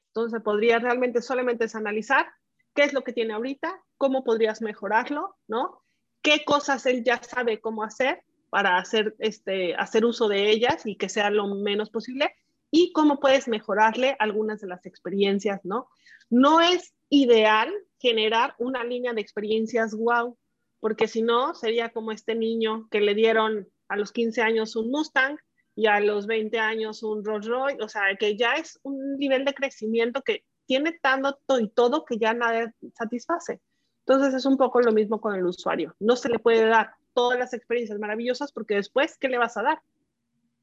Entonces, 0.09 0.43
podría 0.43 0.79
realmente 0.79 1.23
solamente 1.23 1.67
analizar 1.75 2.27
qué 2.75 2.83
es 2.83 2.93
lo 2.93 3.03
que 3.03 3.13
tiene 3.13 3.35
ahorita, 3.35 3.81
cómo 3.97 4.25
podrías 4.25 4.61
mejorarlo, 4.63 5.37
¿no? 5.47 5.83
¿Qué 6.23 6.45
cosas 6.45 6.85
él 6.87 7.05
ya 7.05 7.23
sabe 7.23 7.61
cómo 7.61 7.85
hacer 7.85 8.23
para 8.51 8.79
hacer, 8.79 9.15
este, 9.19 9.75
hacer 9.75 10.05
uso 10.05 10.29
de 10.29 10.51
ellas 10.51 10.85
y 10.85 10.97
que 10.97 11.09
sea 11.09 11.31
lo 11.31 11.47
menos 11.55 11.91
posible? 11.91 12.35
Y 12.71 12.93
cómo 12.93 13.21
puedes 13.21 13.49
mejorarle 13.49 14.17
algunas 14.19 14.61
de 14.61 14.69
las 14.69 14.85
experiencias, 14.87 15.61
¿no? 15.65 15.89
No 16.29 16.61
es 16.61 16.95
ideal 17.09 17.73
generar 17.99 18.55
una 18.59 18.85
línea 18.85 19.13
de 19.13 19.21
experiencias 19.21 19.95
wow, 19.95 20.37
porque 20.81 21.09
si 21.09 21.23
no, 21.23 21.55
sería 21.55 21.91
como 21.91 22.13
este 22.13 22.35
niño 22.35 22.89
que 22.91 23.01
le 23.01 23.15
dieron 23.15 23.69
a 23.91 23.97
los 23.97 24.13
15 24.13 24.41
años 24.41 24.77
un 24.77 24.91
Mustang 24.91 25.37
y 25.75 25.87
a 25.87 26.01
los 26.01 26.27
20 26.27 26.59
años 26.59 27.03
un 27.03 27.25
Rolls 27.25 27.47
Royce, 27.47 27.83
o 27.83 27.89
sea, 27.89 28.03
que 28.19 28.37
ya 28.37 28.55
es 28.55 28.79
un 28.83 29.19
nivel 29.19 29.45
de 29.45 29.53
crecimiento 29.53 30.23
que 30.23 30.45
tiene 30.67 30.99
tanto 31.03 31.37
y 31.61 31.69
todo 31.69 32.05
que 32.05 32.17
ya 32.17 32.33
nada 32.33 32.73
satisface. 32.95 33.61
Entonces 34.07 34.35
es 34.35 34.47
un 34.47 34.57
poco 34.57 34.81
lo 34.81 34.93
mismo 34.93 35.21
con 35.21 35.35
el 35.35 35.45
usuario. 35.45 35.95
No 35.99 36.17
se 36.17 36.29
le 36.29 36.39
puede 36.39 36.67
dar 36.67 36.95
todas 37.13 37.39
las 37.39 37.53
experiencias 37.53 37.99
maravillosas 37.99 38.53
porque 38.53 38.77
después, 38.77 39.19
¿qué 39.19 39.29
le 39.29 39.39
vas 39.39 39.57
a 39.57 39.63
dar? 39.63 39.83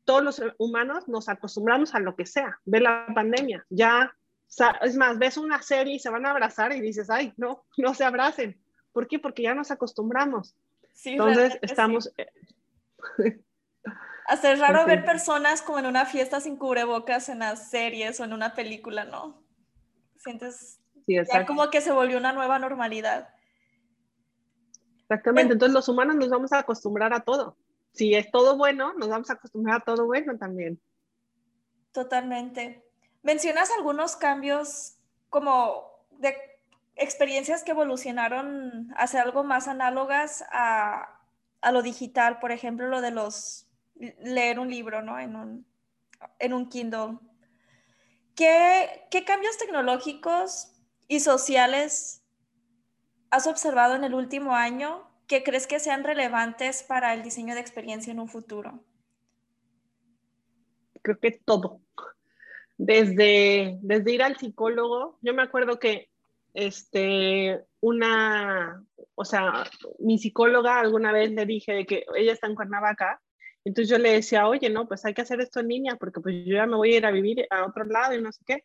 Todos 0.06 0.24
los 0.24 0.42
humanos 0.58 1.08
nos 1.10 1.28
acostumbramos 1.28 1.94
a 1.94 2.00
lo 2.00 2.16
que 2.16 2.26
sea. 2.26 2.60
Ve 2.64 2.80
la 2.80 3.08
pandemia, 3.14 3.66
ya, 3.70 4.16
es 4.82 4.96
más, 4.96 5.20
ves 5.20 5.38
una 5.38 5.62
serie 5.62 5.96
y 5.96 6.00
se 6.00 6.10
van 6.10 6.26
a 6.26 6.32
abrazar 6.32 6.72
y 6.72 6.80
dices, 6.80 7.10
ay, 7.10 7.34
no, 7.36 7.66
no 7.78 7.94
se 7.94 8.06
abracen 8.06 8.58
¿Por 8.94 9.08
qué? 9.08 9.20
Porque 9.20 9.44
ya 9.44 9.54
nos 9.54 9.70
acostumbramos. 9.70 10.56
Entonces 11.06 11.60
estamos... 11.62 12.12
Hacer 14.28 14.60
raro 14.60 14.86
ver 14.86 15.06
personas 15.06 15.62
como 15.62 15.80
en 15.80 15.86
una 15.86 16.06
fiesta 16.06 16.42
sin 16.42 16.58
cubrebocas 16.58 17.30
en 17.30 17.40
las 17.40 17.70
series 17.70 18.20
o 18.20 18.26
en 18.26 18.34
una 18.34 18.54
película, 18.54 19.06
¿no? 19.06 19.42
Sientes 20.18 20.82
ya 21.08 21.46
como 21.46 21.70
que 21.70 21.80
se 21.80 21.94
volvió 21.94 22.18
una 22.18 22.34
nueva 22.34 22.60
normalidad. 22.60 23.30
Exactamente, 25.04 25.54
entonces 25.54 25.74
los 25.74 25.88
humanos 25.88 26.18
nos 26.18 26.30
vamos 26.30 26.52
a 26.52 26.60
acostumbrar 26.60 27.14
a 27.14 27.22
todo. 27.22 27.56
Si 27.94 28.14
es 28.14 28.30
todo 28.30 28.58
bueno, 28.58 28.94
nos 28.94 29.08
vamos 29.08 29.30
a 29.30 29.34
acostumbrar 29.34 29.78
a 29.78 29.86
todo 29.86 30.06
bueno 30.06 30.38
también. 30.38 30.82
Totalmente. 31.94 32.84
Mencionas 33.24 33.72
algunos 33.72 34.18
cambios 34.18 34.98
como 35.30 36.06
de 36.12 36.36
experiencias 36.96 37.64
que 37.64 37.72
evolucionaron 37.72 38.94
hacia 38.98 39.22
algo 39.22 39.44
más 39.44 39.68
análogas 39.68 40.44
a, 40.52 41.17
lo 41.72 41.82
digital, 41.82 42.40
por 42.40 42.52
ejemplo, 42.52 42.88
lo 42.88 43.02
de 43.02 43.12
los 43.12 43.68
leer 44.24 44.60
un 44.60 44.70
libro, 44.70 45.02
¿no? 45.02 45.20
En 45.20 45.36
un, 45.36 45.66
en 46.40 46.54
un 46.54 46.70
Kindle. 46.70 47.18
¿Qué, 48.36 49.06
¿Qué 49.10 49.26
cambios 49.26 49.58
tecnológicos 49.58 50.72
y 51.08 51.20
sociales 51.20 52.24
has 53.30 53.48
observado 53.48 53.96
en 53.96 54.04
el 54.04 54.14
último 54.14 54.56
año 54.56 55.10
que 55.28 55.44
crees 55.44 55.68
que 55.68 55.80
sean 55.80 56.04
relevantes 56.04 56.84
para 56.84 57.14
el 57.14 57.24
diseño 57.24 57.54
de 57.56 57.62
experiencia 57.62 58.12
en 58.12 58.20
un 58.20 58.30
futuro? 58.30 58.84
Creo 61.02 61.20
que 61.20 61.32
todo. 61.32 61.82
Desde, 62.78 63.80
desde 63.82 64.14
ir 64.14 64.24
al 64.24 64.38
psicólogo, 64.38 65.18
yo 65.22 65.34
me 65.34 65.42
acuerdo 65.42 65.80
que 65.80 66.10
este, 66.54 67.66
una, 67.82 68.86
o 69.20 69.26
sea, 69.26 69.64
mi 69.98 70.20
psicóloga 70.20 70.80
alguna 70.80 71.12
vez 71.12 71.32
le 71.32 71.48
dije 71.48 71.74
de 71.74 71.86
que 71.88 72.06
ella 72.16 72.34
está 72.34 72.46
en 72.46 72.54
Cuernavaca, 72.54 73.20
entonces 73.66 73.90
yo 73.90 73.98
le 73.98 74.12
decía, 74.14 74.48
oye, 74.48 74.70
no, 74.70 74.88
pues 74.88 75.04
hay 75.06 75.16
que 75.16 75.24
hacer 75.24 75.42
esto 75.42 75.60
en 75.60 75.70
línea, 75.70 75.96
porque 75.96 76.22
pues 76.22 76.36
yo 76.46 76.54
ya 76.54 76.68
me 76.68 76.76
voy 76.76 76.94
a 76.94 76.98
ir 76.98 77.06
a 77.08 77.12
vivir 77.12 77.48
a 77.50 77.66
otro 77.66 77.84
lado 77.86 78.14
y 78.14 78.22
no 78.22 78.32
sé 78.32 78.44
qué. 78.46 78.64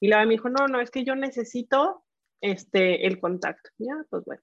Y 0.00 0.08
la 0.08 0.22
me 0.26 0.32
dijo, 0.32 0.50
no, 0.50 0.68
no, 0.68 0.78
es 0.82 0.90
que 0.90 1.04
yo 1.04 1.16
necesito 1.16 2.04
este, 2.42 3.06
el 3.06 3.18
contacto. 3.18 3.70
Ya, 3.78 3.94
pues 4.10 4.24
bueno. 4.26 4.42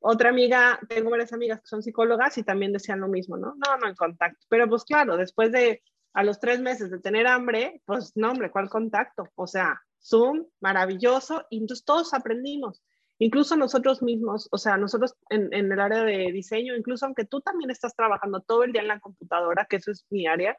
otra 0.00 0.28
amiga, 0.28 0.78
tengo 0.90 1.08
varias 1.08 1.32
amigas 1.32 1.60
que 1.60 1.68
son 1.68 1.82
psicólogas 1.82 2.36
y 2.36 2.42
también 2.42 2.74
decían 2.74 3.00
lo 3.00 3.08
mismo, 3.08 3.38
¿no? 3.38 3.54
No, 3.54 3.78
no 3.78 3.88
en 3.88 3.94
contacto. 3.94 4.44
Pero 4.50 4.68
pues 4.68 4.84
claro, 4.84 5.16
después 5.16 5.50
de 5.52 5.82
a 6.12 6.22
los 6.22 6.38
tres 6.38 6.60
meses 6.60 6.90
de 6.90 7.00
tener 7.00 7.26
hambre, 7.26 7.80
pues 7.86 8.12
no, 8.14 8.30
hombre, 8.30 8.50
¿cuál 8.50 8.68
contacto? 8.68 9.30
O 9.36 9.46
sea, 9.46 9.80
Zoom, 10.02 10.44
maravilloso, 10.60 11.46
y 11.48 11.58
entonces 11.58 11.86
todos 11.86 12.12
aprendimos. 12.12 12.82
Incluso 13.18 13.56
nosotros 13.56 14.02
mismos, 14.02 14.48
o 14.52 14.58
sea, 14.58 14.76
nosotros 14.76 15.16
en, 15.28 15.52
en, 15.52 15.72
el 15.72 15.80
área 15.80 16.04
de 16.04 16.30
diseño, 16.32 16.76
incluso 16.76 17.04
aunque 17.04 17.24
tú 17.24 17.40
también 17.40 17.70
estás 17.70 17.96
trabajando 17.96 18.40
todo 18.40 18.62
el 18.62 18.72
día 18.72 18.82
en 18.82 18.88
la 18.88 19.00
computadora, 19.00 19.66
que 19.68 19.76
eso 19.76 19.90
es 19.90 20.06
mi 20.10 20.26
área, 20.26 20.56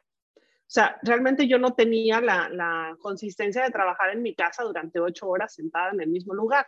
o 0.70 0.72
sea, 0.72 1.00
realmente 1.02 1.48
yo 1.48 1.58
no 1.58 1.74
tenía 1.74 2.20
la, 2.20 2.48
la 2.48 2.96
consistencia 3.00 3.64
de 3.64 3.72
trabajar 3.72 4.10
en 4.10 4.22
mi 4.22 4.36
casa 4.36 4.62
durante 4.62 5.00
ocho 5.00 5.26
horas 5.26 5.52
sentada 5.52 5.90
en 5.90 6.00
el 6.00 6.08
mismo 6.08 6.32
lugar. 6.32 6.64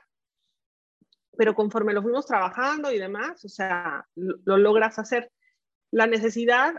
Pero 1.36 1.54
conforme 1.54 1.92
lo 1.92 2.02
fuimos 2.02 2.26
trabajando 2.26 2.90
y 2.90 2.98
demás, 2.98 3.44
o 3.44 3.48
sea, 3.48 4.04
lo, 4.16 4.38
lo 4.44 4.56
logras 4.56 4.98
hacer. 4.98 5.30
La 5.92 6.08
necesidad 6.08 6.74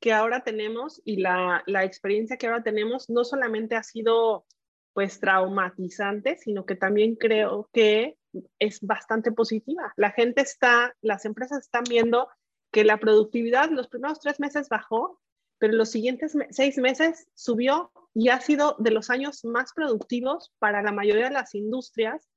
que 0.00 0.14
ahora 0.14 0.42
tenemos 0.42 1.02
y 1.04 1.18
la, 1.18 1.62
la, 1.66 1.84
experiencia 1.84 2.38
que 2.38 2.46
ahora 2.46 2.62
tenemos 2.62 3.10
no 3.10 3.24
solamente 3.24 3.76
ha 3.76 3.82
sido 3.82 4.46
pues 4.94 5.20
traumatizante, 5.20 6.38
sino 6.38 6.64
que 6.64 6.76
también 6.76 7.16
creo 7.16 7.68
que 7.74 8.16
es 8.58 8.80
bastante 8.80 9.32
positiva. 9.32 9.92
La 9.96 10.10
gente 10.10 10.42
está, 10.42 10.94
las 11.00 11.24
empresas 11.24 11.60
están 11.60 11.84
viendo 11.88 12.28
que 12.70 12.84
la 12.84 12.98
productividad 12.98 13.70
los 13.70 13.88
primeros 13.88 14.20
tres 14.20 14.40
meses 14.40 14.68
bajó, 14.68 15.20
pero 15.58 15.72
los 15.72 15.90
siguientes 15.90 16.36
seis 16.50 16.78
meses 16.78 17.26
subió 17.34 17.90
y 18.14 18.28
ha 18.28 18.40
sido 18.40 18.76
de 18.78 18.90
los 18.90 19.10
años 19.10 19.44
más 19.44 19.72
productivos 19.72 20.52
para 20.58 20.82
la 20.82 20.92
mayoría 20.92 21.24
de 21.24 21.34
las 21.34 21.54
industrias, 21.54 22.28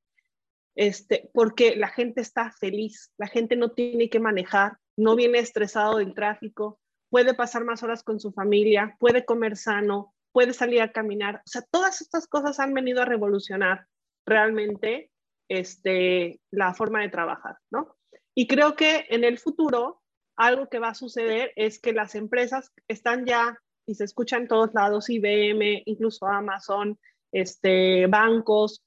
este, 0.75 1.29
porque 1.33 1.75
la 1.75 1.89
gente 1.89 2.21
está 2.21 2.51
feliz, 2.51 3.11
la 3.17 3.27
gente 3.27 3.55
no 3.55 3.71
tiene 3.71 4.09
que 4.09 4.19
manejar, 4.19 4.77
no 4.97 5.15
viene 5.15 5.39
estresado 5.39 5.97
del 5.97 6.13
tráfico, 6.13 6.79
puede 7.09 7.33
pasar 7.33 7.65
más 7.65 7.83
horas 7.83 8.03
con 8.03 8.19
su 8.19 8.31
familia, 8.31 8.95
puede 8.99 9.25
comer 9.25 9.57
sano, 9.57 10.13
puede 10.31 10.53
salir 10.53 10.81
a 10.81 10.91
caminar. 10.91 11.41
O 11.45 11.49
sea, 11.49 11.61
todas 11.69 12.01
estas 12.01 12.27
cosas 12.27 12.59
han 12.59 12.73
venido 12.73 13.01
a 13.01 13.05
revolucionar 13.05 13.87
realmente 14.25 15.10
este, 15.51 16.39
la 16.49 16.73
forma 16.73 17.01
de 17.01 17.09
trabajar, 17.09 17.57
¿no? 17.71 17.97
Y 18.33 18.47
creo 18.47 18.77
que 18.77 19.05
en 19.09 19.25
el 19.25 19.37
futuro 19.37 20.01
algo 20.37 20.69
que 20.69 20.79
va 20.79 20.89
a 20.89 20.95
suceder 20.95 21.51
es 21.57 21.79
que 21.79 21.91
las 21.91 22.15
empresas 22.15 22.71
están 22.87 23.25
ya, 23.25 23.59
y 23.85 23.95
se 23.95 24.05
escuchan 24.05 24.43
en 24.43 24.47
todos 24.47 24.73
lados, 24.73 25.09
IBM, 25.09 25.83
incluso 25.85 26.25
Amazon, 26.25 26.97
este, 27.33 28.07
bancos, 28.07 28.81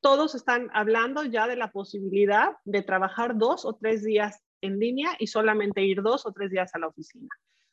todos 0.00 0.34
están 0.34 0.70
hablando 0.72 1.22
ya 1.22 1.46
de 1.46 1.54
la 1.54 1.70
posibilidad 1.70 2.56
de 2.64 2.82
trabajar 2.82 3.38
dos 3.38 3.64
o 3.64 3.74
tres 3.74 4.02
días 4.02 4.42
en 4.60 4.80
línea 4.80 5.10
y 5.20 5.28
solamente 5.28 5.84
ir 5.84 6.02
dos 6.02 6.26
o 6.26 6.32
tres 6.32 6.50
días 6.50 6.74
a 6.74 6.80
la 6.80 6.88
oficina. 6.88 7.28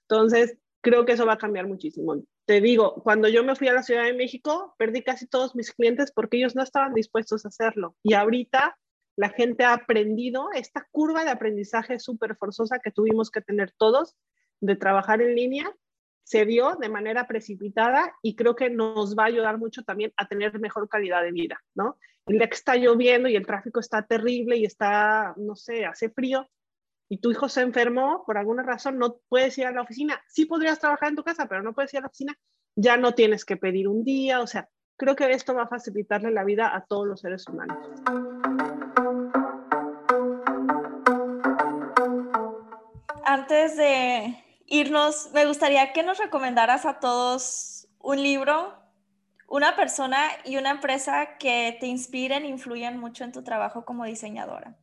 Entonces, 0.08 0.58
creo 0.82 1.06
que 1.06 1.14
eso 1.14 1.26
va 1.26 1.34
a 1.34 1.38
cambiar 1.39 1.66
muchísimo. 1.68 2.16
Te 2.46 2.62
digo, 2.62 3.02
cuando 3.02 3.28
yo 3.28 3.43
me 3.43 3.56
fui 3.56 3.68
a 3.68 3.74
la 3.74 3.82
Ciudad 3.82 4.04
de 4.04 4.14
México, 4.14 4.76
perdí 4.78 5.04
casi 5.04 5.28
todos 5.28 5.56
mis 5.56 5.72
clientes 5.74 6.12
porque 6.12 6.38
ellos 6.38 6.56
no 6.56 6.62
estaban 6.62 6.93
dispuestos 6.93 7.43
a 7.43 7.50
hacerlo. 7.50 7.96
Y 8.04 8.14
ahorita 8.14 8.78
la 9.16 9.30
gente 9.30 9.64
ha 9.64 9.74
aprendido 9.74 10.50
esta 10.54 10.88
curva 10.91 11.24
de 11.24 11.32
aprendizaje 11.32 12.00
súper 12.00 12.36
forzosa 12.36 12.80
que 12.84 12.91
tuvimos 12.91 13.32
que 13.32 13.41
tener 13.41 13.74
todos 13.78 14.16
de 14.60 14.76
trabajar 14.76 15.22
en 15.22 15.36
línea, 15.36 15.74
se 16.24 16.46
dio 16.46 16.76
de 16.76 16.89
manera 16.89 17.28
precipitada 17.28 18.16
y 18.22 18.36
creo 18.36 18.56
que 18.56 18.70
nos 18.70 19.18
va 19.18 19.24
a 19.24 19.28
ayudar 19.28 19.58
mucho 19.58 19.84
también 19.84 20.12
a 20.18 20.28
tener 20.28 20.60
mejor 20.60 20.89
calidad 20.89 21.22
de 21.22 21.32
vida, 21.32 21.62
¿no? 21.76 21.98
El 22.26 22.39
día 22.39 22.50
que 22.50 22.56
está 22.56 22.76
lloviendo 22.76 23.30
y 23.30 23.36
el 23.36 23.46
tráfico 23.46 23.80
está 23.80 24.06
terrible 24.06 24.58
y 24.58 24.66
está, 24.66 25.36
no 25.38 25.56
sé, 25.56 25.86
hace 25.86 26.10
frío, 26.10 26.50
y 27.10 27.20
tu 27.20 27.32
hijo 27.32 27.49
se 27.49 27.62
enfermó 27.62 28.24
por 28.26 28.38
alguna 28.38 28.64
razón, 28.64 28.97
no 28.97 29.18
puedes 29.30 29.58
ir 29.58 29.66
a 29.66 29.72
la 29.72 29.82
oficina. 29.82 30.22
Sí 30.28 30.45
podrías 30.45 30.80
trabajar 30.80 31.10
en 31.10 31.16
tu 31.16 31.24
casa, 31.24 31.47
pero 31.47 31.62
no 31.62 31.74
puedes 31.74 31.93
ir 31.93 31.99
a 31.99 32.01
la 32.01 32.08
oficina. 32.08 32.38
Ya 32.76 32.97
no 32.97 33.14
tienes 33.14 33.45
que 33.45 33.58
pedir 33.58 33.88
un 33.88 34.03
día. 34.03 34.41
O 34.41 34.47
sea, 34.47 34.70
creo 34.97 35.16
que 35.16 35.32
esto 35.32 35.53
va 35.53 35.64
a 35.64 35.68
facilitarle 35.68 36.32
la 36.32 36.43
vida 36.43 36.76
a 36.76 36.86
todos 36.86 37.08
los 37.08 37.22
seres 37.22 37.47
humanos. 37.47 37.78
Antes 43.24 43.78
de 43.78 44.43
irnos, 44.66 45.30
me 45.34 45.45
gustaría 45.45 45.93
que 45.93 46.03
nos 46.03 46.18
recomendaras 46.18 46.86
a 46.86 46.99
todos 46.99 47.88
un 47.99 48.22
libro, 48.22 48.74
una 49.47 49.76
persona 49.76 50.22
y 50.43 50.58
una 50.58 50.72
empresa 50.72 51.38
que 51.38 51.78
te 51.80 51.88
inspiren 51.88 52.43
e 52.43 52.47
influyan 52.47 52.99
mucho 52.99 53.24
en 53.24 53.32
tu 53.32 53.43
trabajo 53.43 53.86
como 53.86 54.06
diseñadora. 54.06 54.76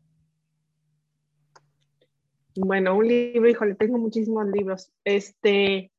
Bueno, 2.55 2.97
un 2.97 3.09
libro, 3.09 3.49
híjole, 3.49 3.75
tengo 3.75 3.99
muchísimos 3.99 4.47
libros. 4.47 4.93
Este, 5.05 5.91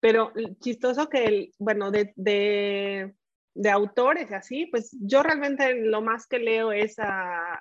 pero 0.00 0.32
chistoso 0.60 1.08
que, 1.08 1.24
el, 1.24 1.54
bueno, 1.58 1.90
de, 1.90 2.12
de, 2.16 3.14
de 3.54 3.70
autores 3.70 4.32
así, 4.32 4.66
pues 4.66 4.96
yo 5.00 5.22
realmente 5.22 5.74
lo 5.74 6.02
más 6.02 6.26
que 6.26 6.38
leo 6.38 6.72
es 6.72 6.96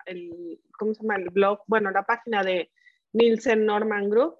el, 0.05 0.59
¿cómo 0.77 0.93
se 0.93 1.01
llama? 1.01 1.17
El 1.17 1.29
blog, 1.29 1.61
bueno, 1.67 1.91
la 1.91 2.03
página 2.03 2.43
de 2.43 2.71
Nielsen 3.13 3.65
Norman 3.65 4.09
Group, 4.09 4.37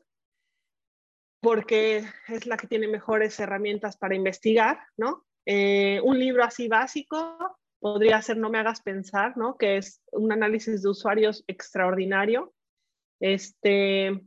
porque 1.42 2.04
es 2.28 2.46
la 2.46 2.58
que 2.58 2.68
tiene 2.68 2.88
mejores 2.88 3.40
herramientas 3.40 3.98
para 3.98 4.16
investigar, 4.16 4.80
¿no? 4.98 5.26
Eh, 5.46 6.02
un 6.04 6.20
libro 6.20 6.44
así 6.44 6.68
básico 6.68 7.58
podría 7.80 8.22
ser 8.22 8.38
No 8.38 8.50
me 8.50 8.60
hagas 8.60 8.82
pensar, 8.82 9.38
¿no? 9.38 9.58
Que 9.58 9.78
es 9.78 10.02
un 10.12 10.32
análisis 10.32 10.84
de 10.84 10.90
usuarios 10.90 11.44
extraordinario 11.48 12.54
este, 13.20 14.26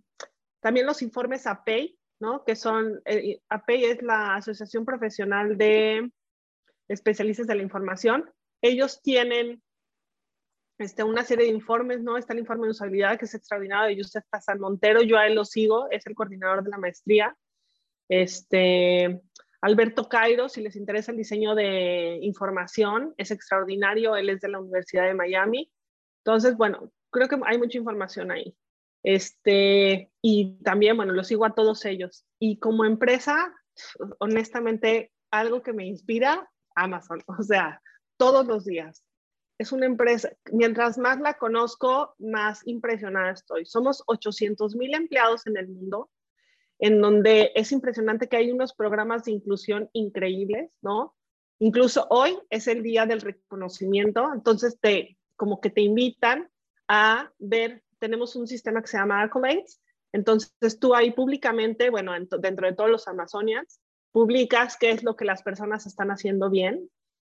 también 0.61 0.87
los 0.87 1.03
informes 1.03 1.47
APEI, 1.47 1.99
¿no? 2.21 2.45
Que 2.45 2.57
son, 2.57 3.01
eh, 3.05 3.41
APEI 3.49 3.85
es 3.85 4.03
la 4.03 4.37
Asociación 4.37 4.85
Profesional 4.85 5.57
de 5.57 6.11
Especialistas 6.89 7.47
de 7.47 7.55
la 7.55 7.63
Información. 7.63 8.31
Ellos 8.61 9.01
tienen 9.03 9.63
este, 10.79 11.03
una 11.03 11.25
serie 11.25 11.47
de 11.47 11.53
informes, 11.53 12.03
¿no? 12.03 12.17
Está 12.17 12.33
el 12.33 12.41
informe 12.41 12.67
de 12.67 12.73
usabilidad 12.73 13.19
que 13.19 13.25
es 13.25 13.35
extraordinario 13.35 13.89
de 13.89 13.97
Yusef 13.97 14.25
Hassan 14.31 14.61
Montero, 14.61 15.03
yo 15.03 15.17
a 15.17 15.27
él 15.27 15.35
lo 15.35 15.45
sigo, 15.45 15.89
es 15.91 16.07
el 16.07 16.15
coordinador 16.15 16.63
de 16.63 16.71
la 16.71 16.79
maestría. 16.79 17.37
Este, 18.09 19.23
Alberto 19.61 20.09
Cairo, 20.09 20.49
si 20.49 20.61
les 20.61 20.77
interesa 20.77 21.13
el 21.13 21.19
diseño 21.19 21.55
de 21.55 22.19
información, 22.23 23.15
es 23.17 23.31
extraordinario, 23.31 24.17
él 24.17 24.29
es 24.29 24.41
de 24.41 24.49
la 24.49 24.61
Universidad 24.61 25.07
de 25.07 25.15
Miami. 25.15 25.71
Entonces, 26.25 26.57
bueno, 26.57 26.93
creo 27.11 27.29
que 27.29 27.39
hay 27.45 27.59
mucha 27.59 27.79
información 27.79 28.31
ahí. 28.33 28.57
Este, 29.03 30.11
y 30.21 30.59
también, 30.63 30.97
bueno, 30.97 31.13
lo 31.13 31.25
sigo 31.25 31.45
a 31.45 31.55
todos 31.55 31.85
ellos. 31.85 32.25
Y 32.39 32.59
como 32.59 32.85
empresa, 32.85 33.55
honestamente, 34.19 35.13
algo 35.31 35.63
que 35.63 35.73
me 35.73 35.87
inspira, 35.87 36.49
Amazon, 36.75 37.21
o 37.27 37.43
sea, 37.43 37.81
todos 38.17 38.47
los 38.47 38.65
días. 38.65 39.05
Es 39.59 39.73
una 39.73 39.87
empresa, 39.87 40.33
mientras 40.51 40.99
más 40.99 41.21
la 41.21 41.35
conozco, 41.35 42.15
más 42.19 42.67
impresionada 42.67 43.33
estoy. 43.33 43.65
Somos 43.65 44.03
800 44.07 44.75
mil 44.77 44.95
empleados 44.95 45.47
en 45.47 45.57
el 45.57 45.69
mundo, 45.69 46.11
en 46.79 47.01
donde 47.01 47.53
es 47.55 47.71
impresionante 47.71 48.29
que 48.29 48.37
hay 48.37 48.51
unos 48.51 48.75
programas 48.75 49.25
de 49.25 49.33
inclusión 49.33 49.89
increíbles, 49.93 50.73
¿no? 50.81 51.15
Incluso 51.61 52.09
hoy 52.11 52.37
es 52.51 52.67
el 52.67 52.83
día 52.83 53.07
del 53.07 53.21
reconocimiento, 53.21 54.33
entonces 54.35 54.81
te, 54.81 55.17
como 55.37 55.61
que 55.61 55.71
te 55.71 55.83
invitan 55.83 56.51
a 56.89 57.31
ver 57.39 57.85
tenemos 58.03 58.35
un 58.35 58.49
sistema 58.49 58.83
que 58.83 58.89
se 58.89 58.99
llama 58.99 59.23
Accolades. 59.23 59.81
Entonces 60.13 60.81
tú 60.81 60.93
ahí 60.93 61.13
públicamente, 61.13 61.89
bueno, 61.89 62.13
dentro 62.41 62.67
de 62.67 62.75
todos 62.75 62.91
los 62.91 63.07
Amazonians, 63.07 63.81
publicas 64.11 64.77
qué 64.77 64.91
es 64.91 65.05
lo 65.05 65.15
que 65.15 65.25
las 65.25 65.45
personas 65.45 65.87
están 65.87 66.11
haciendo 66.11 66.51
bien. 66.51 66.91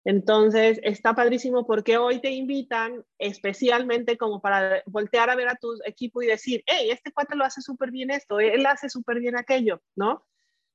Entonces 0.06 0.80
está 0.82 1.14
padrísimo 1.14 1.68
porque 1.68 1.98
hoy 1.98 2.20
te 2.20 2.32
invitan 2.32 3.06
especialmente 3.20 4.18
como 4.18 4.42
para 4.42 4.82
voltear 4.88 5.30
a 5.30 5.36
ver 5.36 5.50
a 5.50 5.56
tu 5.56 5.70
equipo 5.86 6.24
y 6.24 6.28
decir, 6.28 6.64
hey, 6.66 6.90
este 6.90 7.12
cuate 7.12 7.36
lo 7.36 7.46
hace 7.46 7.62
súper 7.62 7.92
bien 7.92 8.10
esto, 8.10 8.40
él 8.40 8.66
hace 8.66 8.90
súper 8.90 9.20
bien 9.20 9.38
aquello, 9.38 9.84
¿no? 9.96 10.26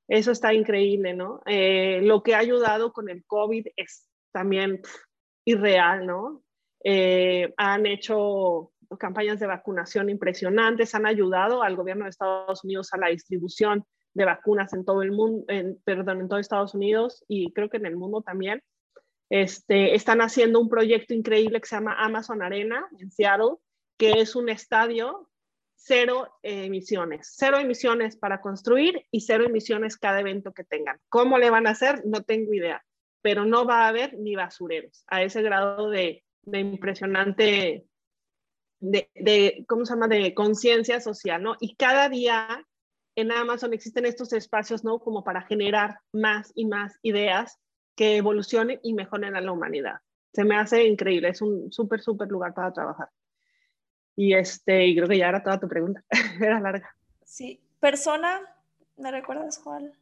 Eso 0.07 0.31
está 0.31 0.53
increíble, 0.53 1.13
¿no? 1.13 1.41
Eh, 1.45 1.99
lo 2.01 2.23
que 2.23 2.33
ha 2.33 2.39
ayudado 2.39 2.93
con 2.93 3.09
el 3.09 3.25
COVID 3.25 3.67
es 3.75 4.07
también 4.31 4.81
irreal, 5.45 6.05
¿no? 6.05 6.43
Eh, 6.81 7.53
han 7.57 7.85
hecho 7.85 8.71
campañas 8.97 9.39
de 9.39 9.47
vacunación 9.47 10.09
impresionantes, 10.09 10.95
han 10.95 11.05
ayudado 11.05 11.63
al 11.63 11.75
gobierno 11.75 12.05
de 12.05 12.09
Estados 12.09 12.63
Unidos 12.63 12.93
a 12.93 12.97
la 12.97 13.07
distribución 13.07 13.85
de 14.13 14.25
vacunas 14.25 14.73
en 14.73 14.85
todo 14.85 15.01
el 15.01 15.11
mundo, 15.11 15.45
perdón, 15.83 16.21
en 16.21 16.27
todo 16.27 16.39
Estados 16.39 16.73
Unidos 16.73 17.23
y 17.27 17.53
creo 17.53 17.69
que 17.69 17.77
en 17.77 17.85
el 17.85 17.95
mundo 17.95 18.21
también. 18.21 18.61
Este, 19.29 19.95
están 19.95 20.19
haciendo 20.19 20.59
un 20.59 20.67
proyecto 20.67 21.13
increíble 21.13 21.61
que 21.61 21.67
se 21.67 21.75
llama 21.77 21.95
Amazon 21.97 22.41
Arena 22.41 22.85
en 22.99 23.11
Seattle, 23.11 23.55
que 23.97 24.11
es 24.19 24.35
un 24.35 24.49
estadio 24.49 25.29
cero 25.83 26.27
emisiones, 26.43 27.33
cero 27.37 27.57
emisiones 27.57 28.15
para 28.17 28.41
construir 28.41 29.05
y 29.09 29.21
cero 29.21 29.45
emisiones 29.45 29.97
cada 29.97 30.19
evento 30.19 30.53
que 30.53 30.63
tengan. 30.63 30.99
¿Cómo 31.09 31.37
le 31.37 31.49
van 31.49 31.65
a 31.65 31.71
hacer? 31.71 32.03
No 32.05 32.23
tengo 32.23 32.53
idea, 32.53 32.83
pero 33.21 33.45
no 33.45 33.65
va 33.65 33.85
a 33.85 33.87
haber 33.87 34.17
ni 34.19 34.35
basureros 34.35 35.03
a 35.07 35.23
ese 35.23 35.41
grado 35.41 35.89
de, 35.89 36.23
de 36.43 36.59
impresionante 36.59 37.85
de, 38.81 39.63
¿cómo 39.67 39.85
se 39.85 39.93
llama?, 39.93 40.07
de 40.07 40.33
conciencia 40.33 40.99
social, 40.99 41.41
¿no? 41.41 41.55
Y 41.59 41.75
cada 41.75 42.09
día 42.09 42.65
en 43.15 43.31
Amazon 43.31 43.73
existen 43.73 44.05
estos 44.05 44.33
espacios, 44.33 44.83
¿no? 44.83 44.99
Como 44.99 45.23
para 45.23 45.43
generar 45.43 45.99
más 46.11 46.51
y 46.55 46.65
más 46.65 46.97
ideas 47.01 47.59
que 47.95 48.17
evolucionen 48.17 48.79
y 48.83 48.93
mejoren 48.93 49.35
a 49.35 49.41
la 49.41 49.51
humanidad. 49.51 49.99
Se 50.33 50.43
me 50.43 50.57
hace 50.57 50.85
increíble, 50.85 51.29
es 51.29 51.41
un 51.41 51.71
súper, 51.71 52.01
súper 52.01 52.29
lugar 52.29 52.53
para 52.53 52.73
trabajar. 52.73 53.09
Y 54.15 54.33
este, 54.33 54.87
y 54.87 54.95
creo 54.95 55.07
que 55.07 55.17
ya 55.17 55.29
era 55.29 55.43
toda 55.43 55.59
tu 55.59 55.67
pregunta, 55.67 56.03
era 56.41 56.59
larga. 56.59 56.95
Sí, 57.23 57.61
persona, 57.79 58.41
¿me 58.97 59.11
recuerdas 59.11 59.59
cuál? 59.59 59.93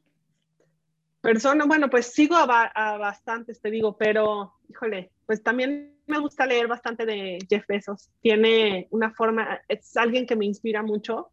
Persona, 1.22 1.66
bueno, 1.66 1.90
pues 1.90 2.08
sigo 2.08 2.36
a, 2.36 2.72
a, 2.74 2.98
bastantes, 2.98 3.60
te 3.60 3.70
digo, 3.70 3.98
pero 3.98 4.54
híjole, 4.70 5.12
pues 5.26 5.44
también 5.44 5.99
me 6.10 6.20
gusta 6.20 6.46
leer 6.46 6.68
bastante 6.68 7.06
de 7.06 7.40
Jeff 7.50 7.66
Bezos. 7.68 8.10
Tiene 8.22 8.88
una 8.92 9.12
forma, 9.12 9.62
es 9.68 9.96
alguien 9.96 10.26
que 10.26 10.36
me 10.36 10.46
inspira 10.46 10.84
mucho 10.84 11.32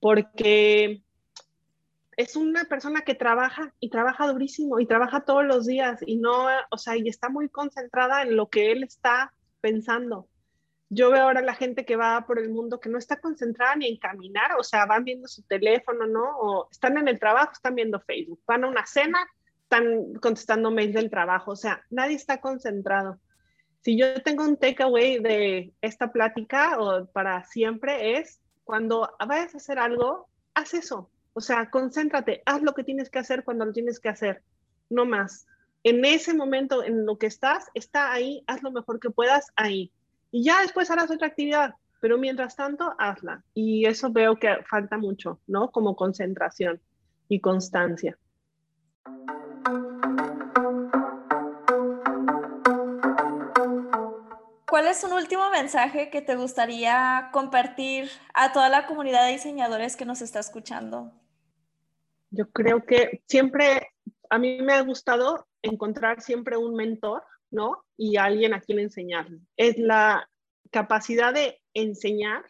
porque 0.00 1.02
es 2.16 2.36
una 2.36 2.64
persona 2.64 3.02
que 3.02 3.14
trabaja 3.14 3.72
y 3.80 3.88
trabaja 3.88 4.26
durísimo 4.26 4.80
y 4.80 4.86
trabaja 4.86 5.20
todos 5.20 5.44
los 5.44 5.66
días 5.66 6.00
y 6.04 6.16
no, 6.16 6.48
o 6.70 6.78
sea, 6.78 6.96
y 6.96 7.08
está 7.08 7.28
muy 7.28 7.48
concentrada 7.48 8.22
en 8.22 8.36
lo 8.36 8.48
que 8.48 8.72
él 8.72 8.82
está 8.82 9.32
pensando. 9.60 10.28
Yo 10.88 11.10
veo 11.10 11.22
ahora 11.22 11.40
la 11.40 11.54
gente 11.54 11.84
que 11.84 11.94
va 11.94 12.26
por 12.26 12.40
el 12.40 12.50
mundo 12.50 12.80
que 12.80 12.88
no 12.88 12.98
está 12.98 13.20
concentrada 13.20 13.76
ni 13.76 13.86
en 13.88 13.96
caminar, 13.96 14.52
o 14.58 14.64
sea, 14.64 14.86
van 14.86 15.04
viendo 15.04 15.28
su 15.28 15.42
teléfono, 15.44 16.06
¿no? 16.06 16.24
O 16.40 16.68
están 16.70 16.98
en 16.98 17.06
el 17.06 17.20
trabajo, 17.20 17.52
están 17.52 17.76
viendo 17.76 18.00
Facebook, 18.00 18.40
van 18.46 18.64
a 18.64 18.68
una 18.68 18.84
cena, 18.86 19.24
están 19.62 20.14
contestando 20.14 20.72
mails 20.72 20.94
del 20.94 21.10
trabajo, 21.10 21.52
o 21.52 21.56
sea, 21.56 21.84
nadie 21.90 22.16
está 22.16 22.40
concentrado. 22.40 23.20
Si 23.82 23.98
yo 23.98 24.22
tengo 24.22 24.44
un 24.44 24.56
takeaway 24.56 25.20
de 25.20 25.72
esta 25.80 26.12
plática 26.12 26.78
o 26.78 27.06
para 27.06 27.44
siempre 27.44 28.18
es 28.18 28.40
cuando 28.64 29.10
vayas 29.26 29.54
a 29.54 29.58
hacer 29.58 29.78
algo, 29.78 30.28
haz 30.54 30.74
eso. 30.74 31.10
O 31.32 31.40
sea, 31.40 31.70
concéntrate, 31.70 32.42
haz 32.44 32.62
lo 32.62 32.74
que 32.74 32.84
tienes 32.84 33.08
que 33.08 33.18
hacer 33.18 33.44
cuando 33.44 33.64
lo 33.64 33.72
tienes 33.72 34.00
que 34.00 34.08
hacer, 34.08 34.42
no 34.90 35.06
más. 35.06 35.46
En 35.82 36.04
ese 36.04 36.34
momento 36.34 36.84
en 36.84 37.06
lo 37.06 37.16
que 37.16 37.26
estás, 37.26 37.68
está 37.72 38.12
ahí, 38.12 38.44
haz 38.46 38.62
lo 38.62 38.70
mejor 38.70 39.00
que 39.00 39.10
puedas 39.10 39.46
ahí 39.56 39.92
y 40.30 40.44
ya 40.44 40.60
después 40.60 40.90
harás 40.90 41.10
otra 41.10 41.28
actividad, 41.28 41.74
pero 42.00 42.18
mientras 42.18 42.56
tanto, 42.56 42.94
hazla. 42.98 43.42
Y 43.54 43.86
eso 43.86 44.10
veo 44.10 44.36
que 44.36 44.48
falta 44.68 44.96
mucho, 44.96 45.40
¿no? 45.46 45.70
Como 45.70 45.96
concentración 45.96 46.80
y 47.28 47.40
constancia. 47.40 48.18
¿Cuál 54.70 54.86
es 54.86 55.04
un 55.04 55.12
último 55.12 55.50
mensaje 55.50 56.10
que 56.10 56.22
te 56.22 56.36
gustaría 56.36 57.28
compartir 57.32 58.08
a 58.32 58.52
toda 58.52 58.68
la 58.68 58.86
comunidad 58.86 59.26
de 59.26 59.32
diseñadores 59.32 59.96
que 59.96 60.06
nos 60.06 60.22
está 60.22 60.38
escuchando? 60.38 61.12
Yo 62.30 62.48
creo 62.50 62.86
que 62.86 63.22
siempre, 63.26 63.88
a 64.30 64.38
mí 64.38 64.62
me 64.62 64.72
ha 64.72 64.80
gustado 64.82 65.48
encontrar 65.62 66.22
siempre 66.22 66.56
un 66.56 66.74
mentor 66.74 67.22
¿no? 67.50 67.84
Y 67.96 68.16
alguien 68.16 68.54
a 68.54 68.60
quien 68.60 68.78
enseñarle. 68.78 69.40
Es 69.56 69.78
la 69.78 70.28
capacidad 70.70 71.34
de 71.34 71.60
enseñar 71.74 72.44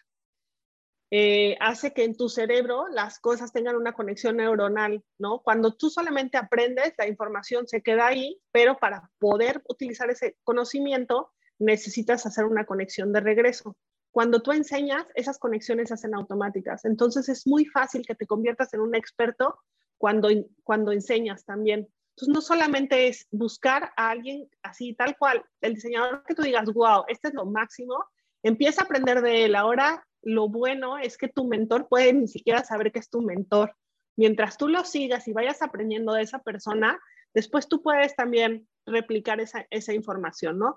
eh, 1.10 1.56
hace 1.58 1.92
que 1.92 2.04
en 2.04 2.16
tu 2.16 2.28
cerebro 2.28 2.86
las 2.88 3.18
cosas 3.18 3.52
tengan 3.52 3.74
una 3.74 3.94
conexión 3.94 4.36
neuronal, 4.36 5.02
¿no? 5.18 5.40
Cuando 5.40 5.74
tú 5.74 5.90
solamente 5.90 6.38
aprendes, 6.38 6.94
la 6.98 7.08
información 7.08 7.66
se 7.66 7.82
queda 7.82 8.06
ahí, 8.06 8.40
pero 8.52 8.78
para 8.78 9.10
poder 9.18 9.62
utilizar 9.68 10.08
ese 10.10 10.36
conocimiento 10.44 11.32
necesitas 11.61 12.26
hacer 12.26 12.46
una 12.46 12.64
conexión 12.64 13.12
de 13.12 13.20
regreso. 13.20 13.76
Cuando 14.11 14.42
tú 14.42 14.50
enseñas, 14.50 15.06
esas 15.14 15.38
conexiones 15.38 15.88
se 15.88 15.94
hacen 15.94 16.14
automáticas. 16.14 16.84
Entonces 16.84 17.28
es 17.28 17.46
muy 17.46 17.64
fácil 17.66 18.02
que 18.04 18.16
te 18.16 18.26
conviertas 18.26 18.74
en 18.74 18.80
un 18.80 18.96
experto 18.96 19.61
cuando, 19.98 20.28
cuando 20.64 20.90
enseñas 20.90 21.44
también. 21.44 21.88
Entonces, 22.11 22.34
no 22.34 22.40
solamente 22.40 23.08
es 23.08 23.26
buscar 23.30 23.92
a 23.96 24.11
alguien 24.11 24.48
así, 24.62 24.94
tal 24.94 25.16
cual, 25.16 25.44
el 25.61 25.74
diseñador 25.74 26.24
que 26.26 26.34
tú 26.34 26.42
digas, 26.42 26.70
wow, 26.72 27.04
este 27.08 27.28
es 27.28 27.34
lo 27.34 27.46
máximo, 27.46 28.04
empieza 28.42 28.82
a 28.82 28.84
aprender 28.84 29.22
de 29.22 29.44
él. 29.44 29.54
Ahora, 29.54 30.04
lo 30.22 30.48
bueno 30.48 30.98
es 30.98 31.16
que 31.16 31.28
tu 31.28 31.46
mentor 31.46 31.88
puede 31.88 32.12
ni 32.12 32.28
siquiera 32.28 32.64
saber 32.64 32.92
que 32.92 32.98
es 32.98 33.08
tu 33.08 33.22
mentor. 33.22 33.74
Mientras 34.16 34.58
tú 34.58 34.68
lo 34.68 34.84
sigas 34.84 35.28
y 35.28 35.32
vayas 35.32 35.62
aprendiendo 35.62 36.12
de 36.12 36.22
esa 36.22 36.40
persona, 36.40 36.98
después 37.32 37.68
tú 37.68 37.80
puedes 37.80 38.14
también 38.16 38.68
replicar 38.84 39.40
esa, 39.40 39.66
esa 39.70 39.94
información, 39.94 40.58
¿no? 40.58 40.76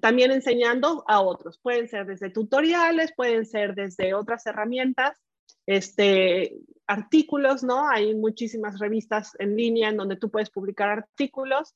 También 0.00 0.30
enseñando 0.30 1.04
a 1.08 1.20
otros. 1.20 1.58
Pueden 1.58 1.88
ser 1.88 2.06
desde 2.06 2.30
tutoriales, 2.30 3.12
pueden 3.16 3.44
ser 3.46 3.74
desde 3.74 4.14
otras 4.14 4.46
herramientas 4.46 5.18
este, 5.66 6.56
artículos, 6.86 7.62
¿no? 7.62 7.88
Hay 7.88 8.14
muchísimas 8.14 8.78
revistas 8.78 9.32
en 9.38 9.56
línea 9.56 9.90
en 9.90 9.96
donde 9.96 10.16
tú 10.16 10.30
puedes 10.30 10.50
publicar 10.50 10.88
artículos. 10.88 11.74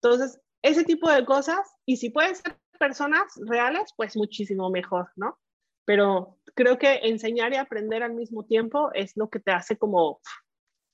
Entonces, 0.00 0.40
ese 0.62 0.84
tipo 0.84 1.10
de 1.10 1.24
cosas, 1.24 1.58
y 1.84 1.98
si 1.98 2.10
pueden 2.10 2.34
ser 2.34 2.56
personas 2.78 3.24
reales, 3.46 3.92
pues 3.96 4.16
muchísimo 4.16 4.70
mejor, 4.70 5.10
¿no? 5.16 5.38
Pero 5.84 6.38
creo 6.54 6.78
que 6.78 7.00
enseñar 7.02 7.52
y 7.52 7.56
aprender 7.56 8.02
al 8.02 8.14
mismo 8.14 8.44
tiempo 8.44 8.90
es 8.94 9.16
lo 9.16 9.28
que 9.28 9.40
te 9.40 9.52
hace 9.52 9.76
como 9.76 10.20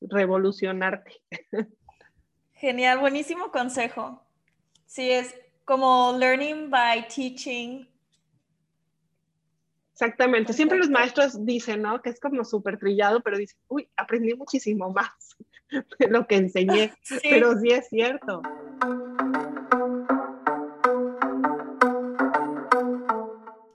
revolucionarte. 0.00 1.22
Genial, 2.54 2.98
buenísimo 2.98 3.50
consejo. 3.50 4.22
Sí, 4.86 5.10
es 5.10 5.34
como 5.64 6.16
learning 6.18 6.70
by 6.70 7.06
teaching 7.08 7.86
Exactamente, 10.02 10.52
siempre 10.52 10.78
los 10.78 10.90
maestros 10.90 11.44
dicen, 11.46 11.82
¿no? 11.82 12.02
Que 12.02 12.10
es 12.10 12.18
como 12.18 12.44
súper 12.44 12.76
trillado, 12.76 13.20
pero 13.20 13.38
dicen, 13.38 13.58
uy, 13.68 13.88
aprendí 13.96 14.34
muchísimo 14.34 14.90
más 14.90 15.36
de 15.98 16.08
lo 16.08 16.26
que 16.26 16.36
enseñé, 16.36 16.92
pero 17.22 17.56
sí 17.60 17.68
es 17.68 17.88
cierto. 17.88 18.42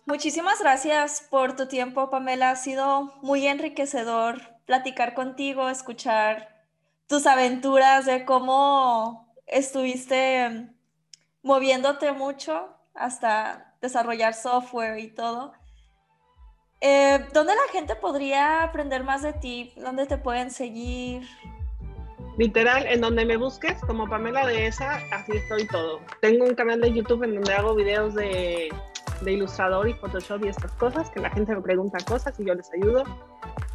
Muchísimas 0.05 0.59
gracias 0.59 1.25
por 1.29 1.55
tu 1.55 1.67
tiempo, 1.67 2.09
Pamela. 2.09 2.49
Ha 2.49 2.55
sido 2.57 3.13
muy 3.21 3.47
enriquecedor 3.47 4.41
platicar 4.65 5.13
contigo, 5.13 5.69
escuchar 5.69 6.65
tus 7.07 7.25
aventuras 7.25 8.05
de 8.05 8.25
cómo 8.25 9.33
estuviste 9.45 10.75
moviéndote 11.43 12.11
mucho 12.11 12.69
hasta 12.93 13.75
desarrollar 13.81 14.33
software 14.33 14.99
y 14.99 15.09
todo. 15.13 15.53
Eh, 16.81 17.25
¿Dónde 17.33 17.53
la 17.55 17.71
gente 17.71 17.95
podría 17.95 18.63
aprender 18.63 19.03
más 19.03 19.23
de 19.23 19.33
ti? 19.33 19.73
¿Dónde 19.77 20.05
te 20.05 20.17
pueden 20.17 20.51
seguir? 20.51 21.27
Literal, 22.38 22.85
en 22.85 23.01
donde 23.01 23.25
me 23.25 23.35
busques, 23.35 23.79
como 23.81 24.07
Pamela 24.07 24.45
de 24.45 24.67
esa, 24.67 24.99
así 25.11 25.31
estoy 25.33 25.65
todo. 25.67 26.01
Tengo 26.21 26.45
un 26.45 26.53
canal 26.53 26.79
de 26.81 26.93
YouTube 26.93 27.23
en 27.23 27.33
donde 27.33 27.51
hago 27.53 27.73
videos 27.73 28.13
de, 28.13 28.69
de 29.21 29.31
ilustrador 29.31 29.89
y 29.89 29.93
Photoshop 29.95 30.45
y 30.45 30.49
estas 30.49 30.71
cosas, 30.73 31.09
que 31.09 31.19
la 31.19 31.31
gente 31.31 31.55
me 31.55 31.61
pregunta 31.61 31.97
cosas 32.05 32.39
y 32.39 32.45
yo 32.45 32.53
les 32.53 32.71
ayudo. 32.73 33.03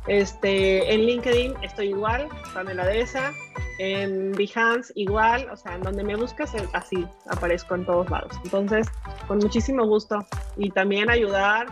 Este, 0.06 0.92
en 0.92 1.06
LinkedIn 1.06 1.54
estoy 1.62 1.88
igual, 1.88 2.28
Pamela 2.54 2.84
de 2.84 3.00
esa. 3.00 3.32
En 3.78 4.32
Behance 4.32 4.92
igual, 4.96 5.48
o 5.50 5.56
sea, 5.56 5.74
en 5.74 5.82
donde 5.82 6.04
me 6.04 6.14
busques, 6.16 6.52
así 6.72 7.06
aparezco 7.28 7.74
en 7.74 7.86
todos 7.86 8.10
lados. 8.10 8.32
Entonces, 8.44 8.86
con 9.26 9.38
muchísimo 9.38 9.86
gusto. 9.86 10.24
Y 10.56 10.70
también 10.70 11.10
ayudar 11.10 11.66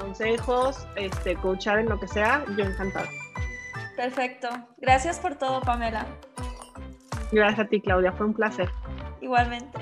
consejos, 0.00 0.86
este, 0.96 1.36
coachar 1.36 1.78
en 1.78 1.88
lo 1.88 2.00
que 2.00 2.08
sea, 2.08 2.44
yo 2.56 2.64
encantada. 2.64 3.08
Perfecto. 3.96 4.48
Gracias 4.78 5.20
por 5.20 5.36
todo, 5.36 5.60
Pamela. 5.60 6.06
Gracias 7.30 7.66
a 7.66 7.68
ti, 7.68 7.80
Claudia. 7.80 8.12
Fue 8.12 8.26
un 8.26 8.34
placer. 8.34 8.70
Igualmente. 9.20 9.78